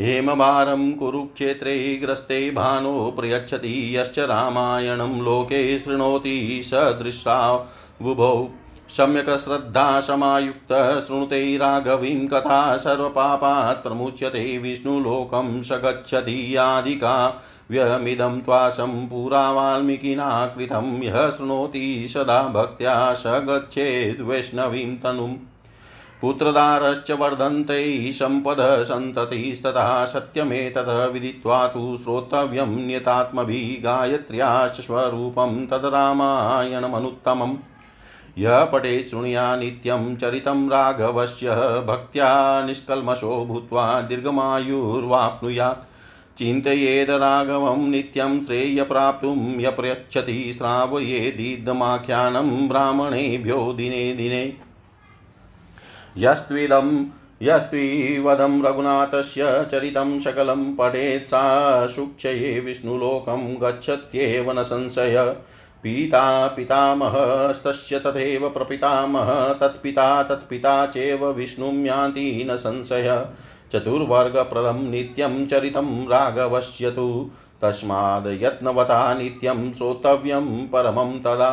हेमभारं 0.00 0.92
कुरुक्षेत्रे 0.92 1.98
ग्रस्ते 2.02 2.50
भानो 2.50 3.14
प्रयच्छति 3.16 3.96
यश्च 3.96 4.18
रामायणं 4.18 5.22
लोके 5.22 5.78
शृणोति 5.78 6.60
सदृशावुभौ 6.64 8.48
सम्यक् 8.96 9.38
श्रद्धा 9.38 10.00
समायुक्तः 10.00 11.00
शृणुते 11.00 11.56
राघवीं 11.56 12.26
कथा 12.28 12.76
सर्वपापात् 12.76 13.82
प्रमुच्यते 13.82 14.58
विष्णुलोकं 14.58 15.62
स 15.62 15.72
गच्छति 15.72 16.56
यादिका 16.56 17.42
व्यमिदं 17.70 18.40
त्वासं 18.40 19.06
पुरा 19.08 19.50
वाल्मीकिना 19.50 20.46
कृतं 20.46 21.02
यः 21.02 21.30
शृणोति 21.30 22.06
सदा 22.08 22.42
भक्त्या 22.48 23.14
स 23.14 23.22
गच्छेद्वैष्णवीं 23.26 24.96
तनुम्। 24.96 25.36
पुत्रदारश्च 26.20 27.10
वर्धन्ते 27.10 28.12
सम्पदः 28.12 28.82
सन्ततिस्ततः 28.84 30.04
सत्यमेतत् 30.04 31.12
विदित्वा 31.12 31.66
तु 31.66 31.98
श्रोतव्यं 32.02 32.76
नियतात्मभिः 32.86 33.82
गायत्र्याश्च 33.84 34.80
स्वरूपं 34.80 35.66
तद्रामायणमनुत्तमम् 35.66 37.56
यः 38.38 38.64
पठेत् 38.64 39.10
शृणुया 39.10 39.56
नित्यं 39.56 40.16
चरितं 40.16 40.68
राघवस्य 40.68 41.50
भक्त्या 41.86 42.62
निष्कल्मषो 42.62 43.44
भूत्वा 43.44 44.00
दीर्घमायुर्वाप्नुयात्। 44.00 45.86
चिन्तयेद 46.38 47.10
राघवं 47.10 47.88
नित्यं 47.88 48.44
श्रेयप्राप्तुं 48.44 49.60
यप्रयच्छति 49.60 50.52
श्रावयेदिदमाख्यानं 50.52 52.68
ब्राह्मणेभ्यो 52.68 53.72
दिने 53.72 54.12
दिने। 54.12 54.52
यस्त्विदं, 56.18 57.06
यस्त्विवदं 57.42 58.62
रघुनाथस्य 58.62 59.68
चरितं 59.72 60.18
सकलं 60.18 60.76
पठेत् 60.76 61.24
सा 61.24 61.86
सुक्षये 61.86 62.60
विष्णुलोकं 62.60 63.62
गच्छत्येव 63.62 64.52
न 64.52 64.62
संशय। 64.62 65.36
पिता 65.82 66.46
पितामहस्तस्य 66.46 67.98
तथैव 67.98 68.48
प्रपितामह, 68.50 69.52
तत्पिता 69.52 70.22
तत्पिता 70.22 70.86
चैव 70.86 71.26
विष्णुं 71.26 71.84
यान्ति 71.84 72.48
न 72.50 72.56
संशय। 72.56 73.26
चतुर्वर्गप्रदं 73.72 74.90
नित्यं 74.90 75.46
चरितं 75.46 76.08
राघवस्य 76.08 76.90
तु 76.90 77.30
तस्माद् 77.62 78.42
यत्नवता 78.42 79.14
नित्यं 79.14 79.74
श्रोतव्यं 79.74 80.68
परमं 80.68 81.18
तदा, 81.18 81.50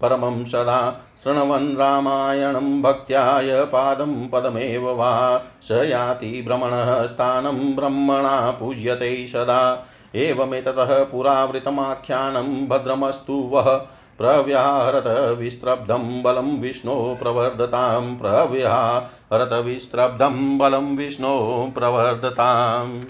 परमं 0.00 0.44
सदा। 0.44 1.00
शृण्वन् 1.24 1.76
रामायणं 1.76 2.82
भक्त्याय 2.82 3.64
पादं 3.64 4.28
पदमेव 4.28 4.90
वा। 4.90 5.44
स 5.62 5.70
याति 5.70 6.44
भ्रमणः 6.46 7.06
स्थानं 7.06 7.76
ब्रह्मणा 7.76 8.50
पूज्यते 8.50 9.26
सदा। 9.26 9.86
एवमेततः 10.14 11.04
पुरावृतमाख्यानं 11.04 12.66
भद्रमस्तु 12.66 13.32
वः। 13.52 13.76
प्रव्याहरत 14.18 15.38
विस्त्रब्धं 15.38 16.22
बलं 16.22 16.60
विष्णो 16.60 17.16
प्रवर्धतां। 17.22 18.16
प्रव्याहरत 18.16 19.52
विस्त्रब्धं 19.64 20.58
बलं 20.58 20.96
विष्णो 20.96 21.36
प्रवर्धताम् 21.74 23.02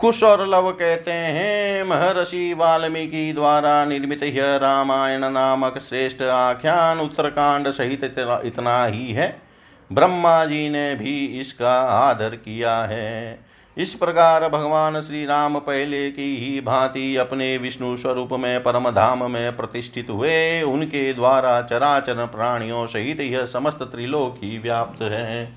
कुश 0.00 0.22
और 0.22 0.46
लव 0.46 0.70
कहते 0.72 1.12
हैं, 1.12 1.82
महर्षि 1.84 2.54
वाल्मीकि 2.54 3.32
द्वारा 3.32 3.84
निर्मित 3.84 4.22
यह 4.22 4.56
रामायण 4.56 5.24
नामक 5.24 5.78
श्रेष्ठ 5.78 6.22
आख्यान 6.22 7.00
उत्तरकांड 7.00 7.70
सहित 7.70 8.04
इतना 8.44 8.84
ही 8.84 9.12
है। 9.12 9.42
ब्रह्मा 9.92 10.44
जी 10.44 10.68
ने 10.68 10.94
भी 10.94 11.40
इसका 11.40 11.80
आदर 11.80 12.36
किया 12.36 12.76
है। 12.76 13.49
इस 13.76 13.94
प्रकार 13.94 14.48
भगवान 14.48 15.00
श्री 15.00 15.26
राम 15.26 15.58
पहले 15.58 16.10
की 16.10 16.36
ही 16.36 16.60
भांति 16.60 17.16
अपने 17.16 17.56
विष्णु 17.58 17.96
स्वरूप 17.96 18.32
में 18.32 18.62
परम 18.62 18.90
धाम 18.90 19.30
में 19.30 19.56
प्रतिष्ठित 19.56 20.10
हुए। 20.10 20.62
उनके 20.62 21.12
द्वारा 21.14 21.62
चराचर 21.62 22.26
प्राणियों 22.26 22.86
सहित 22.86 23.20
यह 23.20 23.44
समस्त 23.46 23.82
त्रिलोकी 23.82 24.58
व्याप्त 24.58 25.02
है। 25.02 25.56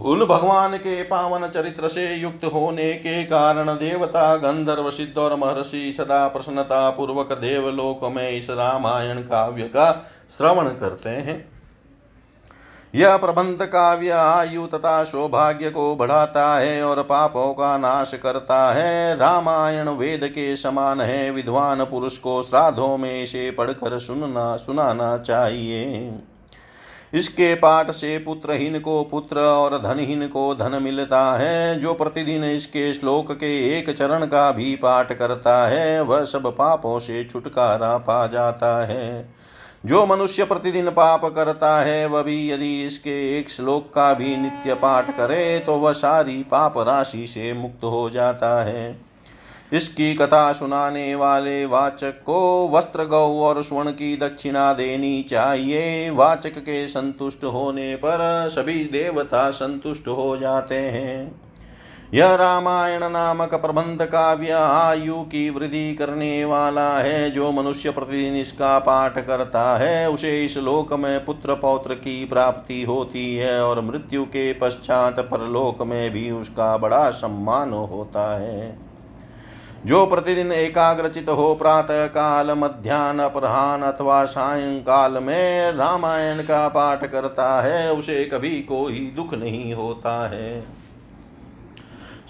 उन 0.00 0.24
भगवान 0.24 0.76
के 0.76 1.02
पावन 1.02 1.48
चरित्र 1.48 1.88
से 1.88 2.14
युक्त 2.14 2.44
होने 2.44 2.92
के 2.92 3.24
कारण 3.24 3.68
देवता, 3.68 4.36
गंधर्व, 4.36 4.90
सिद्ध 4.90 5.18
और 5.18 5.36
महर्षि 5.36 5.92
सदा 5.92 6.28
प्रसन्नता 6.28 6.90
पूर्वक 6.90 7.32
देवलोक 7.32 8.04
में 8.04 8.30
इस 8.30 8.50
रामायण 8.50 9.18
काव्य 9.18 9.62
का 9.62 10.10
श्रवण 10.38 10.68
करते 10.68 11.08
हैं। 11.08 11.59
यह 12.94 13.16
प्रबंध 13.16 13.62
काव्य 13.62 14.10
आयु 14.10 14.66
तथा 14.66 15.04
सौभाग्य 15.04 15.70
को 15.70 15.96
बढ़ाता 15.96 16.58
है 16.58 16.82
और 16.82 17.02
पापों 17.02 17.52
का 17.54 17.78
नाश 17.78 18.14
करता 18.14 18.72
है। 18.72 19.16
रामायण 19.16 19.88
वेद 19.88 20.20
के 20.24 20.56
समान 20.56 21.00
है। 21.00 21.30
विद्वान 21.30 21.84
पुरुष 21.84 22.16
को 22.16 22.42
श्राद्धों 22.42 22.96
में 22.96 23.22
इसे 23.22 23.50
पढ़कर 23.50 23.98
सुनना, 23.98 24.56
सुनाना 24.56 25.18
चाहिए। 25.18 26.12
इसके 27.14 27.54
पाठ 27.54 27.90
से 27.90 28.18
पुत्रहीन 28.18 28.80
को 28.80 29.02
पुत्र 29.04 29.40
और 29.40 29.78
धनहीन 29.78 30.28
को 30.28 30.54
धन 30.54 30.82
मिलता 30.82 31.38
है। 31.38 31.80
जो 31.80 31.94
प्रतिदिन 31.94 32.44
इसके 32.44 32.94
श्लोक 32.94 33.32
के 33.32 33.78
एक 33.78 33.90
चरण 33.90 34.26
का 34.26 34.50
भी 34.50 34.76
पाठ 34.76 35.12
करता 35.12 35.68
है, 35.68 36.00
वह 36.00 36.24
सब 36.24 36.56
पापों 36.56 36.98
से 36.98 37.24
छुटकारा 37.24 37.98
पा 37.98 38.26
जाता 38.26 38.86
है। 38.86 39.39
जो 39.84 40.04
मनुष्य 40.06 40.44
प्रतिदिन 40.44 40.90
पाप 40.90 41.24
करता 41.24 41.76
है, 41.80 42.06
वह 42.06 42.22
भी 42.22 42.50
यदि 42.50 42.82
इसके 42.86 43.38
एक 43.38 43.50
श्लोक 43.50 43.92
का 43.94 44.12
भी 44.14 44.36
नित्य 44.36 44.74
पाठ 44.74 45.10
करे 45.16 45.58
तो 45.58 45.76
वह 45.76 45.92
सारी 45.92 46.42
पाप 46.42 46.78
राशि 46.78 47.26
से 47.26 47.52
मुक्त 47.52 47.84
हो 47.84 48.10
जाता 48.10 48.62
है। 48.64 49.00
इसकी 49.72 50.14
कथा 50.14 50.52
सुनाने 50.52 51.14
वाले 51.14 51.64
वाचक 51.66 52.22
को 52.22 52.68
वस्त्र, 52.68 53.04
गौ 53.04 53.40
और 53.40 53.62
स्वर्ण 53.62 53.90
की 53.90 54.16
दक्षिणा 54.16 54.72
देनी 54.72 55.22
चाहिए। 55.22 56.10
वाचक 56.10 56.58
के 56.58 56.86
संतुष्ट 56.88 57.44
होने 57.44 57.94
पर 57.96 58.48
सभी 58.48 58.84
देवता 58.84 59.50
संतुष्ट 59.50 60.08
हो 60.08 60.36
जाते 60.36 60.74
हैं। 60.74 61.49
यह 62.14 62.34
रामायण 62.34 63.08
नामक 63.08 63.54
प्रबंध 63.54 64.02
काव्य 64.02 64.50
आयु 64.50 65.14
की 65.14 65.50
वृद्धि 65.50 65.94
करने 65.94 66.44
वाला 66.44 66.98
है, 66.98 67.30
जो 67.30 67.52
मनुष्य 67.52 67.90
प्रतिदिन 67.90 68.36
इसका 68.36 68.78
पाठ 68.78 69.26
करता 69.26 69.78
है। 69.78 70.10
उसे 70.10 70.44
इस 70.44 70.56
लोक 70.56 70.92
में 70.92 71.24
पुत्र 71.24 71.54
पौत्र 71.54 71.94
की 71.94 72.24
प्राप्ति 72.24 72.82
होती 72.82 73.36
है 73.36 73.64
और 73.64 73.80
मृत्यु 73.80 74.24
के 74.24 74.52
पश्चात 74.52 75.20
परलोक 75.20 75.82
में 75.82 76.10
भी 76.10 76.30
उसका 76.30 76.76
बड़ा 76.76 77.10
सम्मान 77.10 77.72
होता 77.72 78.38
है। 78.40 78.78
जो 79.86 80.06
प्रतिदिन 80.06 80.52
एकाग्रचित 80.52 81.28
हो 81.28 81.54
प्रातः 81.54 82.06
काल 82.06 82.50
मध्यान्ह 82.50 83.24
अपराह्न 83.24 83.82
अथवा 83.82 84.24
सायंकाल 84.24 85.12
में 85.12 85.72
रामायण 85.72 86.42
का 86.42 86.68
पाठ 86.68 87.04
करता 87.04 87.62
है, 87.62 87.92
उसे 87.92 88.24
कभी 88.24 88.50
कोई 88.50 89.12
दुख 89.16 89.34
नहीं 89.34 89.74
होता 89.74 90.28
है। 90.28 90.79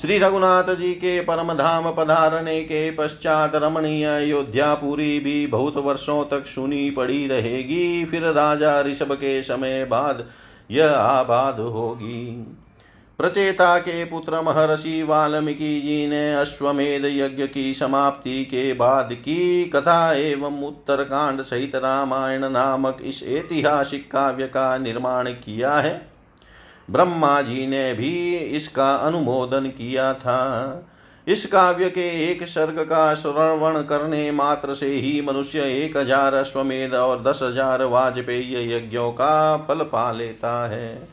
श्री 0.00 0.18
रघुनाथ 0.18 0.74
जी 0.74 0.92
के 0.92 1.20
परम 1.20 1.52
धाम 1.54 1.92
पधारने 1.92 2.62
के 2.62 2.90
पश्चात 2.90 3.54
रमणीय 3.54 4.04
अयोध्यापुरी 4.04 5.18
भी 5.20 5.46
बहुत 5.46 5.76
वर्षों 5.76 6.24
तक 6.24 6.46
सुनी 6.46 6.90
पड़ी 6.90 7.26
रहेगी। 7.26 8.04
फिर 8.04 8.22
राजा 8.22 8.80
ऋषभ 8.80 9.12
के 9.12 9.42
समय 9.42 9.84
बाद 9.84 10.26
यह 10.70 10.90
आबाद 10.90 11.60
होगी। 11.60 12.46
प्रचेता 13.18 13.78
के 13.78 14.04
पुत्र 14.04 14.40
महर्षि 14.42 15.02
वाल्मीकि 15.02 15.80
जी 15.80 16.06
ने 16.06 16.34
अश्वमेध 16.34 17.04
यज्ञ 17.04 17.46
की 17.46 17.74
समाप्ति 17.74 18.44
के 18.44 18.72
बाद 18.72 19.08
की। 19.12 19.64
कथा 19.64 20.12
एवं 20.12 20.62
उत्तरकांड 20.62 21.42
सहित 21.42 21.76
रामायण 21.76 22.48
नामक 22.48 22.98
इस 23.02 23.22
ऐतिहासिक 23.22 24.10
काव्य 24.10 24.46
का 24.46 24.78
निर्माण 24.78 25.30
किया 25.30 25.74
है। 25.74 26.09
ब्रह्मा 26.90 27.40
जी 27.42 27.66
ने 27.66 27.92
भी 27.94 28.36
इसका 28.36 28.94
अनुमोदन 28.94 29.66
किया 29.68 30.12
था। 30.14 30.86
इस 31.26 31.44
काव्य 31.46 31.88
के 31.90 32.08
एक 32.30 32.42
सर्ग 32.48 32.78
का 32.80 33.14
श्रवण 33.14 33.80
करने 33.82 34.30
मात्र 34.32 34.74
से 34.74 34.86
ही 34.86 35.20
मनुष्य 35.22 35.62
एक 35.74 35.96
हज़ार 35.96 36.34
अश्वमेध 36.34 36.94
और 36.94 37.22
दस 37.22 37.40
हज़ार 37.42 37.84
वाजपेयी 37.84 38.74
यज्ञों 38.74 39.10
का 39.12 39.56
फल 39.58 39.82
पा 39.84 40.10
लेता 40.12 40.68
है। 40.68 41.08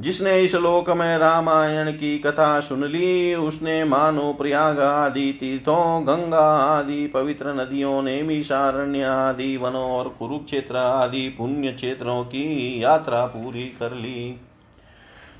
जिसने 0.00 0.40
इस 0.40 0.54
लोक 0.54 0.90
में 0.90 1.18
रामायण 1.18 1.90
की 1.92 2.18
कथा 2.18 2.60
सुन 2.60 2.84
ली, 2.84 3.34
उसने 3.34 3.84
मानो 3.84 4.32
प्रयाग 4.32 4.80
आदि 4.80 5.30
तीर्थों, 5.40 6.02
गंगा 6.02 6.48
आदि, 6.56 7.06
पवित्र 7.06 7.54
नदियों 7.54 8.02
ने 8.02 8.22
मिशारण्य 8.22 9.02
आदि, 9.02 9.56
वनों 9.56 9.90
और 9.90 10.08
कुरुक्षेत्र 10.18 10.76
आदि 10.76 11.28
पुण्य 11.28 11.72
क्षेत्रों 11.72 12.22
की 12.24 12.82
यात्रा 12.82 13.24
पूरी 13.26 13.64
कर 13.80 13.94
ली। 13.94 14.40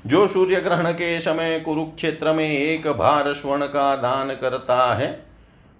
जो 0.07 0.27
सूर्य 0.27 0.61
ग्रहण 0.61 0.91
के 0.91 1.19
समय 1.19 1.59
कुरुक्षेत्र 1.59 2.33
में 2.33 2.49
एक 2.49 2.87
भार 2.87 3.33
स्वर्ण 3.33 3.65
का 3.65 3.95
दान 3.95 4.29
करता 4.29 4.95
है 4.95 5.25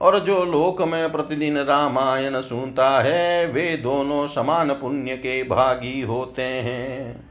और 0.02 0.20
जो 0.20 0.46
लोक 0.46 0.82
में 0.82 1.12
प्रतिदिन 1.12 1.58
रामायण 1.58 2.42
सुनता 2.42 2.90
है, 3.02 3.48
वे 3.48 3.78
दोनों 3.78 4.28
समान 4.28 4.74
पुण्य 4.74 5.16
के 5.18 5.44
भागी 5.44 6.02
होते 6.02 6.42
हैं। 6.42 7.30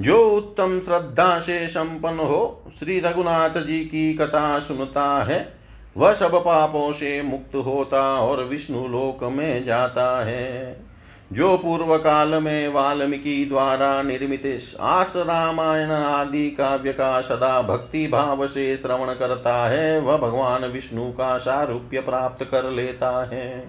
जो 0.00 0.30
उत्तम 0.30 0.80
श्रद्धा 0.80 1.38
से 1.38 1.68
संपन्न 1.68 2.18
हो, 2.18 2.72
श्री 2.78 3.00
रघुनाथ 3.00 3.64
जी 3.66 3.80
की 3.80 4.14
कथा 4.14 4.58
सुनता 4.58 5.24
है, 5.24 5.54
वह 5.96 6.12
सब 6.12 6.44
पापों 6.44 6.92
से 6.92 7.22
मुक्त 7.22 7.54
होता 7.54 8.20
और 8.20 8.44
विष्णु 8.44 8.88
लोक 8.88 9.24
में 9.24 9.64
जाता 9.64 10.24
है। 10.24 10.91
जो 11.32 11.56
पूर्व 11.56 11.96
काल 11.96 12.34
में 12.34 12.68
वाल्मीकि 12.68 13.44
द्वारा 13.44 14.02
निर्मित 14.02 14.42
आस 14.80 15.12
रामायण 15.16 15.90
आदि 15.90 16.50
काव्य 16.50 16.92
का 16.92 17.20
सदा 17.20 17.62
भक्ति 17.62 18.06
भाव 18.06 18.46
से 18.46 18.76
श्रवण 18.76 19.12
करता 19.14 19.54
है, 19.68 20.00
वह 20.00 20.16
भगवान 20.16 20.64
विष्णु 20.64 21.10
का 21.12 21.38
सारूप्य 21.38 22.00
प्राप्त 22.00 22.44
कर 22.44 22.70
लेता 22.70 23.30
है। 23.32 23.64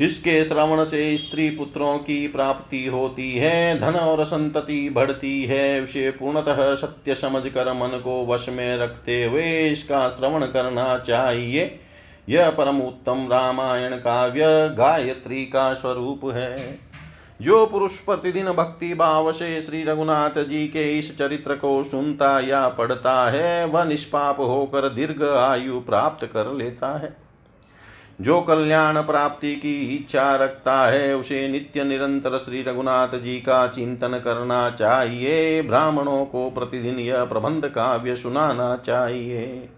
इसके 0.00 0.44
श्रवण 0.44 0.84
से 0.84 1.16
स्त्री 1.16 1.48
पुत्रों 1.50 1.96
की 1.98 2.26
प्राप्ति 2.28 2.86
होती 2.86 3.32
है, 3.36 3.78
धन 3.78 3.94
और 3.94 4.24
संतति 4.24 4.88
बढ़ती 4.90 5.44
है 5.44 5.80
उसे 5.82 6.10
पूर्णतः 6.10 6.74
सत्य 6.74 7.14
समझ 7.14 7.46
कर 7.46 7.72
मन 7.72 8.00
को 8.04 8.24
वश 8.26 8.48
में 8.48 8.76
रखते 8.78 9.24
हुए 9.24 9.68
इसका 9.68 10.08
श्रवण 10.08 10.46
करना 10.46 10.96
चाहिए। 10.98 11.80
यह 12.28 12.50
परम 12.50 12.80
उत्तम 12.80 13.28
रामायण 13.32 13.96
काव्य 13.96 14.68
गायत्री 14.68 15.44
का 15.44 15.74
स्वरूप 15.74 16.20
है। 16.24 16.78
जो 17.42 17.66
पुरुष 17.66 17.98
प्रतिदिन 17.98 18.46
भक्ति 18.46 18.94
भाव 18.94 19.32
से 19.32 19.62
श्री 19.62 19.84
रघुनाथ 19.84 20.44
जी 20.44 20.68
के 20.68 20.98
इस 20.98 21.18
चरित्र 21.18 21.56
को 21.56 21.84
सुनता 21.84 22.40
या 22.40 22.68
पढ़ता 22.68 23.30
है, 23.30 23.66
वह 23.66 23.84
निष्पाप 23.84 24.40
होकर 24.40 24.88
दीर्घ 24.88 25.22
आयु 25.22 25.80
प्राप्त 25.80 26.26
कर 26.26 26.52
लेता 26.52 26.98
है। 26.98 27.16
जो 28.20 28.40
कल्याण 28.40 29.02
प्राप्ति 29.02 29.56
की 29.56 29.96
इच्छा 29.96 30.36
रखता 30.36 30.86
है, 30.86 31.16
उसे 31.16 31.48
नित्य 31.48 31.84
निरंतर 31.84 32.38
श्री 32.38 32.62
रघुनाथ 32.62 33.18
जी 33.18 33.36
का 33.40 33.66
चिंतन 33.66 34.08
करना 34.08 34.70
चाहिए। 34.70 35.62
ब्राह्मणों 35.62 36.24
को 36.24 36.50
प्रतिदिन 36.50 36.98
यह 36.98 37.24
प्रबंध 37.24 37.66
काव्य 37.66 38.16
सुनाना 38.16 38.76
चाहिए। 38.76 39.68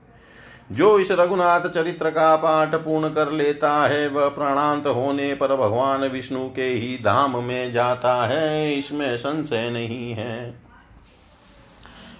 जो 0.72 0.98
इस 0.98 1.10
रघुनाथ 1.10 1.68
चरित्र 1.68 2.10
का 2.10 2.36
पाठ 2.36 2.74
पूर्ण 2.74 3.08
कर 3.08 3.32
लेता 3.32 3.72
है, 3.86 4.08
वह 4.08 4.28
प्राणांत 4.28 4.86
होने 4.86 5.34
पर 5.34 5.56
भगवान 5.56 6.04
विष्णु 6.04 6.48
के 6.48 6.68
ही 6.68 6.96
धाम 6.96 7.44
में 7.44 7.72
जाता 7.72 8.14
है, 8.26 8.74
इसमें 8.74 9.16
संशय 9.16 9.70
नहीं 9.70 10.12
है। 10.12 10.68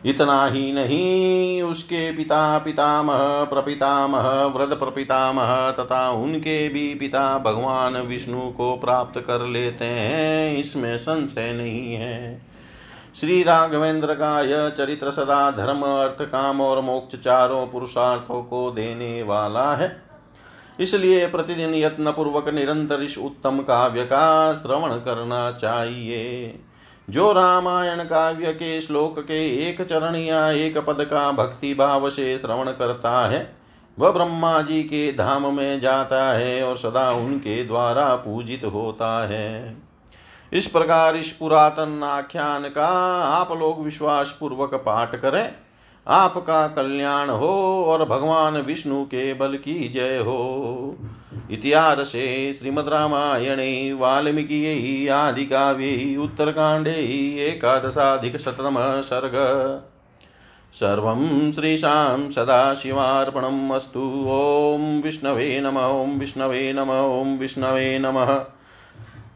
इतना 0.07 0.47
ही 0.47 0.73
नहीं, 0.73 1.63
उसके 1.63 2.11
पिता 2.13 2.59
पितामह 2.59 3.45
प्रपितामह 3.45 4.29
व्रत 4.47 4.79
प्रपितामह 4.79 5.71
तथा 5.71 6.11
उनके 6.11 6.69
भी 6.69 6.95
पिता 6.95 7.39
भगवान 7.39 7.97
विष्णु 7.97 8.51
को 8.51 8.77
प्राप्त 8.77 9.21
कर 9.21 9.47
लेते 9.47 9.85
हैं, 9.85 10.57
इसमें 10.57 10.97
संशय 10.99 11.53
नहीं 11.53 11.95
है। 11.95 12.48
श्री 13.15 13.43
राघवेंद्र 13.43 14.15
का 14.15 14.41
यह 14.41 14.69
चरित्र 14.69 15.11
सदा 15.11 15.51
धर्म 15.51 15.83
अर्थ 15.83 16.23
काम 16.23 16.61
और 16.61 16.81
मोक्ष 16.81 17.17
चारों 17.17 17.67
पुरुषार्थों 17.67 18.43
को 18.43 18.71
देने 18.71 19.23
वाला 19.23 19.75
है। 19.75 20.03
इसलिए 20.81 21.27
प्रतिदिन 21.27 21.75
यत्न 21.75 22.13
पूर्वक 22.13 22.49
निरंतर 22.49 23.03
इस 23.03 23.19
उत्तम 23.19 23.59
काव्य 23.59 24.05
का 24.05 24.55
श्रवण 24.55 24.95
करना 24.97 25.51
चाहिए। 25.53 26.61
जो 27.11 27.33
रामायण 27.33 28.03
काव्य 28.05 28.53
के 28.53 28.81
श्लोक 28.81 29.19
के 29.19 29.69
एक 29.69 29.83
चरण 29.83 30.17
या 30.17 30.51
एक 30.51 30.79
पद 30.79 31.05
का 31.05 31.31
भक्ति 31.33 31.75
भाव 31.75 32.11
से 32.11 32.39
श्रवण 32.39 32.71
करता 32.71 33.21
है, 33.29 33.57
वह 33.99 34.11
ब्रह्मा 34.11 34.61
जी 34.63 34.83
के 34.83 35.13
धाम 35.13 35.55
में 35.55 35.81
जाता 35.81 36.23
है 36.33 36.63
और 36.63 36.77
सदा 36.77 37.11
उनके 37.13 37.65
द्वारा 37.65 38.15
पूजित 38.17 38.65
होता 38.65 39.27
है। 39.27 39.88
इस 40.53 40.67
प्रकार 40.67 41.17
इस 41.17 41.33
पुरातन 41.33 42.01
आख्यान 42.05 42.63
का 42.63 42.87
आप 43.25 43.53
लोग 43.53 43.85
विश्वास 43.85 44.37
पूर्वक 44.41 44.75
पाठ 44.75 45.17
करें। 45.17 45.53
आपका 46.07 46.67
कल्याण 46.69 47.31
हो 47.31 47.85
और 47.89 48.05
भगवान 48.05 48.57
विष्णु 48.57 49.05
के 49.05 49.35
बल 49.35 49.57
की 49.57 49.89
जय 49.89 50.19
हो। 50.19 50.97
इतिहासे 51.51 52.53
श्रीमद्रामायणे 52.53 53.93
वाल्मीकियै 53.93 55.09
आदिकाव्यै 55.09 56.17
उत्तरकाण्डे 56.17 56.95
एकादशाधिकशततमः 57.49 59.01
सर्ग। 59.01 59.33
सर्वं 60.73 61.53
श्रीशां 61.53 62.31
सदाशिवार्पणम् 62.31 63.71
अस्तु। 63.71 64.27
ॐ 64.29 65.03
विष्णवे 65.03 65.61
नम, 65.61 65.79
ॐ 65.79 66.19
विष्णवे 66.19 66.73
नम, 66.73 66.91
ॐ 66.91 67.39
विष्णवे 67.39 67.99
नमः। 67.99 68.45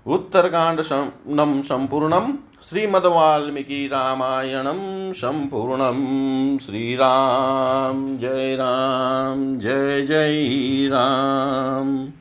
उत्तरकाण्ड 0.06 0.80
संपूर्ण 1.62 2.18
श्रीमद्वाल्मीकि 2.62 3.86
रामायणं 3.86 5.12
सम्पूर्णं 5.12 5.98
श्रीराम 6.58 8.18
जय 8.18 8.56
राम 8.56 9.58
जय 9.58 10.00
जय 10.00 10.88
राम। 10.88 12.12